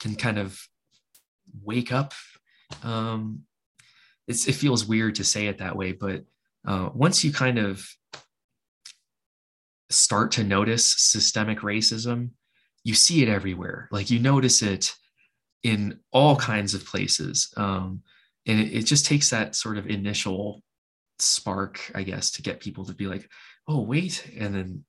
[0.00, 0.58] can kind of
[1.62, 2.12] wake up.
[2.82, 3.42] Um,
[4.26, 6.24] it's it feels weird to say it that way, but
[6.66, 7.86] uh, once you kind of
[9.90, 12.30] start to notice systemic racism,
[12.84, 13.88] you see it everywhere.
[13.90, 14.94] Like you notice it
[15.62, 17.52] in all kinds of places.
[17.56, 18.02] Um,
[18.46, 20.62] and it, it just takes that sort of initial
[21.18, 23.28] spark, I guess, to get people to be like,
[23.68, 24.30] oh, wait.
[24.38, 24.84] And then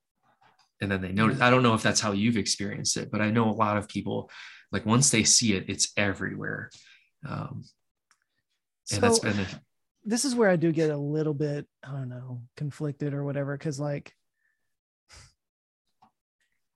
[0.82, 1.42] and then they notice.
[1.42, 3.88] I don't know if that's how you've experienced it, but I know a lot of
[3.88, 4.32] people,
[4.72, 6.70] like once they see it, it's everywhere.
[7.28, 7.64] Um,
[8.92, 9.48] and that's So- been a,
[10.04, 13.56] this is where I do get a little bit, I don't know, conflicted or whatever.
[13.58, 14.14] Cause like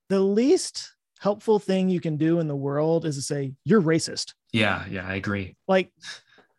[0.10, 4.34] the least helpful thing you can do in the world is to say, you're racist.
[4.54, 5.56] yeah, yeah, I agree.
[5.68, 5.92] Like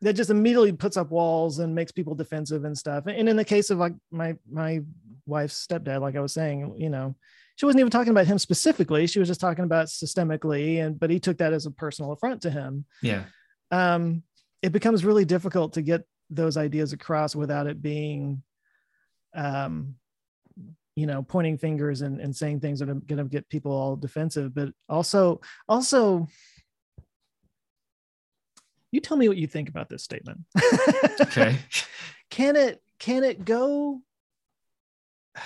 [0.02, 3.06] that just immediately puts up walls and makes people defensive and stuff.
[3.06, 4.80] And in the case of like my my
[5.26, 7.14] wife's stepdad, like I was saying, you know,
[7.56, 9.06] she wasn't even talking about him specifically.
[9.06, 12.42] She was just talking about systemically, and but he took that as a personal affront
[12.42, 12.84] to him.
[13.02, 13.24] Yeah,
[13.70, 14.22] um,
[14.62, 18.42] it becomes really difficult to get those ideas across without it being,
[19.34, 19.94] um,
[20.96, 23.96] you know, pointing fingers and, and saying things that are going to get people all
[23.96, 24.54] defensive.
[24.54, 26.26] But also, also,
[28.92, 30.40] you tell me what you think about this statement.
[31.20, 31.58] okay.
[32.30, 34.00] can it can it go?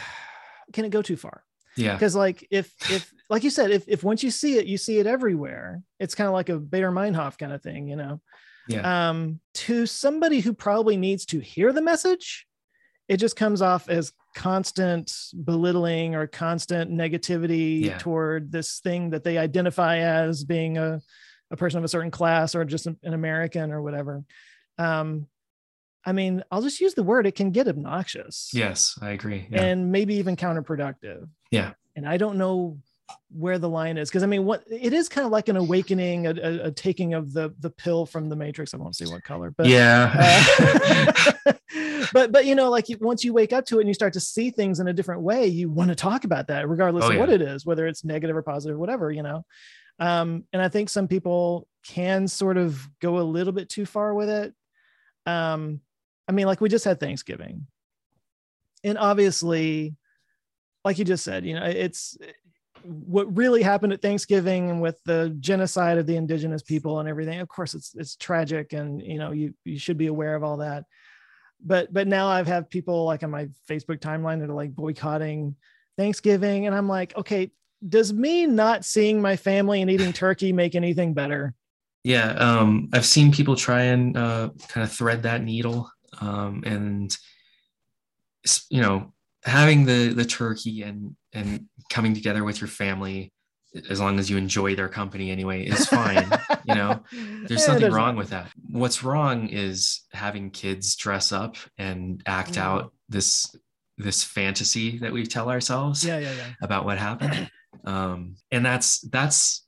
[0.73, 1.43] Can it go too far?
[1.77, 4.77] Yeah, because like if if like you said if if once you see it you
[4.77, 8.21] see it everywhere it's kind of like a Baader-Meinhof kind of thing you know
[8.69, 12.47] yeah, um to somebody who probably needs to hear the message
[13.09, 15.13] it just comes off as constant
[15.45, 17.99] belittling or constant negativity Yeah.
[17.99, 21.01] toward this thing that they identify as being a,
[21.51, 24.25] a person of a certain class or just an an american or whatever
[24.79, 25.27] um
[26.05, 29.47] i mean i'll just use the word it can get obnoxious yes, I agree.
[29.51, 29.63] Yeah.
[29.63, 31.29] and maybe even counterproductive.
[31.51, 31.73] Yeah.
[31.97, 32.79] And I don't know
[33.33, 36.27] where the line is because I mean, what it is kind of like an awakening,
[36.27, 38.75] a, a, a, taking of the the pill from the Matrix.
[38.75, 40.45] I won't say what color, but yeah.
[41.47, 41.53] uh,
[42.13, 44.21] but but you know, like once you wake up to it and you start to
[44.21, 47.15] see things in a different way, you want to talk about that, regardless oh, of
[47.15, 47.21] yeah.
[47.21, 49.45] what it is, whether it's negative or positive, or whatever you know.
[49.99, 54.15] Um, and I think some people can sort of go a little bit too far
[54.15, 54.55] with it.
[55.27, 55.81] Um,
[56.27, 57.67] I mean, like we just had Thanksgiving,
[58.83, 59.95] and obviously,
[60.85, 62.17] like you just said, you know, it's
[62.83, 67.41] what really happened at Thanksgiving and with the genocide of the indigenous people and everything.
[67.41, 70.59] Of course, it's it's tragic, and you know you you should be aware of all
[70.59, 70.85] that.
[71.65, 75.57] But but now I've had people like on my Facebook timeline that are like boycotting
[75.99, 77.51] Thanksgiving, and I'm like, okay,
[77.87, 81.55] does me not seeing my family and eating turkey make anything better?
[82.03, 85.91] Yeah, um, I've seen people try and uh, kind of thread that needle,
[86.21, 87.15] um, and
[88.71, 89.13] you know
[89.45, 93.33] having the the turkey and and coming together with your family
[93.89, 96.29] as long as you enjoy their company anyway is fine
[96.71, 97.01] you know?
[97.47, 98.51] There's yeah, nothing wrong with that.
[98.71, 102.69] What's wrong is having kids dress up and act yeah.
[102.69, 103.55] out this
[103.99, 106.53] this fantasy that we tell ourselves yeah, yeah, yeah.
[106.63, 107.51] about what happened.
[107.85, 109.65] Um, and that's that's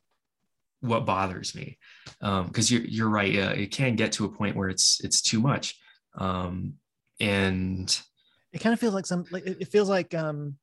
[0.80, 1.78] what bothers me.
[2.20, 5.22] Because um, you're, you're right uh, it can get to a point where it's it's
[5.22, 5.76] too much.
[6.18, 6.74] Um,
[7.20, 8.00] and
[8.52, 10.56] it kind of feels like some like it feels like um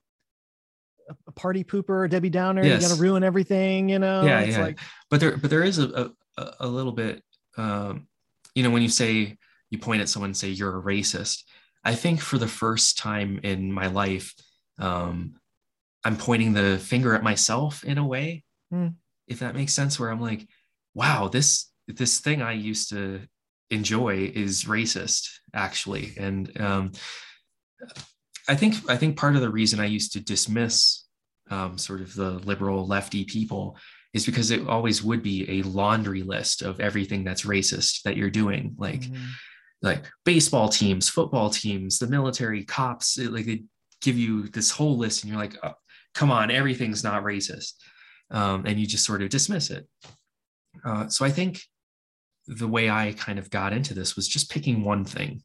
[1.27, 2.63] a party pooper, Debbie Downer.
[2.63, 2.81] Yes.
[2.81, 4.23] You got to ruin everything, you know.
[4.23, 4.63] Yeah, it's yeah.
[4.63, 4.79] Like,
[5.09, 7.23] but there, but there is a a, a little bit,
[7.57, 8.07] um,
[8.55, 9.37] you know, when you say
[9.69, 11.43] you point at someone and say you're a racist.
[11.83, 14.33] I think for the first time in my life,
[14.79, 15.35] um,
[16.03, 18.43] I'm pointing the finger at myself in a way,
[18.73, 18.93] mm.
[19.27, 19.99] if that makes sense.
[19.99, 20.47] Where I'm like,
[20.93, 23.21] wow, this this thing I used to
[23.69, 26.91] enjoy is racist, actually, and um,
[28.47, 31.06] I think I think part of the reason I used to dismiss
[31.49, 33.77] um, sort of the liberal lefty people
[34.14, 38.30] is because it always would be a laundry list of everything that's racist that you're
[38.30, 39.26] doing, like mm-hmm.
[39.81, 43.19] like baseball teams, football teams, the military, cops.
[43.19, 43.64] It, like they
[44.01, 45.73] give you this whole list, and you're like, oh,
[46.15, 47.73] come on, everything's not racist,
[48.31, 49.88] um, and you just sort of dismiss it.
[50.84, 51.61] Uh, so I think
[52.47, 55.43] the way I kind of got into this was just picking one thing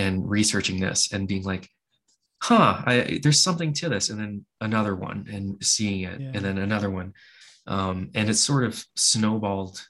[0.00, 1.68] and researching this and being like,
[2.42, 4.08] huh, I, there's something to this.
[4.10, 6.30] And then another one and seeing it, yeah.
[6.34, 7.12] and then another one.
[7.66, 9.80] Um, and it sort of snowballed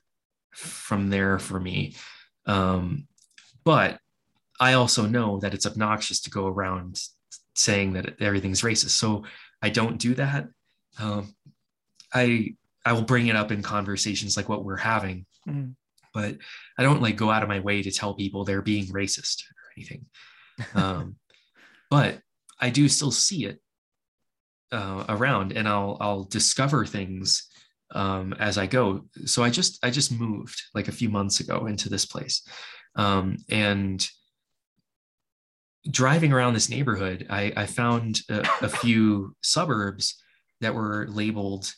[0.53, 1.95] from there for me.
[2.47, 3.07] Um,
[3.65, 3.99] but
[4.59, 7.01] I also know that it's obnoxious to go around
[7.55, 8.91] saying that everything's racist.
[8.91, 9.25] So
[9.63, 10.49] I don't do that.
[10.99, 11.35] Um,
[12.13, 15.75] I I will bring it up in conversations like what we're having, mm.
[16.13, 16.37] but
[16.79, 19.45] I don't like go out of my way to tell people they're being racist
[19.81, 20.07] anything.
[20.75, 21.17] Um,
[21.91, 22.21] but
[22.61, 23.61] I do still see it
[24.73, 27.49] uh, around, and I'll I'll discover things
[27.93, 29.07] um, as I go.
[29.25, 32.47] So I just I just moved like a few months ago into this place,
[32.95, 34.07] um, and
[35.91, 40.23] driving around this neighborhood, I, I found a, a few suburbs
[40.61, 41.73] that were labeled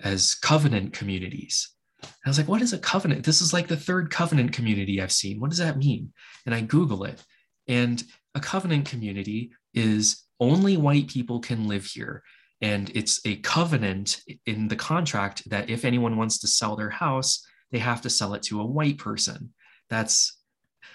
[0.00, 1.70] as covenant communities.
[2.02, 3.24] I was like, what is a covenant?
[3.24, 5.40] This is like the third covenant community I've seen.
[5.40, 6.12] What does that mean?
[6.44, 7.22] And I Google it.
[7.68, 8.02] And
[8.34, 12.22] a covenant community is only white people can live here.
[12.60, 17.46] And it's a covenant in the contract that if anyone wants to sell their house,
[17.70, 19.52] they have to sell it to a white person.
[19.90, 20.38] That's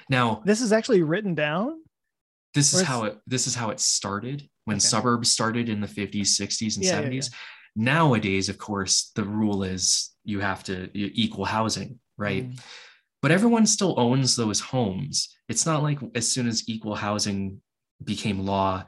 [0.10, 1.82] now this is actually written down.
[2.54, 4.86] This is how it this is how it started when okay.
[4.86, 7.04] suburbs started in the 50s, 60s, and yeah, 70s.
[7.04, 7.22] Yeah, yeah.
[7.76, 12.50] Nowadays, of course, the rule is you have to equal housing, right?
[12.50, 12.60] Mm.
[13.22, 15.36] But everyone still owns those homes.
[15.48, 17.62] It's not like as soon as equal housing
[18.04, 18.86] became law,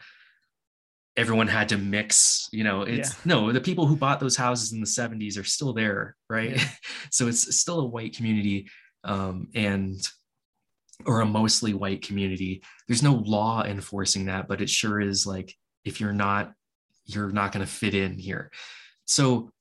[1.16, 3.16] everyone had to mix you know it's yeah.
[3.26, 6.68] no the people who bought those houses in the 70s are still there right yeah.
[7.12, 8.68] so it's still a white community
[9.04, 10.08] um, and
[11.06, 15.54] or a mostly white community there's no law enforcing that but it sure is like
[15.86, 16.54] if you're not
[17.06, 18.52] you're not going to fit in here
[19.06, 19.52] so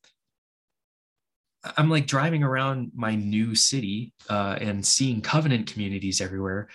[1.77, 6.69] i'm like driving around my new city uh, and seeing covenant communities everywhere.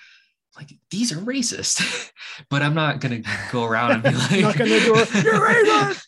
[0.55, 2.11] Like these are racist.
[2.51, 6.03] But i'm not gonna go around and be like knock on the door you're racist!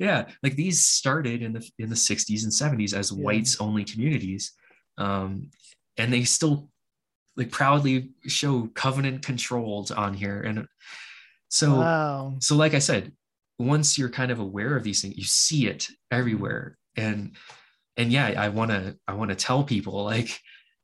[0.00, 3.22] Yeah like these started in the in the 60s and 70s as yeah.
[3.22, 4.52] whites only communities.
[4.96, 5.50] Um
[5.96, 6.68] and they still
[7.36, 10.40] like proudly show covenant controlled on here.
[10.40, 10.66] And
[11.48, 12.34] so wow.
[12.40, 13.12] so like i said
[13.60, 16.76] once you're kind of aware of these things you see it everywhere.
[16.96, 17.36] And
[17.98, 20.38] and yeah i want to i want to tell people like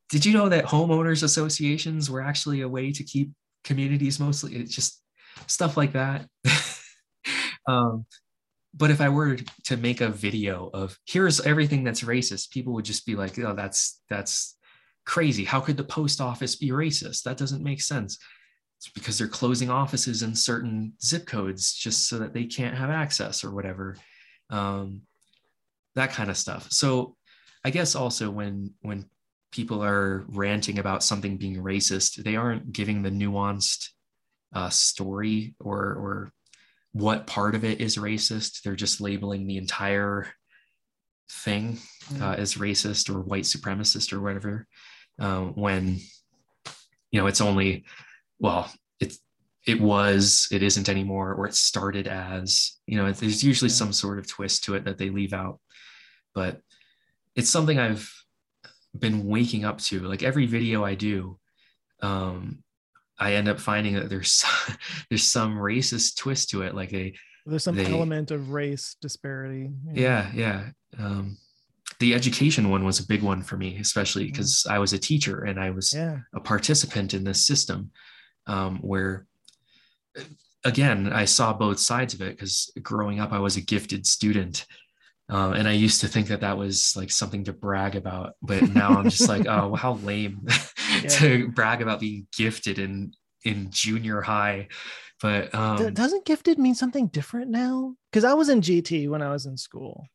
[0.09, 3.31] did you know that homeowners associations were actually a way to keep
[3.63, 5.01] communities mostly it's just
[5.47, 6.27] stuff like that
[7.67, 8.05] um,
[8.77, 12.85] but if I were to make a video of here's everything that's racist, people would
[12.85, 14.57] just be like, oh, that's that's
[15.05, 15.45] crazy.
[15.45, 17.23] How could the post office be racist?
[17.23, 18.17] That doesn't make sense.
[18.77, 22.89] It's because they're closing offices in certain zip codes just so that they can't have
[22.89, 23.95] access or whatever.
[24.49, 25.03] Um,
[25.95, 26.67] that kind of stuff.
[26.71, 27.15] So
[27.63, 29.09] I guess also when when
[29.51, 33.89] people are ranting about something being racist, they aren't giving the nuanced
[34.53, 36.31] uh, story or or
[36.91, 38.61] what part of it is racist.
[38.61, 40.27] They're just labeling the entire
[41.29, 41.79] thing
[42.21, 42.37] uh, mm.
[42.37, 44.67] as racist or white supremacist or whatever.
[45.19, 45.99] Uh, when
[47.11, 47.85] you know it's only
[48.39, 48.71] well,
[49.65, 52.77] it was, it isn't anymore, or it started as.
[52.85, 55.59] You know, there's usually some sort of twist to it that they leave out,
[56.33, 56.61] but
[57.35, 58.11] it's something I've
[58.97, 60.01] been waking up to.
[60.01, 61.39] Like every video I do,
[62.01, 62.63] um,
[63.17, 64.43] I end up finding that there's
[65.09, 67.13] there's some racist twist to it, like a
[67.45, 69.71] there's some they, element of race disparity.
[69.93, 70.69] Yeah, yeah.
[70.97, 71.37] Um,
[71.99, 74.73] the education one was a big one for me, especially because mm-hmm.
[74.73, 76.19] I was a teacher and I was yeah.
[76.33, 77.91] a participant in this system,
[78.47, 79.27] um, where
[80.63, 82.31] again I saw both sides of it.
[82.31, 84.65] Because growing up, I was a gifted student,
[85.29, 88.61] um, and I used to think that that was like something to brag about, but
[88.73, 90.45] now I'm just like, oh, how lame
[91.09, 93.13] to brag about being gifted in
[93.43, 94.67] in junior high.
[95.21, 97.95] But um, doesn't gifted mean something different now?
[98.11, 100.05] Because I was in GT when I was in school.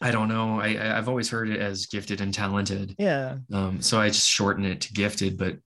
[0.00, 0.60] I don't know.
[0.60, 2.94] I I've always heard it as gifted and talented.
[2.98, 3.38] Yeah.
[3.52, 3.82] Um.
[3.82, 5.56] So I just shorten it to gifted, but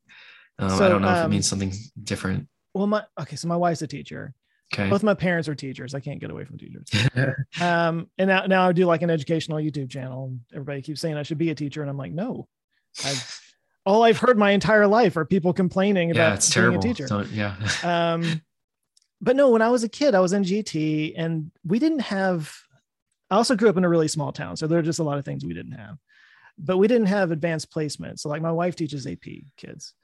[0.59, 2.49] um, so, I don't know if it um, means something different.
[2.75, 3.37] Well, my okay.
[3.37, 4.35] So my wife's a teacher,
[4.73, 4.89] Okay.
[4.89, 5.95] Both my parents are teachers.
[5.95, 6.89] I can't get away from teachers.
[7.61, 10.37] um, and now, now I do like an educational YouTube channel.
[10.53, 12.47] Everybody keeps saying I should be a teacher, and I'm like, no.
[13.05, 13.41] I've,
[13.85, 16.79] all I've heard my entire life are people complaining about yeah, it's being terrible.
[16.79, 17.07] a teacher.
[17.07, 17.57] Don't, yeah.
[17.83, 18.43] um,
[19.21, 22.55] but no, when I was a kid, I was in GT, and we didn't have.
[23.29, 25.19] I also grew up in a really small town, so there are just a lot
[25.19, 25.97] of things we didn't have.
[26.59, 28.21] But we didn't have advanced placement.
[28.21, 29.25] So, like, my wife teaches AP
[29.57, 29.95] kids,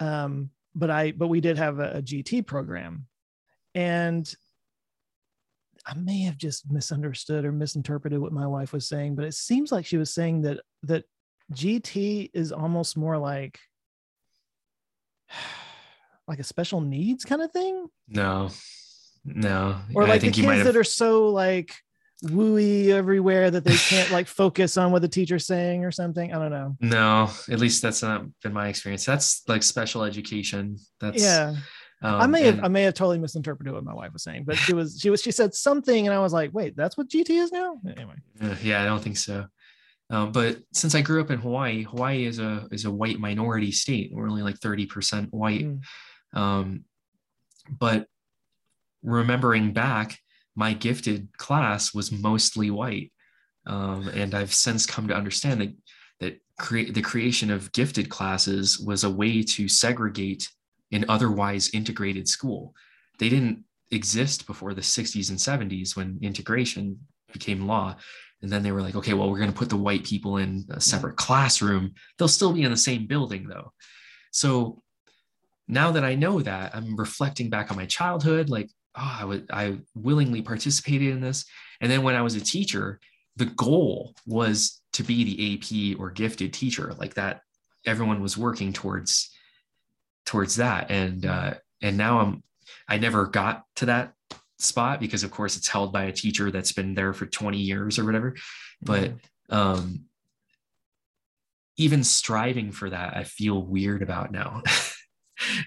[0.00, 3.06] um, but I but we did have a, a GT program
[3.74, 4.32] and
[5.86, 9.72] I may have just misunderstood or misinterpreted what my wife was saying, but it seems
[9.72, 11.04] like she was saying that that
[11.52, 13.58] GT is almost more like
[16.28, 17.86] like a special needs kind of thing.
[18.06, 18.50] No,
[19.24, 19.76] no.
[19.94, 20.64] Or like the kids have...
[20.64, 21.74] that are so like
[22.24, 26.32] wooey everywhere that they can't like focus on what the teacher's saying or something.
[26.32, 26.76] I don't know.
[26.80, 29.04] No, at least that's not been my experience.
[29.04, 30.78] That's like special education.
[31.00, 31.54] That's yeah.
[32.00, 34.44] Um, I may and, have I may have totally misinterpreted what my wife was saying,
[34.44, 37.08] but she was she was she said something, and I was like, wait, that's what
[37.08, 37.80] GT is now.
[37.86, 39.46] Anyway, uh, yeah, I don't think so.
[40.10, 43.72] Um, but since I grew up in Hawaii, Hawaii is a is a white minority
[43.72, 44.10] state.
[44.12, 45.66] We're only like thirty percent white.
[45.66, 45.80] Mm.
[46.34, 46.84] Um,
[47.68, 48.06] but
[49.02, 50.18] remembering back,
[50.58, 53.12] my gifted class was mostly white,
[53.66, 55.72] um, and I've since come to understand that
[56.18, 60.48] that create the creation of gifted classes was a way to segregate
[60.90, 62.74] an otherwise integrated school.
[63.20, 63.62] They didn't
[63.92, 66.98] exist before the 60s and 70s when integration
[67.32, 67.96] became law.
[68.42, 70.64] And then they were like, okay, well, we're going to put the white people in
[70.70, 71.94] a separate classroom.
[72.18, 73.72] They'll still be in the same building though.
[74.32, 74.82] So
[75.68, 79.50] now that I know that, I'm reflecting back on my childhood, like, oh, I would
[79.50, 81.44] I willingly participated in this.
[81.80, 83.00] And then when I was a teacher,
[83.36, 87.42] the goal was to be the AP or gifted teacher, like that
[87.86, 89.30] everyone was working towards
[90.26, 90.90] towards that.
[90.90, 92.42] And uh and now i'm
[92.88, 94.12] i never got to that
[94.58, 97.98] spot because of course it's held by a teacher that's been there for 20 years
[97.98, 98.34] or whatever.
[98.82, 99.12] But
[99.50, 100.04] um
[101.76, 104.62] even striving for that i feel weird about now.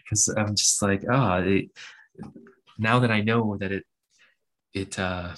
[0.03, 1.61] Because i'm just like ah oh,
[2.81, 3.83] now that i know that it
[4.73, 5.33] it uh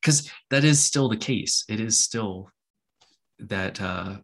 [0.00, 2.50] because that is still the case it is still
[3.38, 4.16] that uh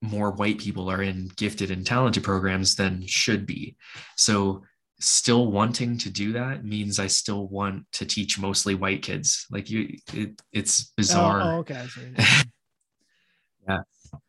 [0.00, 3.76] more white people are in gifted and talented programs than should be.
[4.16, 4.62] So
[5.00, 9.46] still wanting to do that means I still want to teach mostly white kids.
[9.50, 11.40] Like you it, it's bizarre.
[11.40, 11.84] Oh, oh okay.
[13.68, 13.78] yeah.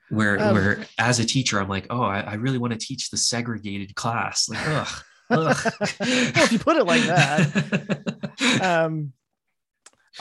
[0.09, 3.09] Where um, where as a teacher, I'm like, oh, I, I really want to teach
[3.09, 4.49] the segregated class.
[4.49, 5.03] Like, ugh.
[5.37, 8.61] well, if you put it like that.
[8.63, 9.13] um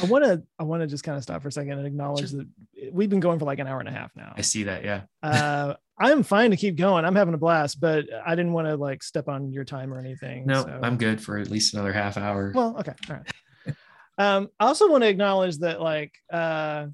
[0.01, 2.31] I want to I want to just kind of stop for a second and acknowledge
[2.31, 2.41] sure.
[2.41, 4.33] that we've been going for like an hour and a half now.
[4.37, 5.03] I see that, yeah.
[5.23, 7.05] uh, I'm fine to keep going.
[7.05, 9.99] I'm having a blast, but I didn't want to like step on your time or
[9.99, 10.47] anything.
[10.47, 10.81] No, so.
[10.83, 12.53] I'm good for at least another half hour.
[12.55, 13.77] Well, okay, all right.
[14.19, 16.87] um, I also want to acknowledge that like uh,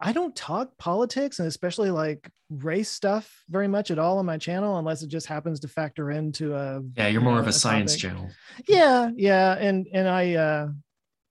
[0.00, 4.38] I don't talk politics and especially like race stuff very much at all on my
[4.38, 7.52] channel unless it just happens to factor into a yeah you're more of a, a
[7.52, 8.02] science topic.
[8.02, 8.30] channel
[8.66, 10.68] yeah yeah and and i uh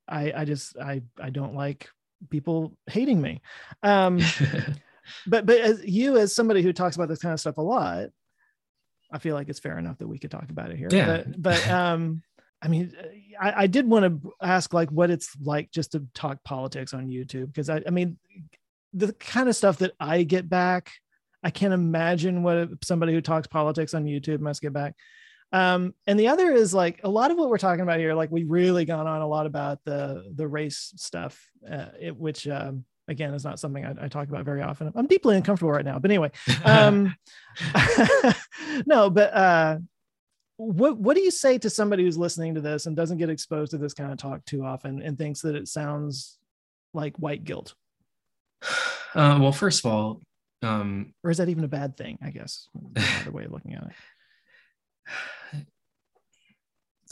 [0.08, 1.90] I I just I I don't like
[2.30, 3.42] people hating me.
[3.84, 4.20] Um,
[5.28, 8.08] but but as you as somebody who talks about this kind of stuff a lot,
[9.12, 10.90] I feel like it's fair enough that we could talk about it here.
[10.92, 11.06] Yeah.
[11.06, 12.24] But but um
[12.62, 12.94] I mean
[13.40, 17.08] I, I did want to ask like what it's like just to talk politics on
[17.08, 18.18] YouTube because I I mean
[18.94, 20.92] the kind of stuff that I get back,
[21.44, 24.96] I can't imagine what somebody who talks politics on YouTube must get back.
[25.54, 28.32] Um, and the other is like a lot of what we're talking about here, like
[28.32, 32.84] we've really gone on a lot about the the race stuff, uh, it, which um,
[33.08, 34.92] again is not something I, I, talk about very often.
[34.94, 36.32] I'm deeply uncomfortable right now, but anyway,
[36.66, 37.16] um,
[38.86, 39.78] no, but uh,
[40.58, 43.72] what what do you say to somebody who's listening to this and doesn't get exposed
[43.72, 46.38] to this kind of talk too often and thinks that it sounds
[46.94, 47.74] like white guilt?
[49.16, 50.22] Uh, well, first of all,
[50.64, 52.18] um, or is that even a bad thing?
[52.22, 53.92] I guess another way of looking at it?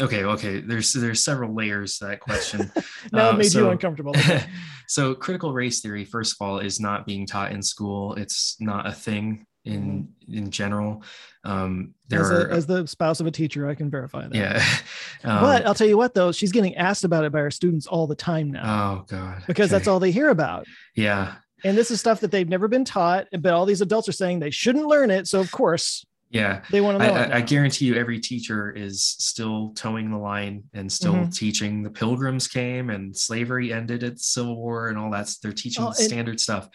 [0.01, 2.69] Okay okay there's there's several layers to that question.
[3.13, 4.13] Now uh, it made so, you uncomfortable
[4.89, 8.13] so critical race theory first of all is not being taught in school.
[8.15, 10.37] It's not a thing in mm-hmm.
[10.37, 11.03] in general.
[11.43, 14.35] Um there as, a, are, as the spouse of a teacher i can verify that.
[14.35, 14.65] Yeah.
[15.23, 17.87] Um, but i'll tell you what though she's getting asked about it by her students
[17.87, 18.61] all the time now.
[18.63, 19.43] Oh god.
[19.47, 19.71] Because okay.
[19.71, 20.67] that's all they hear about.
[20.95, 21.35] Yeah.
[21.63, 24.39] And this is stuff that they've never been taught but all these adults are saying
[24.39, 26.61] they shouldn't learn it so of course yeah.
[26.69, 30.63] they want to know I, I, guarantee you every teacher is still toeing the line
[30.73, 31.29] and still mm-hmm.
[31.29, 31.81] teaching.
[31.81, 35.33] The pilgrims came and slavery ended at civil war and all that.
[35.41, 36.67] They're teaching oh, standard stuff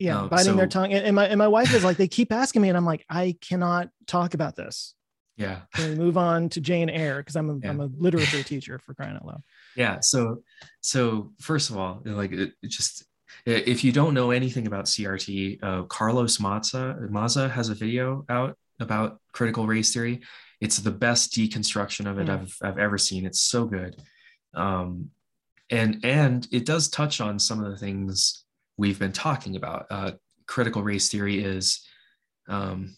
[0.00, 2.08] yeah um, biting so, their tongue and, and, my and my wife is like they
[2.08, 4.94] keep asking me and i'm like i cannot talk about this
[5.36, 7.70] yeah Can we move on to jane eyre because i'm a yeah.
[7.70, 9.42] i'm a literature teacher for crying out loud
[9.76, 10.42] yeah so
[10.80, 13.04] so first of all like it, it just
[13.46, 18.56] if you don't know anything about CRT, uh, Carlos Maza, Maza has a video out
[18.80, 20.20] about critical race theory.
[20.60, 22.40] It's the best deconstruction of it mm.
[22.40, 23.24] I've, I've ever seen.
[23.24, 23.96] It's so good.
[24.54, 25.10] Um,
[25.70, 28.44] and, and it does touch on some of the things
[28.80, 29.86] we've been talking about.
[29.90, 30.12] Uh,
[30.46, 31.86] critical race theory is
[32.48, 32.96] um,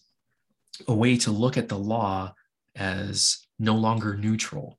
[0.86, 2.32] a way to look at the law
[2.76, 4.78] as no longer neutral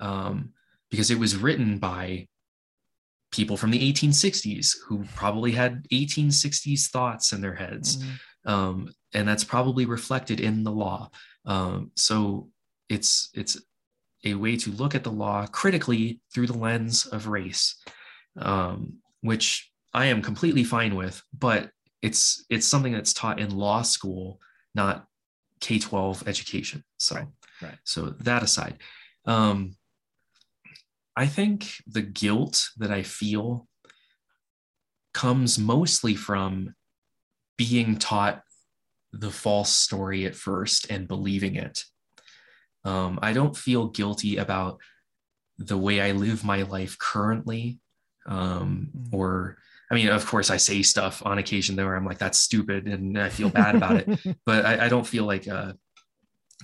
[0.00, 0.50] um,
[0.90, 2.26] because it was written by
[3.30, 7.98] people from the 1860s who probably had 1860s thoughts in their heads.
[7.98, 8.50] Mm-hmm.
[8.50, 11.10] Um, and that's probably reflected in the law.
[11.44, 12.48] Um, so
[12.88, 13.60] it's it's
[14.24, 17.76] a way to look at the law critically through the lens of race,
[18.38, 21.22] um, which I am completely fine with.
[21.36, 21.70] But
[22.02, 24.40] it's it's something that's taught in law school,
[24.74, 25.06] not
[25.60, 26.84] K twelve education.
[26.98, 27.26] So right,
[27.62, 27.78] right.
[27.84, 28.78] so that aside,
[29.24, 29.76] um,
[31.16, 33.66] I think the guilt that I feel
[35.12, 36.74] comes mostly from
[37.56, 38.42] being taught
[39.12, 41.84] the false story at first and believing it.
[42.84, 44.78] Um, I don't feel guilty about
[45.58, 47.80] the way I live my life currently.
[48.26, 49.08] Um, mm.
[49.12, 49.56] or,
[49.90, 52.86] I mean, of course, I say stuff on occasion there where I'm like, that's stupid
[52.86, 54.36] and I feel bad about it.
[54.44, 55.76] But I, I, don't feel like a,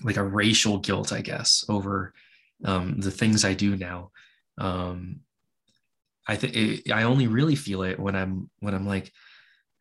[0.03, 2.13] like a racial guilt, I guess, over
[2.65, 4.11] um, the things I do now.
[4.59, 5.21] Um,
[6.27, 9.13] I think I only really feel it when I'm when I'm like,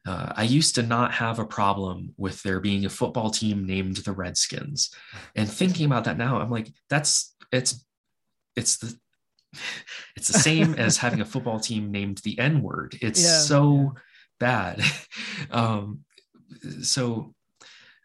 [0.05, 3.97] uh, I used to not have a problem with there being a football team named
[3.97, 4.93] the Redskins,
[5.35, 7.85] and thinking about that now, I'm like, that's it's
[8.55, 8.97] it's the
[10.15, 12.97] it's the same as having a football team named the N word.
[13.01, 13.93] It's yeah, so
[14.39, 14.81] bad.
[15.51, 16.01] um,
[16.81, 17.33] so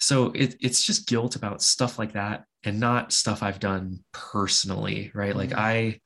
[0.01, 5.11] so it, it's just guilt about stuff like that and not stuff I've done personally,
[5.15, 5.35] right?
[5.35, 5.59] Like mm-hmm.
[5.59, 6.01] I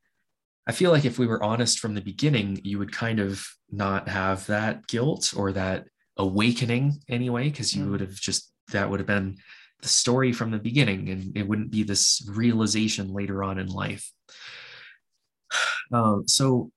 [0.67, 4.09] I feel like if we were honest from the beginning, you would kind of not
[4.09, 5.87] have that guilt or that
[6.17, 7.91] awakening anyway, because you mm.
[7.91, 9.39] would have just, that would have been
[9.81, 14.13] the story from the beginning and it wouldn't be this realization later on in life.
[15.93, 16.71] Um, so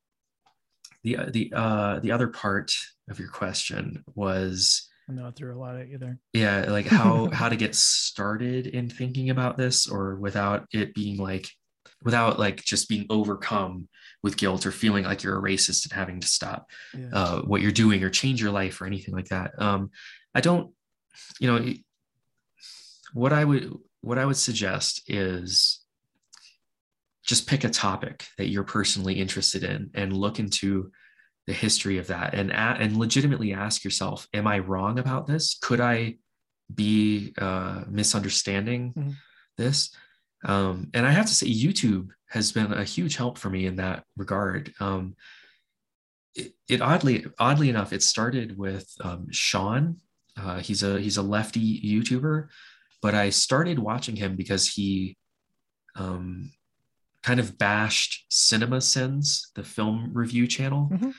[1.03, 2.73] the, the, uh, the other part
[3.09, 6.17] of your question was, I'm not through a lot of either.
[6.33, 11.17] Yeah, like how how to get started in thinking about this, or without it being
[11.17, 11.47] like
[12.03, 13.87] without like just being overcome
[14.23, 17.09] with guilt or feeling like you're a racist and having to stop yeah.
[17.13, 19.51] uh, what you're doing or change your life or anything like that.
[19.61, 19.91] Um,
[20.33, 20.71] I don't,
[21.39, 21.73] you know,
[23.13, 23.71] what I would
[24.01, 25.84] what I would suggest is
[27.25, 30.91] just pick a topic that you're personally interested in and look into
[31.47, 35.57] the history of that and and legitimately ask yourself, am I wrong about this?
[35.61, 36.17] Could I
[36.73, 39.11] be uh, misunderstanding mm-hmm.
[39.57, 39.91] this?
[40.43, 43.77] Um, and I have to say, YouTube has been a huge help for me in
[43.77, 44.73] that regard.
[44.79, 45.15] Um,
[46.35, 49.97] it, it, oddly, oddly enough, it started with um, Shaun.
[50.37, 52.49] Uh, he's a he's a lefty YouTuber,
[53.01, 55.17] but I started watching him because he
[55.95, 56.51] um,
[57.27, 61.13] kind of bashed Cinema Sins, the film review channel, Mhm.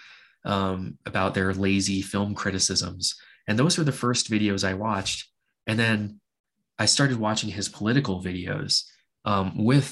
[0.45, 3.05] um, about their lazy film criticisms.
[3.49, 5.19] And those were the first videos I watched.
[5.67, 6.21] And then
[6.79, 8.73] I started watching his political videos
[9.25, 9.91] um, with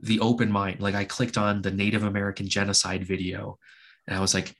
[0.00, 0.80] the open mind.
[0.80, 3.58] Like I clicked on the Native American genocide video
[4.06, 4.54] and I was like,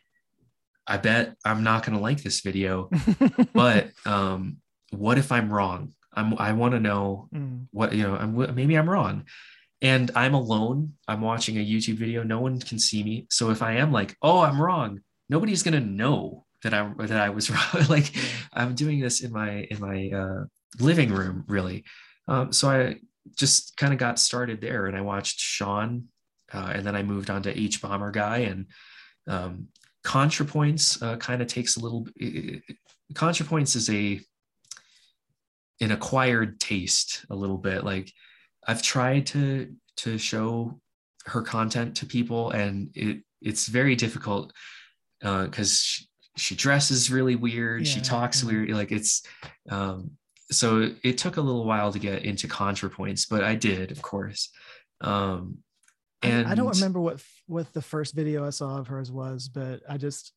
[0.86, 2.90] I bet I'm not going to like this video,
[3.54, 4.58] but um,
[4.90, 5.94] what if I'm wrong?
[6.16, 7.66] I'm, I want to know Mm.
[7.72, 9.24] what you know i'm maybe i'm wrong
[9.82, 13.26] and i'm alone i'm watching a youtube video no one can see me.
[13.30, 17.20] So if i am like oh i'm wrong nobody's going to know that i that
[17.20, 17.86] i was wrong.
[17.88, 18.12] Like
[18.52, 20.44] i'm doing this in my in my uh,
[20.80, 21.84] living room really.
[22.28, 22.96] Um, so i
[23.36, 26.04] just kind of got started there and i watched shaun
[26.52, 28.66] uh, and then i moved on to hbomberguy and
[29.26, 29.68] um,
[30.04, 32.06] contrapoints uh, kind of takes a little
[33.14, 34.20] contrapoints is a
[35.80, 37.84] an acquired taste a little bit.
[37.84, 38.12] Like
[38.66, 40.78] i've tried to to show
[41.26, 44.52] her content to people and it it's very difficult
[45.20, 48.50] because she, she dresses really weird she talks yeah.
[48.50, 49.22] weird like it's
[49.70, 50.10] um
[50.50, 54.50] so it took a little while to get into contrapoints but i did of course
[55.00, 55.58] um
[56.22, 59.48] I- and I, don't remember what what the first video I saw of hers was,
[59.48, 60.32] but I just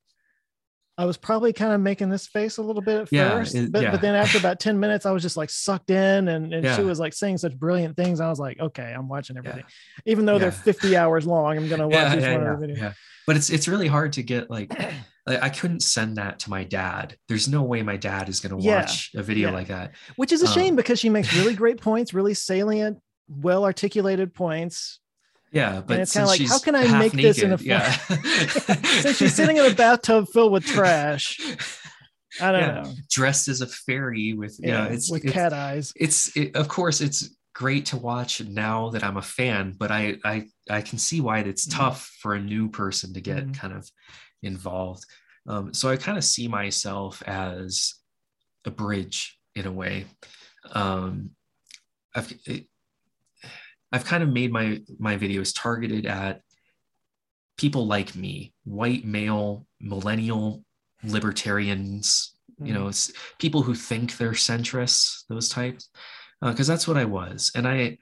[0.99, 3.71] I was probably kind of making this face a little bit at Yeah, first, it-
[3.71, 3.91] but, yeah.
[3.91, 6.81] but then after about 10 minutes, I was just like sucked in and, and she
[6.81, 8.19] was like saying such brilliant things.
[8.19, 9.41] I was like, okay, I'm watching yeah.
[9.47, 9.63] everything.
[10.07, 12.59] Even though they're 50 hours long, I'm gonna watch yeah, each yeah, one yeah, of
[12.59, 12.77] the videos.
[12.77, 12.93] yeah.
[13.27, 14.71] But it's it's really hard to get like,
[15.27, 17.15] like I couldn't send that to my dad.
[17.27, 19.53] There's no way my dad is gonna Yeah, watch a video yeah.
[19.53, 19.91] like that.
[20.15, 24.33] Which is a Um, shame because she makes really great points, really salient, well articulated
[24.33, 24.99] points.
[25.51, 27.91] Yeah, but it's kinda like, how can I make this in a naked, yeah.
[29.01, 31.39] Since she's sitting in a bathtub filled with trash,
[32.41, 32.71] I don't Yeah.
[32.83, 32.93] know.
[33.09, 35.93] dressed as a fairy with yeah, it's with it's, cat eyes.
[35.95, 40.17] it's it, of course it's great to watch now that I'm a fan, but I
[40.23, 41.77] I I can see why it's Mhm.
[41.77, 43.57] tough for a new person to get Mhm.
[43.57, 43.89] kind of
[44.43, 45.03] involved.
[45.47, 47.95] Um, so I kind of see myself as
[48.65, 50.05] a bridge in a way.
[50.71, 51.31] Um,
[52.13, 52.67] I've it,
[53.91, 56.41] I've kind of made my my videos targeted at
[57.57, 60.63] people like me, white male millennial
[61.03, 62.33] libertarians,
[62.63, 65.89] you know, it's people who think they're centrists, those types,
[66.41, 67.51] because that's what I was.
[67.55, 67.97] And I,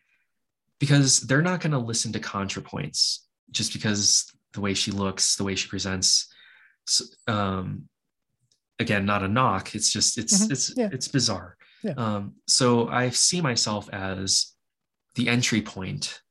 [0.80, 3.20] because they're not going to listen to ContraPoints
[3.52, 6.28] just because the way she looks, the way she presents.
[7.28, 7.88] Um,
[8.80, 9.76] again, not a knock.
[9.76, 10.52] It's just it's Mhm.
[10.52, 10.90] it's Yeah.
[10.91, 11.57] it's bizarre.
[11.84, 11.94] Yeah.
[11.98, 14.53] Um, so I see myself as
[15.16, 16.22] the entry point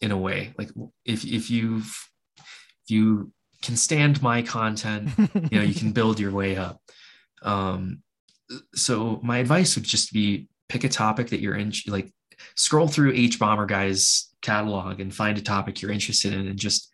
[0.00, 0.54] in a way.
[0.58, 0.70] Like
[1.04, 3.32] if if you've if you
[3.62, 5.10] can stand my content
[5.50, 6.80] you know you can build your way up.
[7.42, 8.02] Um
[8.74, 12.12] so my advice would just be pick a topic that you're in like
[12.56, 16.90] scroll through hbomberguy's catalog and find a topic you're interested in and just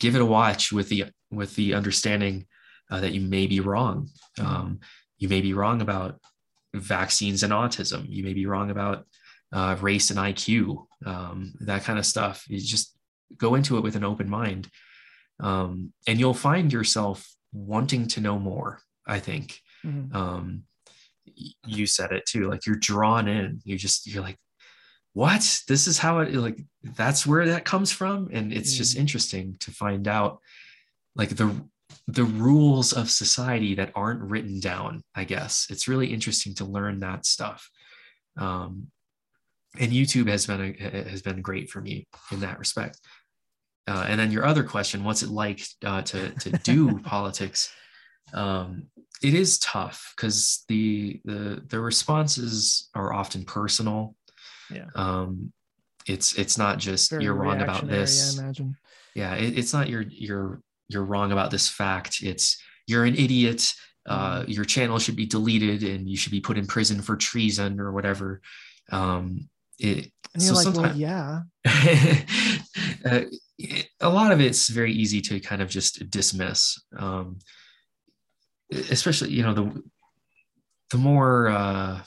[0.00, 2.46] give it a watch with the with the understanding
[2.90, 4.08] uh, that you may be wrong.
[4.40, 4.80] Um,
[5.18, 6.20] you may be wrong about
[6.74, 8.06] vaccines and autism.
[8.08, 9.04] You may be wrong about
[9.52, 12.44] uh, race and iq um, that kind of stuff.
[12.48, 12.94] You just
[13.36, 14.68] go into it with an open mind.
[15.40, 19.60] Um, and you'll find yourself wanting to know more i think.
[19.84, 20.14] Mhm.
[20.14, 20.64] um,
[21.66, 23.60] you said it too like you're drawn in.
[23.64, 24.38] You just you're like
[25.12, 25.60] what?
[25.68, 28.28] This is how it like that's where that comes from?
[28.32, 30.40] And it's just interesting to find out
[31.16, 31.54] like the
[32.06, 35.66] the rules of society that aren't written down i guess.
[35.70, 37.70] It's really interesting to learn that stuff.
[38.36, 38.88] Um,
[39.78, 43.00] and youtube has been a, has been great for me in that respect.
[43.86, 47.72] Uh, and then your other question what's it like uh, to to do politics?
[48.34, 48.84] Um,
[49.22, 54.14] it is tough because the the the responses are often personal.
[54.70, 54.86] Yeah.
[54.94, 55.52] um,
[56.06, 58.76] it's it's not just Very you're wrong about this I imagine.
[59.14, 62.22] yeah it, it's not you're you're you're wrong about this fact.
[62.22, 63.74] It's you're an idiot
[64.08, 67.78] uh, your channel should be deleted and you should be put in prison for treason
[67.78, 68.40] or whatever.
[68.90, 69.48] Um,
[69.78, 71.42] it, And you're so like, well, yeah.
[71.66, 73.20] uh,
[73.58, 77.38] it- a lot of it's very easy to kind of just dismiss um,
[78.90, 79.82] especially you know the
[80.90, 82.00] the more uh,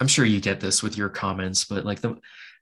[0.00, 2.16] i'm sure you get this with your comments but like the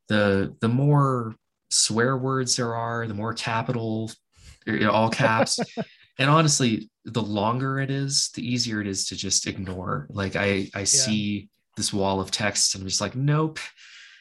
[0.08, 1.34] the the more
[1.70, 4.10] swear words there are the more capital
[4.66, 5.58] you know, all caps.
[6.18, 10.06] And honestly the longer it is the easier it is to just ignore.
[10.10, 13.58] Like i i see this wall of text and i'm just like nope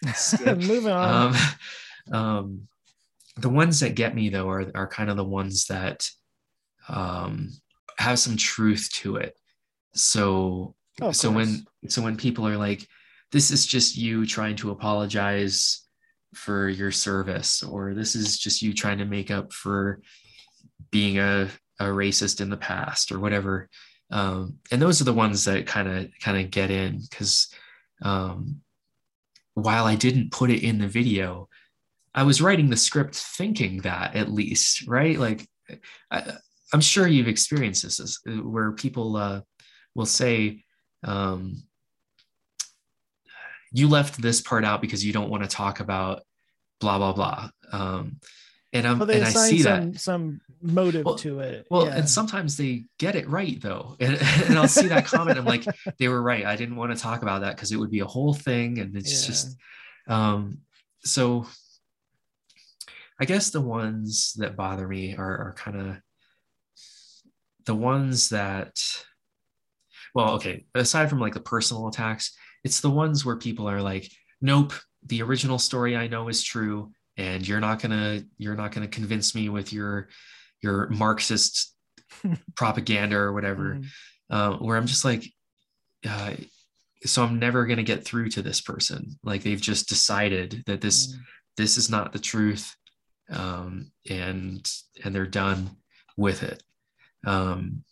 [0.45, 1.35] Moving on.
[2.11, 2.67] um, um,
[3.37, 6.07] the ones that get me though are, are kind of the ones that
[6.89, 7.49] um,
[7.97, 9.35] have some truth to it
[9.93, 11.35] so Oh, so course.
[11.81, 12.85] when so when people are like
[13.31, 15.85] this is just you trying to apologize
[16.35, 20.01] for your service or this is just you trying to make up for
[20.91, 21.47] being a,
[21.79, 23.69] a racist in the past or whatever
[24.11, 27.47] um, and those are the ones that kind of kind of get in because
[28.01, 28.61] um,
[29.53, 31.47] while i didn't put it in the video
[32.13, 35.17] i was writing the script thinking that at least right?
[35.17, 35.47] Like
[36.09, 36.33] I,
[36.73, 39.41] am sure you've experienced this where people uh,
[39.95, 40.63] will say
[41.03, 41.63] um,
[43.71, 46.23] you left this part out because you don't want to talk about
[46.79, 47.49] blah blah blah.
[47.71, 48.19] Um,
[48.73, 49.99] and i'm well, and i see some, that.
[49.99, 51.67] some motive well, to it.
[51.69, 51.97] well yeah.
[51.97, 53.95] and sometimes they get it right though.
[53.99, 55.37] And, and i'll see that comment.
[55.37, 55.65] I'm like
[55.99, 56.45] they were right.
[56.45, 58.95] I didn't want to talk about that because it would be a whole thing and
[58.95, 59.27] it's yeah.
[59.27, 59.57] just
[60.07, 60.59] um
[61.03, 61.45] so
[63.19, 65.97] i guess the ones that bother me are, are kind of
[67.65, 68.75] the ones that
[70.13, 74.11] well okay aside from like the personal attacks it's the ones where people are like
[74.41, 74.73] nope
[75.05, 76.91] the original story i know is true
[77.21, 80.09] and you're not gonna you're not gonna convince me with your
[80.61, 81.73] your marxist
[82.55, 83.85] propaganda or whatever mm.
[84.29, 85.25] uh, where i'm just like
[86.09, 86.33] uh,
[87.05, 91.13] so i'm never gonna get through to this person like they've just decided that this
[91.13, 91.19] mm.
[91.57, 92.75] this is not the truth
[93.29, 94.69] um, and
[95.03, 95.69] and they're done
[96.17, 96.63] with it
[97.25, 97.83] um,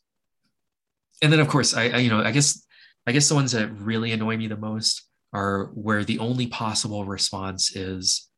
[1.21, 2.65] and then of course I, I you know i guess
[3.05, 7.05] i guess the ones that really annoy me the most are where the only possible
[7.05, 8.28] response is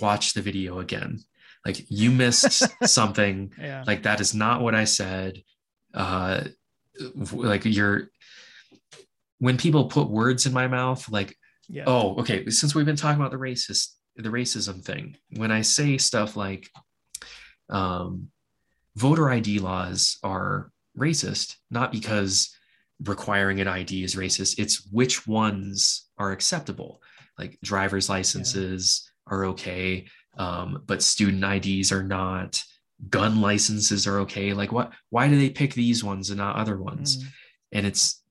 [0.00, 1.18] watch the video again
[1.64, 3.84] like you missed something yeah.
[3.86, 5.42] like that is not what i said
[5.94, 6.42] uh
[7.32, 8.10] like you're
[9.38, 11.36] when people put words in my mouth like
[11.68, 11.84] yeah.
[11.86, 15.96] oh okay since we've been talking about the racist the racism thing when i say
[15.98, 16.68] stuff like
[17.70, 18.28] um
[18.96, 22.54] voter id laws are racist not because
[23.04, 24.58] requiring an ID is racist.
[24.58, 27.02] It's which ones are acceptable.
[27.38, 29.10] Like driver's licenses.
[29.26, 32.62] Are okay, um, but student IDs are not.
[33.08, 34.52] Gun licenses are okay.
[34.52, 34.92] Like what?
[35.10, 37.16] Why do they pick these ones and not other ones?
[37.18, 37.26] Mm.
[37.72, 38.22] And it's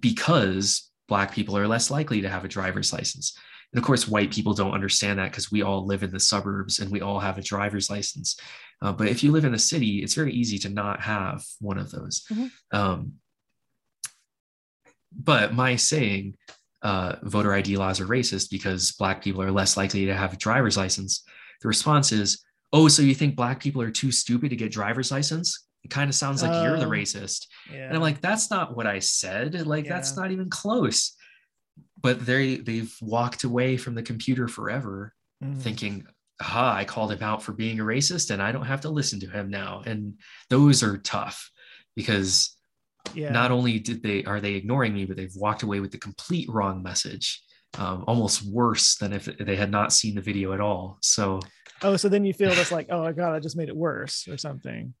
[0.00, 3.36] because black people are less likely to have a driver's license.
[3.72, 6.78] And of course, white people don't understand that because we all live in the suburbs
[6.78, 8.38] and we all have a driver's license.
[8.82, 11.78] Uh, but if you live in a city, it's very easy to not have one
[11.78, 12.24] of those.
[12.30, 12.76] Mm-hmm.
[12.76, 13.12] Um,
[15.14, 16.36] but my saying
[16.82, 20.36] uh, voter ID laws are racist because black people are less likely to have a
[20.36, 21.24] driver's license,
[21.60, 22.42] the response is,
[22.72, 25.66] oh, so you think black people are too stupid to get driver's license?
[25.84, 27.46] It kind of sounds like you're the oh, racist.
[27.72, 27.86] Yeah.
[27.86, 29.66] And I'm like, that's not what I said.
[29.66, 29.94] Like, yeah.
[29.94, 31.16] that's not even close.
[32.00, 35.60] But they they've walked away from the computer forever, mm.
[35.60, 36.06] thinking,
[36.40, 39.20] aha, I called him out for being a racist and I don't have to listen
[39.20, 39.82] to him now.
[39.86, 40.14] And
[40.50, 41.50] those are tough
[41.94, 42.56] because
[43.14, 43.30] yeah.
[43.30, 46.48] not only did they are they ignoring me but they've walked away with the complete
[46.48, 47.42] wrong message
[47.78, 50.98] um, almost worse than if they had not seen the video at all.
[51.00, 51.40] So
[51.82, 54.28] oh so then you feel this like oh my god i just made it worse
[54.28, 54.94] or something.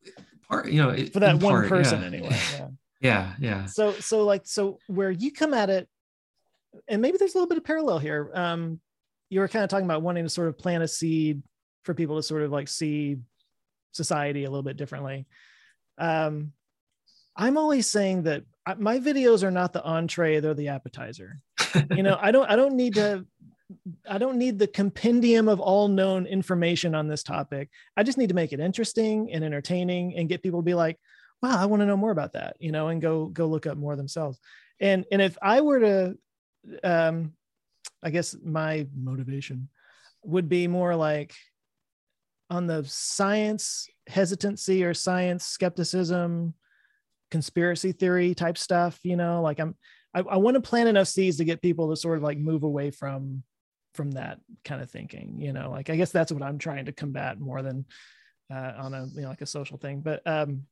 [0.48, 2.06] Part you know for that one part, person yeah.
[2.06, 2.68] anyway yeah.
[3.00, 3.66] Yeah yeah.
[3.66, 5.88] So so like so where you come at it
[6.88, 8.80] and maybe there's a little bit of parallel here um
[9.28, 11.42] you were kind of talking about wanting to sort of plant a seed
[11.84, 13.16] for people to sort of like see
[13.92, 15.26] society a little bit differently.
[15.98, 16.52] Um
[17.36, 18.44] I'm always saying that
[18.78, 21.38] my videos are not the entree; they're the appetizer.
[21.90, 23.26] you know, I don't I don't need to
[24.08, 27.70] I don't need the compendium of all known information on this topic.
[27.96, 30.98] I just need to make it interesting and entertaining and get people to be like,
[31.42, 33.78] "Wow, I want to know more about that," you know, and go go look up
[33.78, 34.38] more themselves.
[34.80, 36.18] And and if I were to
[36.84, 37.32] um
[38.02, 39.68] I guess my motivation
[40.24, 41.34] would be more like
[42.50, 46.54] on the science hesitancy or science skepticism
[47.32, 49.74] conspiracy theory type stuff you know like i'm
[50.14, 52.62] i, I want to plant enough seeds to get people to sort of like move
[52.62, 53.42] away from
[53.94, 56.92] from that kind of thinking you know like i guess that's what i'm trying to
[56.92, 57.84] combat more than
[58.52, 60.62] uh, on a you know like a social thing but um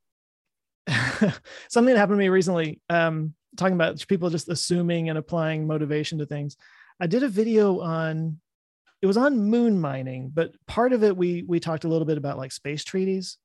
[1.68, 6.18] something that happened to me recently um talking about people just assuming and applying motivation
[6.18, 6.56] to things.
[7.00, 8.38] I did a video on
[9.02, 12.18] it was on moon mining but part of it we we talked a little bit
[12.18, 13.38] about like space treaties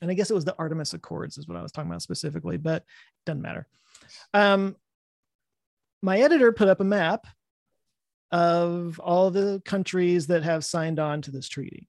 [0.00, 2.56] and I guess it was the Artemis Accords is what I was talking about specifically,
[2.56, 3.66] but it doesn't matter.
[4.32, 4.76] Um,
[6.02, 7.26] my editor put up a map
[8.30, 11.88] of all the countries that have signed on to this treaty,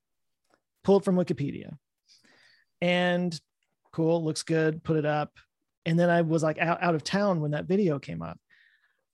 [0.84, 1.76] pulled from Wikipedia,
[2.82, 3.40] and
[3.92, 5.32] cool, looks good, put it up,
[5.86, 8.40] and then I was like out, out of town when that video came up.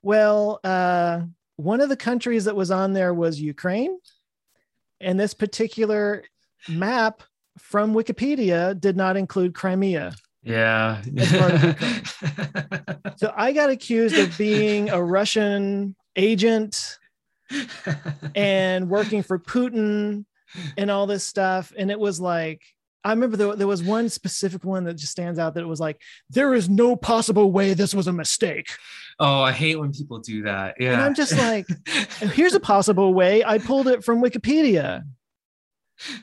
[0.03, 1.21] Well, uh,
[1.55, 3.97] one of the countries that was on there was Ukraine,
[4.99, 6.23] and this particular
[6.67, 7.23] map
[7.59, 10.13] from Wikipedia did not include Crimea.
[10.43, 11.01] Yeah.
[13.17, 16.97] so I got accused of being a Russian agent
[18.35, 20.25] and working for Putin
[20.77, 21.71] and all this stuff.
[21.77, 22.61] And it was like,
[23.03, 25.79] I remember there, there was one specific one that just stands out that it was
[25.79, 25.99] like,
[26.29, 28.67] there is no possible way this was a mistake.
[29.19, 30.75] oh, I hate when people do that.
[30.79, 30.93] Yeah.
[30.93, 31.65] And I'm just like,
[32.19, 33.43] here's a possible way.
[33.43, 35.03] I pulled it from Wikipedia.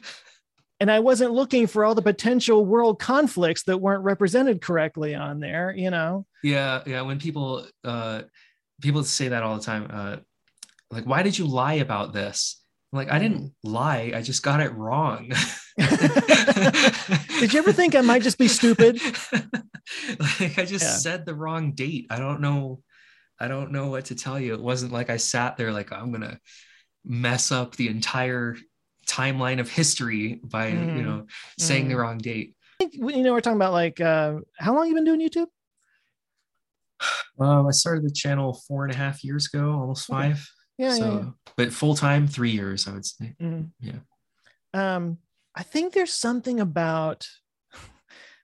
[0.80, 5.40] And I wasn't looking for all the potential world conflicts that weren't represented correctly on
[5.40, 6.24] there, you know?
[6.42, 7.02] yeah, yeah.
[7.02, 8.22] When people uh
[8.80, 10.16] people say that all the time, uh
[10.90, 12.62] like, why did you lie about this?
[12.92, 15.32] I'm like, I didn't lie, I just got it wrong.
[17.38, 19.00] Did you ever think I might just be stupid?
[20.18, 20.90] like I just Yeah.
[20.90, 22.06] said the wrong date.
[22.10, 22.82] I don't know.
[23.38, 24.55] I don't know what to tell you.
[24.55, 26.40] It wasn't like I sat there like I'm gonna
[27.05, 28.56] mess up the entire
[29.18, 30.97] timeline of history by Mhm.
[30.97, 31.26] you know
[31.59, 31.98] saying the Mhm.
[31.98, 32.55] wrong date.
[32.78, 35.48] Think you know, we're talking about like, uh, how long you been doing YouTube?
[37.40, 40.30] Um, I started the channel four and a half years ago, almost Okay.
[40.30, 40.48] five.
[40.76, 43.35] Yeah, so, yeah, but full time, three years, I would say.
[43.39, 43.47] yeah.
[43.47, 43.70] Mhm.
[43.80, 43.98] Yeah.
[44.74, 45.18] Um,
[45.55, 47.28] I think there's something about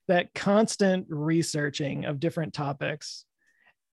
[0.09, 3.25] that constant researching of different topics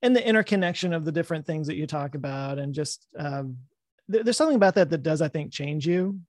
[0.03, 3.59] and the interconnection of the different things that you talk about, and just um,
[4.09, 6.21] there- there's something about that that does, I think, change you.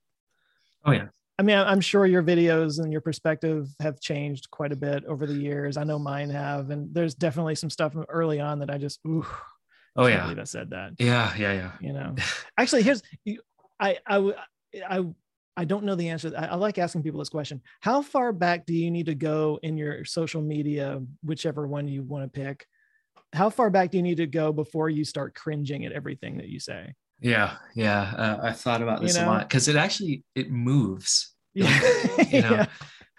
[0.86, 1.08] Oh yeah.
[1.40, 5.26] I mean, I'm sure your videos and your perspective have changed quite a bit over
[5.26, 5.76] the years.
[5.76, 9.26] I know mine have, and there's definitely some stuff early on that I just, ooh,
[9.96, 10.24] Oh yeah.
[10.24, 10.94] believe I said that.
[11.00, 11.34] Yeah.
[11.36, 11.54] Yeah.
[11.54, 11.72] Yeah.
[11.82, 12.16] You know,
[12.58, 13.02] actually, here's,
[13.80, 14.34] I, I,
[14.88, 15.06] I,
[15.58, 16.32] I don't know the answer.
[16.38, 17.62] I, I like asking people this question.
[17.80, 22.04] How far back do you need to go in your social media, whichever one you
[22.04, 22.68] want to pick?
[23.34, 26.50] How far back do you need to go before you start cringing at everything that
[26.50, 26.94] you say?
[27.22, 27.58] Yeah.
[27.76, 28.02] Yeah.
[28.18, 29.26] Uh, I've thought about You this know?
[29.26, 31.34] a lot because it actually it moves.
[31.54, 31.80] Yeah.
[32.32, 32.66] You know, Yeah.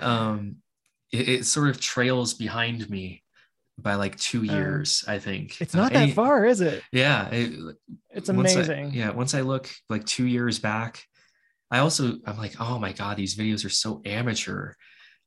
[0.00, 0.56] um
[1.12, 3.22] it, it sort of trails behind me
[3.78, 6.82] by like two Uh, years i think It's Uh, not that any- far, is it?
[6.92, 7.76] yeah it,
[8.10, 8.92] It's once I- amazing.
[8.94, 11.04] yeah once i look like two years back
[11.70, 14.72] i also i'm like oh my god these videos are so amateur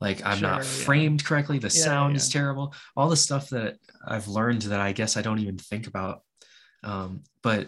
[0.02, 0.86] like i'm not Sure, yeah.
[0.86, 2.18] framed correctly the Yeah, sound yeah.
[2.18, 3.78] is terrible all the stuff that
[4.08, 6.22] i've learned that i guess i don't even think about
[6.84, 7.68] um but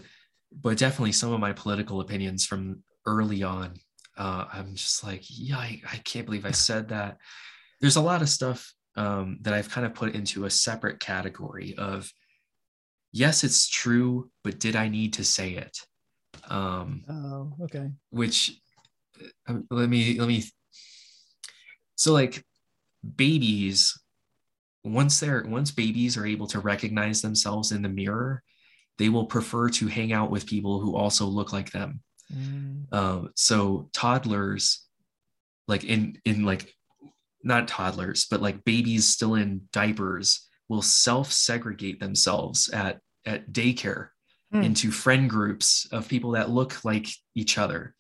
[0.52, 3.74] but definitely some of my political opinions from early on
[4.18, 7.18] uh i'm just like yeah I, I can't believe i said that
[7.80, 11.76] there's a lot of stuff um, that I've kind of put into a separate category
[11.78, 12.11] of
[13.11, 15.78] yes, it's true, but did I need to say it?
[16.49, 17.91] Um, Oh, okay.
[18.10, 18.60] which
[19.48, 20.44] uh, let me let me.
[21.95, 22.44] So like
[23.15, 23.99] babies,
[24.84, 28.44] once they're once babies are able to recognize themselves in the mirror,
[28.98, 32.02] they will prefer to hang out with people who also look like them.
[32.34, 34.86] Mm, Um, so toddlers,
[35.68, 36.74] like in in like
[37.44, 44.10] not toddlers, but like babies still in diapers will self-segregate themselves at at daycare
[44.52, 44.64] Hmm.
[44.64, 47.94] into friend groups of people that look like each other.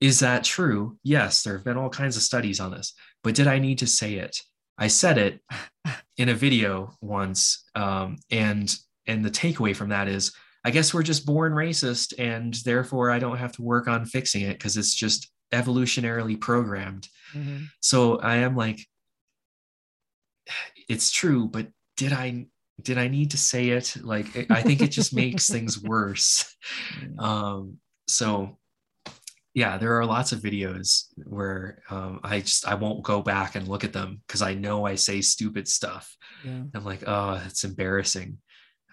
[0.00, 0.96] Is that true?
[1.02, 3.86] Yes, there have been all kinds of studies on this, but did I need to
[3.86, 4.40] say it?
[4.78, 5.40] I said it
[6.16, 8.74] in a video once, um, and
[9.08, 10.32] and the takeaway from that is,
[10.64, 14.42] I guess we're just born racist, and therefore I don't have to work on fixing
[14.42, 17.08] it because it's just evolutionarily programmed.
[17.34, 17.66] mhm.
[17.80, 18.78] So I am like,
[20.88, 22.46] it's true, but did I
[22.82, 23.96] did I need to say it?
[24.02, 26.54] Like I- think it just makes things worse.
[27.18, 28.58] Um, so
[29.54, 33.66] yeah, there are lots of videos where um, I just I won't go back and
[33.66, 36.14] look at them because I know I say stupid stuff.
[36.44, 36.62] Yeah.
[36.74, 38.38] I'm like, oh, it's embarrassing.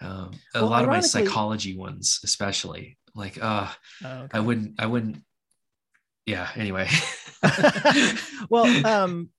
[0.00, 3.68] Um, a Well, lot of my psychology ones, especially, like, uh,
[4.04, 5.18] Oh, I wouldn't, I wouldn't.
[6.26, 6.48] Yeah.
[6.56, 6.88] Anyway.
[8.50, 9.30] well, um,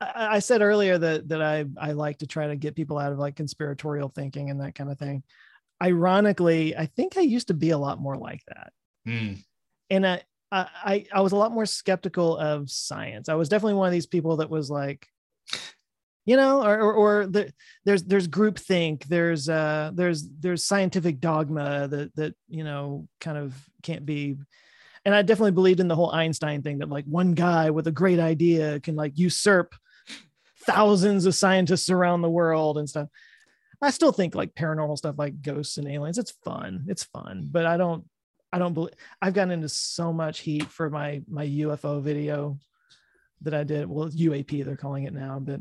[0.00, 3.12] I, I said earlier that that I I like to try to get people out
[3.12, 5.22] of like conspiratorial thinking and that kind of thing.
[5.82, 8.72] Ironically, I think I used to be a lot more like that,
[9.06, 9.34] Hmm.
[9.90, 13.28] and I I I was a lot more skeptical of science.
[13.28, 15.06] I was definitely one of these people that was like,
[16.30, 17.52] you know, or or, or the,
[17.84, 23.52] there's there's groupthink, there's uh there's there's scientific dogma that that you know kind of
[23.82, 24.36] can't be
[25.04, 27.92] and I definitely believed in the whole Einstein thing that like one guy with a
[27.92, 29.74] great idea can like usurp
[30.66, 33.08] thousands of scientists around the world and stuff.
[33.82, 36.84] I still think like paranormal stuff like ghosts and aliens, it's fun.
[36.86, 38.04] It's fun, but I don't
[38.52, 42.56] I don't believe I've gotten into so much heat for my my UFO video
[43.40, 43.88] that I did.
[43.88, 45.60] Well, UAP they're calling it now, but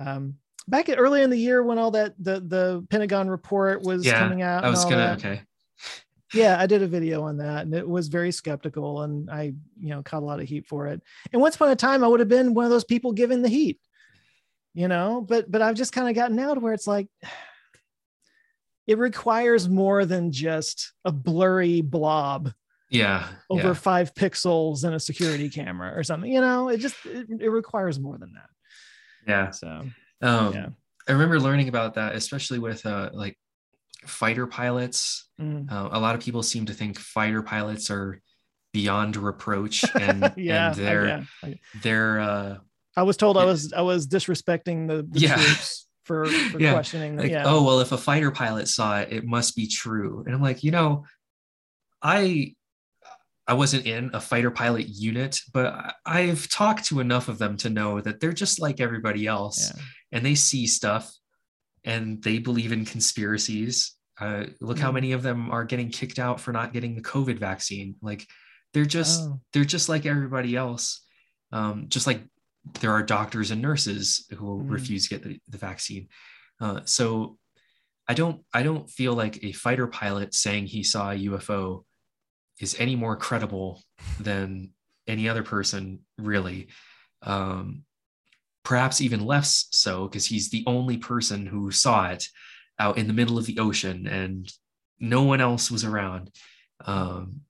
[0.00, 0.34] um
[0.66, 4.18] back at early in the year when all that the the Pentagon report was Yeah,
[4.18, 4.64] coming out.
[4.64, 5.42] I was gonna, that okay.
[6.34, 9.90] yeah i did a video on that and it was very skeptical and i you
[9.90, 11.00] know caught a lot of heat for it
[11.32, 13.48] and once upon a time i would have been one of those people giving the
[13.48, 13.80] heat
[14.74, 17.08] you know but but i've just kind of gotten out to where it's like
[18.86, 22.52] it requires more than just a blurry blob
[22.90, 23.74] yeah over yeah.
[23.74, 26.32] five pixels and a security camera or something.
[26.32, 28.50] You know, it just it, it requires more than that.
[29.30, 29.68] Yeah So
[30.22, 30.68] um yeah.
[31.08, 33.36] i remember learning about that especially with uh like
[34.06, 35.70] fighter pilots mm.
[35.70, 38.20] uh, a lot of people seem to think fighter pilots are
[38.72, 41.22] beyond reproach and yeah, and they're yeah.
[41.44, 41.48] I,
[41.82, 42.56] they're uh
[42.96, 45.34] I was told I was I was disrespecting the, the Yeah.
[45.36, 46.72] troops for, for Yeah.
[46.72, 47.16] questioning.
[47.16, 47.44] like yeah.
[47.46, 50.62] oh well if a fighter pilot saw it it must be true and i'm like
[50.64, 51.04] you know
[52.02, 52.54] i
[53.50, 55.68] i wasn't in a fighter pilot unit but
[56.06, 59.82] i've talked to enough of them to know that they're just like everybody else yeah.
[60.12, 61.04] and they see stuff
[61.92, 63.76] and they believe in conspiracies
[64.20, 64.94] uh, look how Mm.
[65.00, 68.22] many of them are getting kicked out for not getting the covid vaccine like
[68.72, 69.40] they're just Oh.
[69.52, 70.84] they're just like everybody else
[71.52, 72.20] um, just like
[72.80, 74.70] there are doctors and nurses who Mm.
[74.70, 76.04] refuse to get the, the vaccine
[76.60, 77.38] uh, so
[78.06, 81.84] i don't i don't feel like a fighter pilot saying he saw a ufo
[82.60, 83.82] is any more credible
[84.20, 84.70] than
[85.06, 86.68] any other person really.
[87.22, 87.82] Um,
[88.64, 92.26] perhaps even less so because he's the only person who saw it
[92.78, 94.52] out in the middle of the ocean and
[94.98, 96.30] no one else was around.
[96.84, 97.42] Um,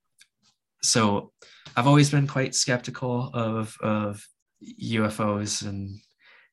[0.82, 1.32] so
[1.76, 4.26] i've always been quite skeptical of of
[4.82, 5.90] ufos and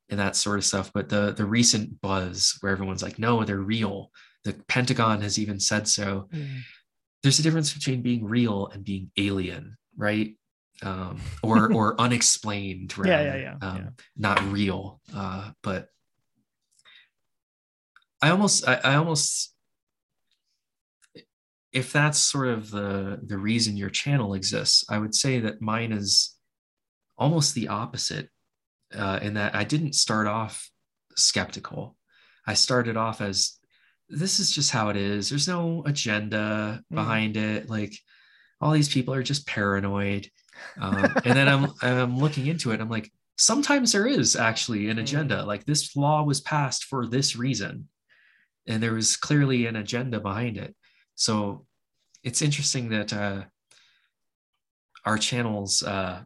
[0.10, 3.58] and that sort of stuff but the the recent buzz where everyone's like no they're
[3.58, 4.12] real.
[4.44, 6.30] The pentagon has even said so.
[6.34, 6.60] Mm.
[7.24, 10.36] There's a difference between being real and being alien right?
[10.84, 13.90] Um, or or unexplained Yeah, yeah, yeah, um, yeah.
[14.16, 15.02] not real.
[15.14, 15.88] Uh, but
[18.20, 19.54] i almost I, I almost
[21.72, 25.92] if that's sort of the the reason your channel exists i would say that mine
[25.92, 26.36] is
[27.16, 28.30] almost the opposite
[28.96, 30.68] uh, in that i didn't start off
[31.18, 31.98] skeptical.
[32.46, 33.57] I started off as
[34.10, 36.96] this is just how it is there's no agenda Mm.
[36.96, 37.94] behind it like
[38.62, 40.30] all these people are just paranoid
[40.80, 44.98] um, and then i'm i'm looking into it i'm like sometimes there is actually an
[44.98, 45.02] Mm.
[45.02, 47.88] agenda like this law was passed for this reason
[48.68, 50.76] and there was clearly an agenda behind it
[51.16, 51.66] so
[52.24, 53.44] it's interesting that uh,
[55.06, 56.24] our channels uh,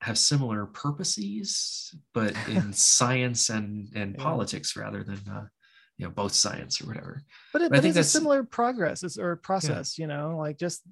[0.00, 4.22] have similar purposes but in science and and Yeah.
[4.24, 5.46] politics rather than uh,
[5.98, 7.22] you know both science or whatever
[7.52, 10.58] but it, But I but think it's a similar progress or process you know like
[10.58, 10.82] just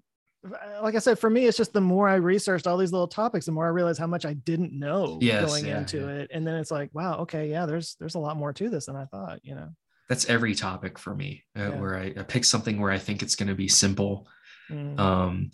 [0.81, 3.47] like i said for me it's just the more i researched all these little topics
[3.47, 6.07] the more i realized how much i didn't know Yes, going yeah, into yeah.
[6.21, 8.87] it and then it's like wow okay yeah there's there's a lot more to this
[8.87, 9.69] than i thought you know
[10.09, 11.81] that's every topic for me uh, Yeah.
[11.81, 14.29] where I, I pick something where i think it's going to be simple
[14.71, 14.99] Mm.
[14.99, 15.51] um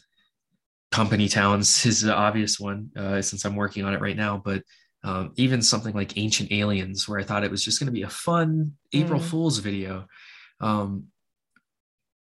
[0.91, 4.62] company towns is the obvious one uh, since i'm working on it right now but
[5.05, 8.03] um, even something like ancient aliens where i thought it was just going to be
[8.03, 9.24] a fun april Mm.
[9.24, 10.07] fool's video
[10.61, 11.09] um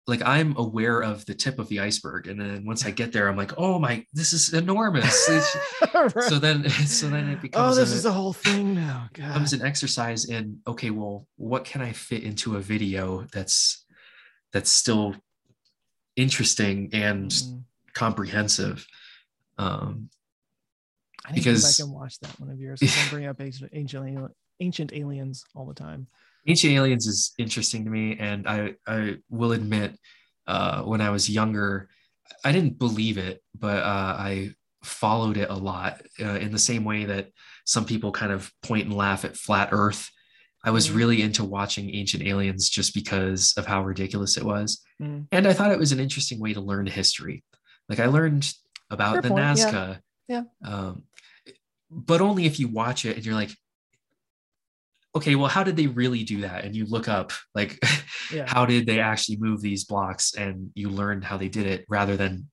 [0.09, 3.29] like i'm aware of the tip of the iceberg and then once i get there
[3.29, 5.29] i'm like oh my this is enormous
[5.95, 6.11] Right.
[6.25, 7.55] so then so then it becomes.
[7.55, 9.29] oh becomes this a- is the whole thing now God.
[9.29, 13.85] becomes an exercise in okay well what can i fit into a video that's
[14.53, 15.15] that's still
[16.17, 17.63] interesting and Mm.
[17.95, 18.87] comprehensive
[19.59, 20.09] um
[21.27, 22.81] I need to because- go back and watch that one of yours.
[22.83, 23.73] I bring up ancient,
[24.61, 26.07] ancient aliens all the time.
[26.47, 29.97] ancient aliens is interesting to me and i i will admit
[30.49, 31.89] uh when i was younger
[32.45, 34.51] i didn't believe it but uh i
[34.83, 37.29] followed it a lot uh, in the same way that
[37.65, 40.11] some people kind of point and laugh at flat earth
[40.65, 40.95] i was Mhm.
[40.97, 45.27] really into watching ancient aliens just because of how ridiculous it was Mm.
[45.31, 47.45] and i thought it was an interesting way to learn history
[47.89, 48.45] like i learned
[48.91, 49.55] about Fair the point, yeah.
[49.55, 50.43] nazca Yeah.
[50.65, 51.05] um,
[51.95, 53.55] but only if you watch it and you're like
[55.15, 57.79] okay well how did they really do that and you look up like
[58.33, 58.47] Yeah.
[58.49, 62.17] how did they actually move these blocks and you learned how they did it rather
[62.17, 62.49] than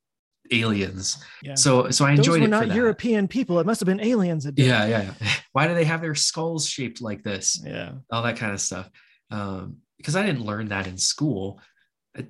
[0.52, 1.54] aliens yeah.
[1.56, 2.76] so so i Those enjoyed were it for not.
[2.76, 3.60] European people.
[3.60, 6.16] It must have been aliens that did yeah yeah yeah why do they have their
[6.16, 7.92] skulls shaped like this Yeah.
[8.12, 8.90] all that kind of stuff
[9.32, 11.62] um because i didn't learn that in school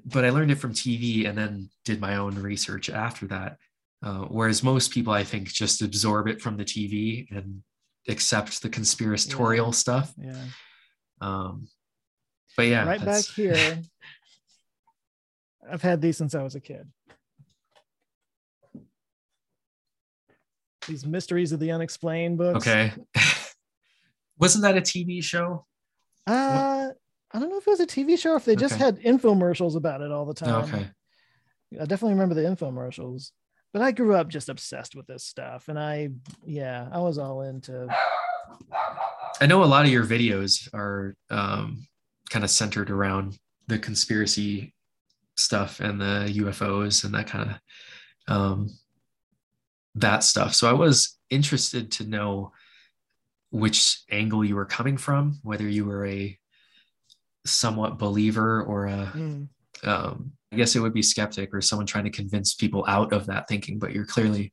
[0.05, 3.57] but i learned it from tv and then did my own research after that
[4.03, 7.61] uh, whereas most people i think just absorb it from the tv and
[8.07, 10.43] accept the conspiratorial stuff Yeah.
[11.21, 11.67] um
[12.57, 13.81] but yeah right back here.
[15.71, 16.87] I've had these since I was a kid.
[20.87, 22.65] These mysteries of the unexplained books.
[22.67, 22.93] okay
[24.39, 25.65] wasn't that a tv show
[26.25, 26.89] Uh,
[27.31, 29.75] I don't know if it was a TV show or if they just had infomercials
[29.75, 30.63] about it all the time.
[30.63, 30.89] okay
[31.79, 33.29] I definitely remember the infomercials.
[33.71, 35.67] But I grew up just obsessed with this stuff.
[35.67, 36.09] And I,
[36.45, 37.87] yeah, I was all into,
[39.41, 41.87] i know a lot of your videos are um
[42.29, 43.37] kind of centered around
[43.67, 44.73] the conspiracy
[45.37, 48.69] stuff and the UFOs and that kind of um,
[49.95, 50.53] that stuff.
[50.53, 52.51] So I was interested to know
[53.51, 56.37] which angle you were coming from, whether you were a
[57.45, 59.47] somewhat believer or a, mm.
[59.83, 63.27] um, I guess it would be skeptic or someone trying to convince people out of
[63.27, 64.51] that thinking, but you're clearly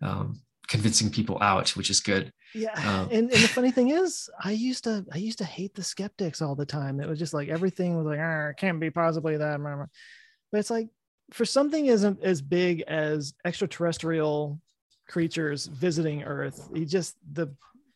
[0.00, 2.32] um, convincing people out, which is good.
[2.54, 2.72] Yeah.
[2.76, 5.82] Um, and, and the funny thing is, I used to, I used to hate the
[5.82, 7.00] skeptics all the time.
[7.00, 9.60] It was just like, everything was like, ah, can't be possibly that.
[9.60, 10.88] But it's like,
[11.32, 14.60] for something as, as big as extraterrestrial
[15.08, 17.54] creatures visiting earth, he just, the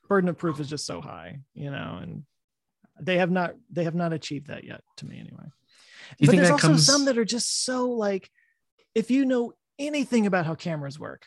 [0.09, 2.25] burden of proof is just so high, you know, and
[3.01, 5.47] they have not, they have not achieved that yet to me anyway.
[6.19, 6.87] You but there's also comes...
[6.87, 8.31] some that are just so like,
[8.95, 11.27] if you know anything about how cameras work,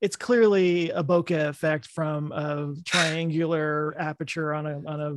[0.00, 5.16] it's clearly a bokeh effect from a triangular aperture on a on a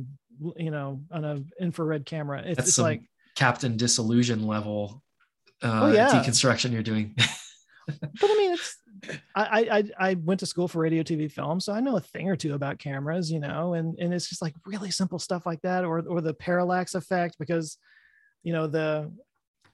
[0.56, 2.42] you know on a infrared camera.
[2.44, 3.02] It's, it's like
[3.36, 5.02] Captain Disillusion level
[5.62, 6.08] uh, oh, yeah.
[6.08, 7.14] deconstruction you're doing.
[7.86, 8.76] but I mean, it's
[9.34, 12.28] I, I I went to school for radio, TV, film, so I know a thing
[12.28, 15.62] or two about cameras, you know, and and it's just like really simple stuff like
[15.62, 17.78] that, or or the parallax effect because,
[18.42, 19.10] you know, the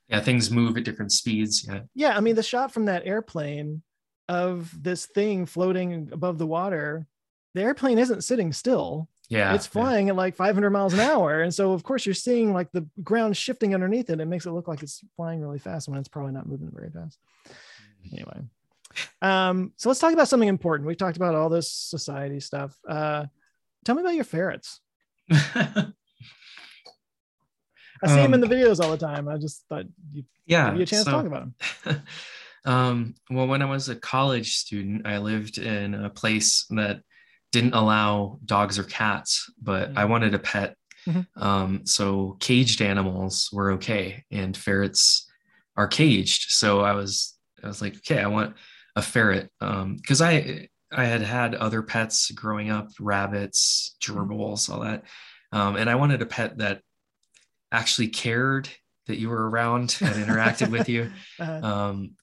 [0.09, 1.66] yeah things move at different speeds.
[1.68, 2.16] Yeah, yeah.
[2.16, 3.82] I mean, the shot from that airplane
[4.28, 7.06] of this thing floating above the water,
[7.55, 9.09] the airplane isn't sitting still.
[9.28, 9.55] Yeah.
[9.55, 10.12] It's flying yeah.
[10.12, 11.40] at like 500 miles an hour.
[11.43, 14.20] And so, of course, you're seeing like the ground shifting underneath it.
[14.20, 16.90] It makes it look like it's flying really fast when it's probably not moving very
[16.90, 17.18] fast.
[17.48, 18.14] Mm-hmm.
[18.14, 18.40] Anyway.
[19.20, 20.86] Um, so let's talk about something important.
[20.86, 22.76] We've talked about all this society stuff.
[22.88, 23.26] Uh,
[23.84, 24.80] tell me about your ferrets.
[28.02, 29.28] I see um, them in the videos all the time.
[29.28, 32.02] I just thought you yeah, give you a chance so, to talk about him.
[32.66, 37.01] Um, well, when I was a college student, I lived in a place that
[37.52, 39.98] didn't allow dogs or cats, but mm-hmm.
[39.98, 40.77] I wanted a pet.
[41.09, 41.43] Mm-hmm.
[41.43, 45.31] Um, so caged animals were okay, and ferrets
[45.77, 46.51] are caged.
[46.51, 48.56] So I was, I was like, okay, I want
[48.97, 54.18] a ferret because um, I I had had other pets growing up, rabbits, mm-hmm.
[54.18, 55.05] gerbils, all that,
[55.52, 56.82] um, and I wanted a pet that
[57.72, 58.68] actually cared
[59.06, 61.10] that you were around and interacted with you.
[61.38, 61.66] Uh-huh.
[61.66, 62.16] Um,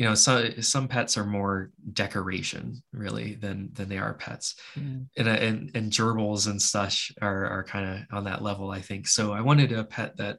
[0.00, 5.06] you know some some pets are more decoration really than than they are pets mm.
[5.18, 8.80] and, uh, and and gerbils and such are are kind of on that level i
[8.80, 10.38] think so i wanted a pet that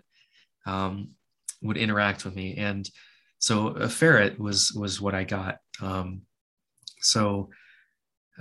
[0.65, 1.11] um,
[1.61, 2.89] would interact with me and
[3.37, 6.23] so a ferret was was what i got um,
[6.99, 7.49] so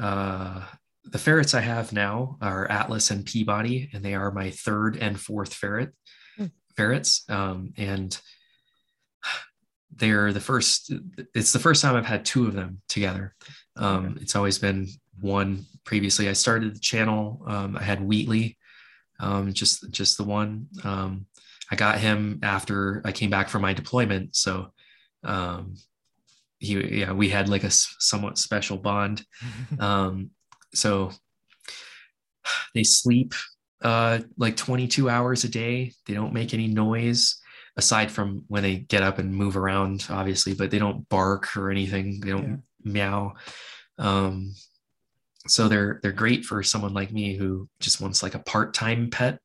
[0.00, 0.62] uh,
[1.04, 5.18] the ferrets i have now are atlas and peabody and they are my third and
[5.18, 5.92] fourth ferret
[6.38, 6.50] mm.
[6.76, 7.24] ferrets.
[7.28, 8.18] Um, and
[9.96, 10.92] they're the first
[11.34, 13.34] it's the first time i've had two of them together.
[13.76, 14.22] Um, okay.
[14.22, 14.88] it's always been
[15.20, 15.66] one.
[15.84, 18.56] Previously i started the channel um, i had wheatley
[19.18, 20.68] um, just just the one.
[20.84, 21.26] Um,
[21.70, 24.36] i got him after i came back from my deployment.
[24.36, 24.72] So
[25.24, 25.74] um,
[26.58, 29.24] he yeah we had like a somewhat special bond.
[29.80, 30.30] Um,
[30.74, 31.10] so
[32.74, 33.34] they sleep
[33.82, 37.40] uh, like 22 hours a day they don't make any noise
[37.76, 41.70] aside from when they get up and move around, obviously, but they don't bark or
[41.70, 42.20] anything.
[42.20, 42.92] They don't yeah.
[42.92, 43.34] meow.
[43.98, 44.54] Um,
[45.46, 49.40] so they're they're great for someone like me who just wants like a part-time pet.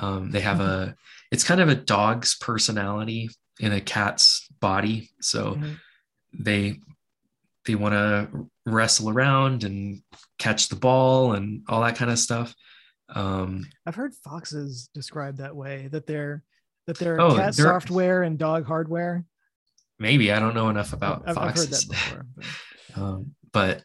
[0.00, 0.90] Um, they have mm-hmm.
[0.90, 0.96] a
[1.30, 3.30] it's kind of a dog's personality
[3.60, 5.10] in a cat's body.
[5.20, 5.72] So mm-hmm.
[6.32, 6.80] they
[7.66, 10.02] they want to wrestle around and
[10.40, 12.52] catch the ball and all that kind of stuff.
[13.14, 16.42] Um, I've heard foxes described that way that they're
[16.86, 19.24] that they're oh, cat they're, software and dog hardware.
[19.98, 21.84] Maybe I don't know enough about I've, foxes.
[21.84, 22.26] I've before.
[22.36, 22.46] But.
[23.00, 23.84] um, but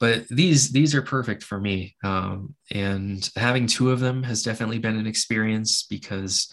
[0.00, 4.78] but these these are perfect for me um, and having two of them has definitely
[4.78, 6.52] been an experience because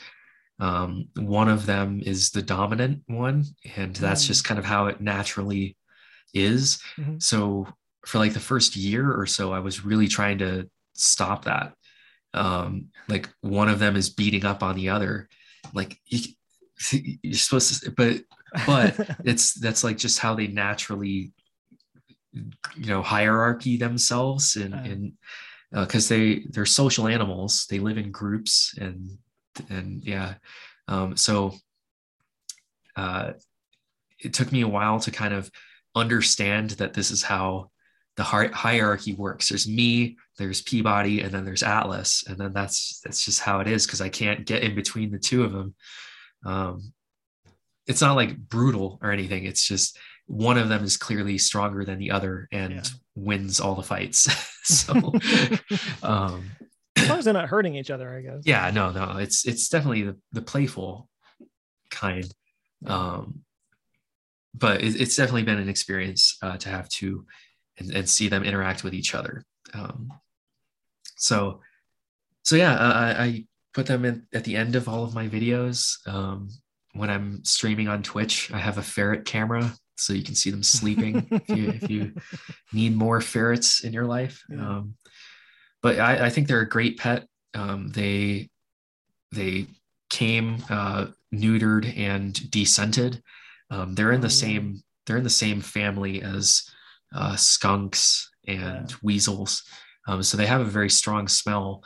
[0.60, 3.45] um, one of them is the dominant one
[3.76, 4.27] and that's mm.
[4.27, 5.76] just kind of how it naturally
[6.34, 7.15] is mm-hmm.
[7.18, 7.65] so
[8.10, 10.68] for like the first year or so i was really trying to
[10.99, 11.73] stop that.
[12.34, 15.30] Um, like one of them is beating up on the other.
[15.73, 16.19] Like you,
[17.23, 18.22] you're supposed to but
[18.65, 21.31] but it's that's like just how they naturally
[22.31, 25.14] you know hierarchy themselves and uh, and
[25.72, 27.65] because uh, they they're social animals.
[27.69, 29.18] They live in groups and
[29.69, 30.36] and yeah.
[30.88, 31.56] Um, so
[32.95, 33.34] uh,
[34.19, 35.52] it took me a while to kind of
[35.95, 37.69] understand that this is how
[38.20, 39.48] the hierarchy works.
[39.48, 43.68] There's me, there's Peabody, and then there's Atlas, and then that's that's just how it
[43.70, 45.74] is because I can't get in between the two of them.
[46.46, 46.91] Um,
[47.88, 49.46] it's not like brutal or anything.
[49.46, 52.84] It's just one of them is clearly stronger than the other and yeah.
[53.16, 54.30] wins all the fights.
[54.64, 54.94] so,
[56.04, 56.52] um,
[56.98, 58.44] as long as they're not hurting each other, I guess.
[58.44, 61.08] yeah no no it's it's definitely the, the playful
[61.90, 62.30] kind
[62.86, 63.40] um
[64.54, 67.26] but it, it's definitely been an experience uh, to have two
[67.80, 69.44] and, and see them interact with each other.
[69.74, 70.12] Um
[71.16, 71.62] so
[72.44, 75.28] so yeah uh, I, I put them in at the end of all of my
[75.28, 76.06] videos.
[76.08, 76.50] Um
[76.94, 80.64] when i'm streaming on twitch i have a ferret camera so you can see them
[80.64, 82.14] sleeping if you if you
[82.74, 84.44] need more ferrets in your life.
[84.50, 84.68] Yeah.
[84.78, 84.96] um
[85.82, 87.26] but I, I think they're a great pet.
[87.54, 88.50] Um, they
[89.32, 89.68] they
[90.10, 93.22] came uh, neutered and descented.
[93.72, 96.70] Um, they're in the Oh, same they're in the same family as
[97.14, 98.98] uh, skunks and Yeah.
[99.02, 99.64] weasels,
[100.07, 101.84] um, so they have a very strong smell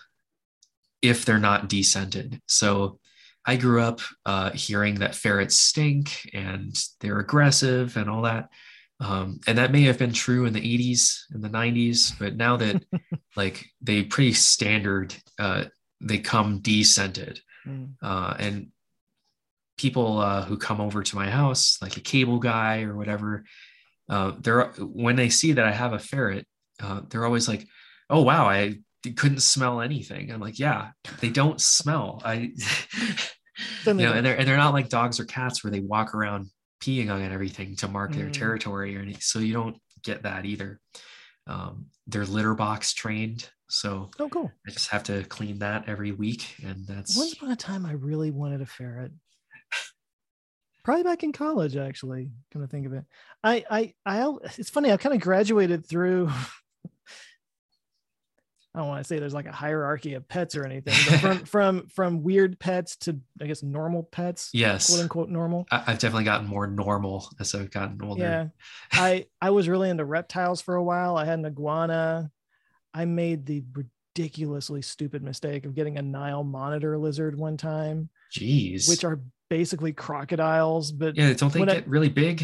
[1.02, 2.40] if they're not descented.
[2.48, 3.00] So
[3.46, 8.50] I grew up uh, hearing that ferrets stink and they're aggressive and all that.
[9.02, 12.56] Um, and that may have been true in the 80s and the 90s, but now
[12.58, 12.86] that
[13.36, 15.66] like they pretty standard, uh,
[16.00, 17.40] they come descented.
[17.68, 17.96] Mm.
[18.02, 18.68] Uh, and
[19.78, 23.44] people uh, who come over to my house, like a cable guy or whatever,
[24.10, 26.46] uh, they're when they see that I have a ferret,
[26.82, 27.68] uh, they're always like,
[28.10, 28.76] "Oh wow, I
[29.18, 32.52] couldn't smell anything." I'm like, "Yeah, they don't smell." I,
[33.98, 36.48] you know, and they're and they're not like dogs or cats where they walk around
[36.82, 38.34] peeing on everything to mark their Mm.
[38.34, 39.22] territory or anything.
[39.22, 40.80] So you don't get that either.
[41.48, 44.52] Um, they're litter box trained, so Oh, cool.
[44.68, 47.94] I just have to clean that every week, and that's Once upon a time, I
[47.94, 49.12] really wanted a ferret.
[50.84, 52.32] Probably back in college, actually.
[52.52, 53.06] Come to think of it,
[53.44, 54.34] I, I, I.
[54.58, 54.92] It's funny.
[54.92, 56.30] I kind of graduated through.
[58.76, 61.40] I don't want to say there's like a hierarchy of pets or anything, but from
[61.46, 64.88] from from weird pets to I guess normal pets, yes.
[64.90, 65.68] quote unquote normal.
[65.72, 68.22] I- I've definitely gotten more normal as I've gotten older.
[68.22, 68.48] Yeah.
[68.92, 71.18] I I was really into reptiles for a while.
[71.18, 72.32] I had an iguana.
[72.96, 73.64] I made the
[74.16, 78.90] ridiculously stupid mistake of getting a Nile monitor lizard one time, Jeez.
[78.90, 79.22] which are
[79.54, 82.44] basically crocodiles, but yeah, don't they when I- get really big?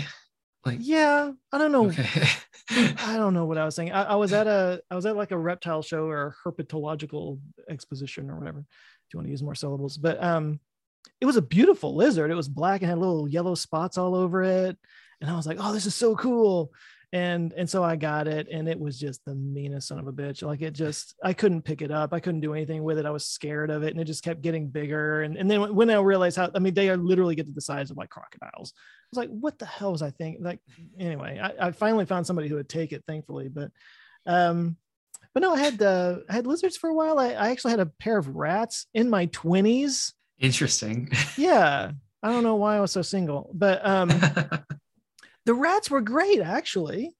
[0.63, 1.87] Like yeah, I don't know.
[1.87, 2.27] okay.
[2.69, 3.91] I don't know what I was saying.
[3.91, 7.39] I, I was at a I was at like a reptile show or a herpetological
[7.67, 9.97] exposition or whatever, if you want to use more syllables.
[9.97, 10.59] But um
[11.19, 12.29] it was a beautiful lizard.
[12.29, 14.77] It was black and had little yellow spots all over it.
[15.19, 16.71] And I was like, oh, this is so cool.
[17.11, 20.13] And and so I got it, and it was just the meanest son of a
[20.13, 20.43] bitch.
[20.43, 22.13] Like it just, I couldn't pick it up.
[22.13, 23.05] I couldn't do anything with it.
[23.07, 25.23] I was scared of it, and it just kept getting bigger.
[25.23, 27.61] And and then when- I realized how, I mean, they are literally get to the
[27.61, 28.73] size of like crocodiles.
[28.75, 30.43] I was like, what the hell was I thinking?
[30.43, 30.59] Like,
[30.99, 33.47] anyway, I, I finally found somebody who would take it, thankfully.
[33.49, 33.71] But
[34.27, 34.77] um,
[35.33, 37.17] but no, I had uh, I had lizards for a while.
[37.17, 40.13] I, I actually had a pair of rats in my twenties.
[40.37, 41.09] Interesting.
[41.37, 41.91] Yeah,
[42.21, 44.09] I don't know why I was so single, but um,
[45.45, 47.15] the rats were great actually.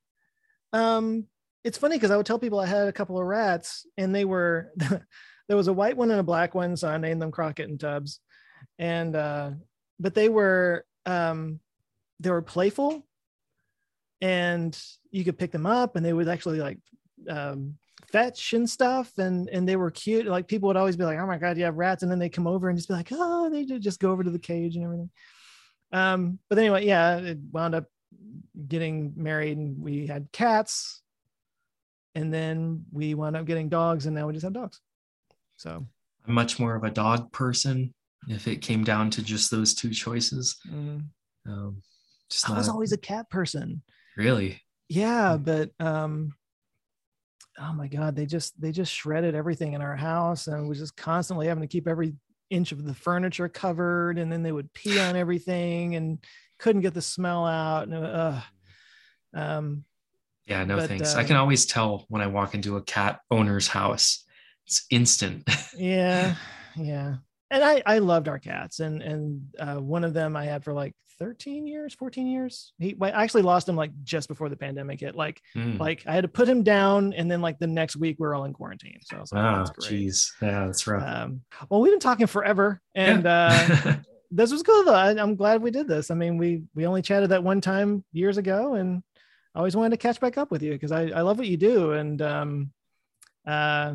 [0.74, 1.26] Um,
[1.64, 4.26] it's funny because I would tell people I had a couple of rats, and they
[4.26, 7.70] were there was a white one and a black one, so I named them Crockett
[7.70, 8.20] and Tubbs,
[8.78, 9.52] and uh,
[10.00, 11.60] but they were um,
[12.20, 13.06] they were playful,
[14.22, 14.80] and
[15.12, 16.80] you could pick them up, and they would actually like
[17.28, 17.76] um,
[18.12, 20.28] fetch and stuff, and and they were cute.
[20.28, 22.30] Like people would always be like, "Oh my god, you have rats," and then they
[22.30, 24.86] come over and just be like, "Oh," they just go over to the cage and
[24.86, 25.10] everything.
[25.91, 27.86] Um, but anyway, yeah, it wound up
[28.68, 31.02] getting married, and we had cats,
[32.15, 34.80] and then we wound up getting dogs, and now we just have dogs.
[35.57, 35.86] So
[36.27, 37.94] I'm much more of a dog person
[38.27, 40.57] if it came down to just those two choices.
[40.68, 41.03] mm,
[41.48, 41.81] Um,
[42.30, 43.81] just I was not- always a cat person.
[44.18, 44.61] really.
[44.90, 46.34] Yeah, but um,
[47.60, 50.98] oh my god, they just they just shredded everything in our house, and we just
[50.98, 52.15] constantly having to keep every
[52.49, 56.18] inch of the furniture covered, and then they would pee on everything, and
[56.60, 57.88] couldn't get the smell out.
[57.88, 58.41] And uh,
[59.34, 59.84] um,
[60.45, 61.15] Yeah, no But, thanks.
[61.15, 64.26] uh, I can always tell when I walk into a cat owner's house.
[64.68, 65.49] It's instant.
[65.77, 66.36] yeah
[66.76, 67.15] yeah
[67.49, 70.72] and i i loved our cats and and uh, one of them i had for
[70.72, 74.99] like 13 years 14 years he i actually lost him like just before the pandemic
[74.99, 75.80] hit like Mm.
[75.80, 78.36] like i had to put him down and then like the next week we are
[78.36, 80.31] all in quarantine so I was like, that's great jeez.
[80.41, 81.03] Yeah, that's rough.
[81.03, 83.49] um well we've been talking forever and uh
[83.86, 83.95] Yeah.
[84.32, 84.94] this was cool though.
[84.94, 86.12] I, i'm glad we did this.
[86.12, 89.02] I mean we we only chatted that one time years ago and
[89.56, 91.58] i always wanted to catch back up with you because i i love what you
[91.58, 92.72] do and um
[93.48, 93.94] uh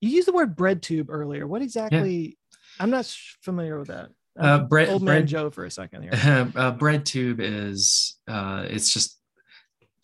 [0.00, 1.46] you used the word bread tube earlier.
[1.46, 2.38] What exactly
[2.80, 4.10] i'm not sh- familiar with that.
[4.40, 6.12] Uh, Um, bread- old man bread- joe for a second here.
[6.56, 9.18] Uh, bread tube is uh, it's just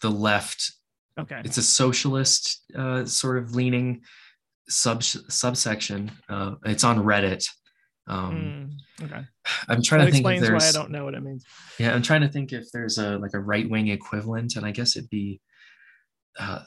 [0.01, 0.73] the left.
[1.19, 1.41] Okay.
[1.45, 4.03] It's a socialist uh, sort of leaning
[4.69, 7.49] sub subsection uh, it's on reddit
[8.07, 9.25] um, Mm, okay
[9.69, 11.45] i'm trying that to think if explains why i don't know what it means
[11.79, 14.97] yeah i'm trying to think if there's a like a right-wing equivalent and i guess
[14.97, 15.41] it'd be
[16.39, 16.61] uh,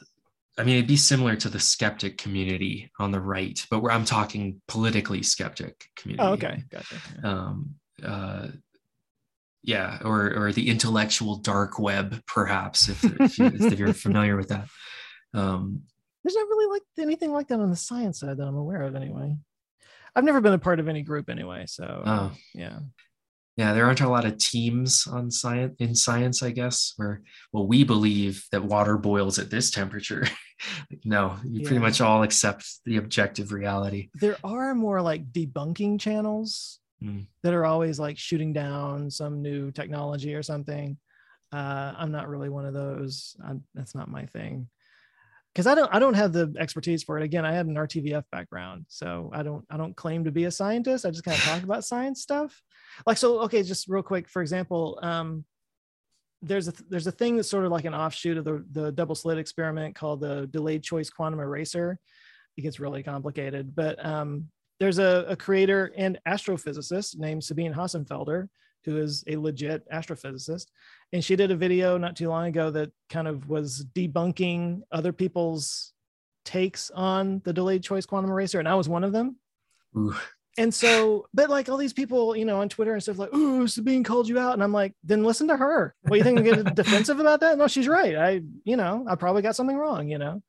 [0.58, 4.04] I mean, it'd be similar to the skeptic community on the right, but where I'm
[4.04, 6.28] talking politically skeptic community.
[6.28, 6.96] Oh, okay, gotcha.
[7.22, 7.30] Yeah.
[7.30, 8.48] Um, uh,
[9.62, 14.68] yeah, or or the intellectual dark web, perhaps, if if, if you're familiar with that.
[15.32, 15.84] Um,
[16.22, 18.94] There's not really like anything like that on the science side that I'm aware of,
[18.94, 19.36] anyway.
[20.14, 22.32] I've never been a part of any group anyway, so oh.
[22.54, 22.78] yeah
[23.56, 27.22] yeah there aren't a lot of teams on science in science i guess where
[27.52, 30.26] well we believe that water boils at this temperature
[31.04, 31.66] no you yeah.
[31.66, 37.26] pretty much all accept the objective reality there are more like debunking channels mm.
[37.42, 40.96] that are always like shooting down some new technology or something
[41.52, 44.68] uh, i'm not really one of those I'm, that's not my thing
[45.52, 47.22] because I don't I don't have the expertise for it.
[47.22, 50.50] Again, I had an RTVF background, so I don't I don't claim to be a
[50.50, 51.04] scientist.
[51.04, 52.62] I just kind of talk about science stuff.
[53.06, 54.28] Like so, okay, just real quick.
[54.28, 55.44] For example, um,
[56.40, 59.14] there's a there's a thing that's sort of like an offshoot of the the double
[59.14, 61.98] slit experiment called the delayed choice quantum eraser.
[62.56, 64.48] It gets really complicated, but um,
[64.80, 68.48] there's a, a creator and astrophysicist named Sabine Hossenfelder
[68.84, 70.66] who is a legit astrophysicist.
[71.12, 75.12] And she did a video not too long ago that kind of was debunking other
[75.12, 75.92] people's
[76.44, 78.58] takes on the delayed choice quantum eraser.
[78.58, 79.36] And I was one of them.
[79.96, 80.14] Ooh.
[80.58, 83.64] And so, but like all these people, you know, on Twitter and stuff like, oh,
[83.66, 84.52] Sabine called you out.
[84.52, 85.94] And I'm like, then listen to her.
[86.02, 87.56] What you think I'm getting defensive about that?
[87.56, 88.16] No, she's right.
[88.16, 90.42] I, you know, I probably got something wrong, you know.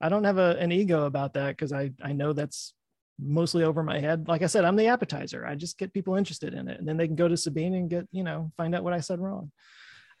[0.00, 2.74] I don't have a, an ego about that because I, I know that's
[3.22, 4.28] mostly over my head.
[4.28, 5.46] Like I said, I'm the appetizer.
[5.46, 7.90] I just get people interested in it, and then they can go to Sabine and
[7.90, 9.50] get you know find out what I said wrong.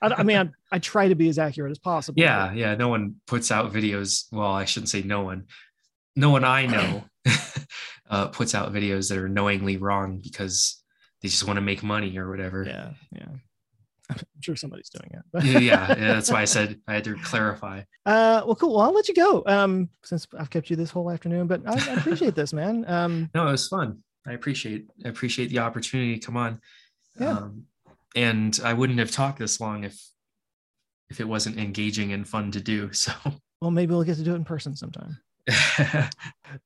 [0.02, 2.20] I, I mean, I, I, try to be as accurate as possible.
[2.20, 2.56] Yeah, but.
[2.56, 2.74] yeah.
[2.74, 4.24] No one puts out videos.
[4.32, 5.46] Well, I shouldn't say no one.
[6.16, 7.04] No one I know
[8.10, 10.82] uh, puts out videos that are knowingly wrong because
[11.20, 12.64] they just want to make money or whatever.
[12.64, 13.28] Yeah, yeah.
[14.34, 15.44] I'm sure somebody's doing it.
[15.44, 17.82] yeah, yeah, that's why I said I had to clarify.
[18.06, 18.76] Uh, well, cool.
[18.76, 19.42] Well, I'll let you go.
[19.46, 22.84] Um, since I've kept you this whole afternoon, but I, I appreciate this, man.
[22.90, 24.02] Um, no, it was fun.
[24.26, 26.60] I appreciate I appreciate the opportunity come on.
[27.18, 27.30] Yeah.
[27.30, 27.64] Um,
[28.16, 29.98] and I wouldn't have talked this long if
[31.08, 32.90] if it wasn't engaging and fun to do.
[32.92, 33.12] So.
[33.60, 35.18] Well, maybe we'll get to do it in person sometime.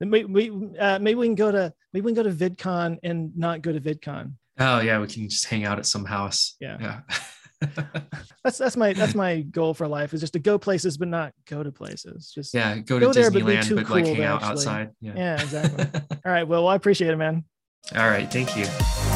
[0.01, 3.37] maybe, we, uh, maybe we can go to maybe we can go to VidCon and
[3.37, 4.33] not go to VidCon.
[4.59, 6.57] Oh yeah, we can just hang out at some house.
[6.61, 6.77] Yeah.
[6.81, 7.01] Yeah.
[8.45, 11.33] that's that's my that's my goal for life is just to go places but not
[11.47, 12.31] go to places.
[12.35, 14.51] Just yeah, go to go Disneyland there, but, but cool like hang out actually.
[14.53, 14.91] outside.
[15.01, 15.13] Yeah.
[15.17, 16.01] yeah, exactly.
[16.25, 16.47] All right.
[16.47, 17.45] Well, I appreciate it, man.
[17.95, 18.31] All right.
[18.31, 19.14] Thank you.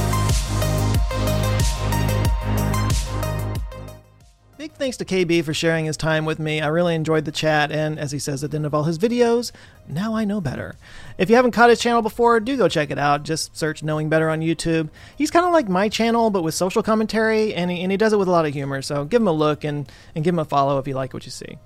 [4.58, 6.60] Big thanks to KB for sharing his time with me.
[6.60, 8.98] I really enjoyed the chat, and as he says at the end of all his
[8.98, 9.52] videos,
[9.86, 10.74] now I know better.
[11.16, 13.22] If you haven't caught his channel before, do go check it out.
[13.22, 14.90] Just search Knowing Better on YouTube.
[15.16, 18.12] He's kind of like my channel, but with social commentary, and he, and he does
[18.12, 20.40] it with a lot of humor, so give him a look and, and give him
[20.40, 21.56] a follow if you like what you see.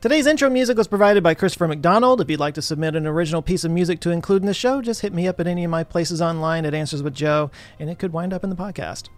[0.00, 2.20] Today's intro music was provided by Christopher McDonald.
[2.20, 4.80] If you'd like to submit an original piece of music to include in the show,
[4.80, 7.50] just hit me up at any of my places online at Answers with Joe,
[7.80, 9.08] and it could wind up in the podcast.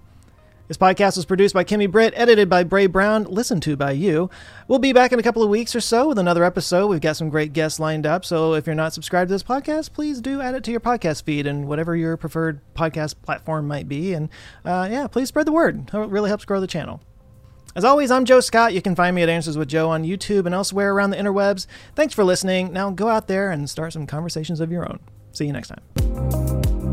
[0.66, 4.30] This podcast was produced by Kimmy Britt, edited by Bray Brown, listened to by you.
[4.66, 6.86] We'll be back in a couple of weeks or so with another episode.
[6.86, 9.92] We've got some great guests lined up, so if you're not subscribed to this podcast,
[9.92, 13.90] please do add it to your podcast feed and whatever your preferred podcast platform might
[13.90, 14.14] be.
[14.14, 14.30] And
[14.64, 15.90] uh, yeah, please spread the word.
[15.92, 17.02] It really helps grow the channel.
[17.76, 18.72] As always, I'm Joe Scott.
[18.72, 21.66] You can find me at Answers with Joe on YouTube and elsewhere around the interwebs.
[21.94, 22.72] Thanks for listening.
[22.72, 25.00] Now go out there and start some conversations of your own.
[25.32, 26.83] See you next time.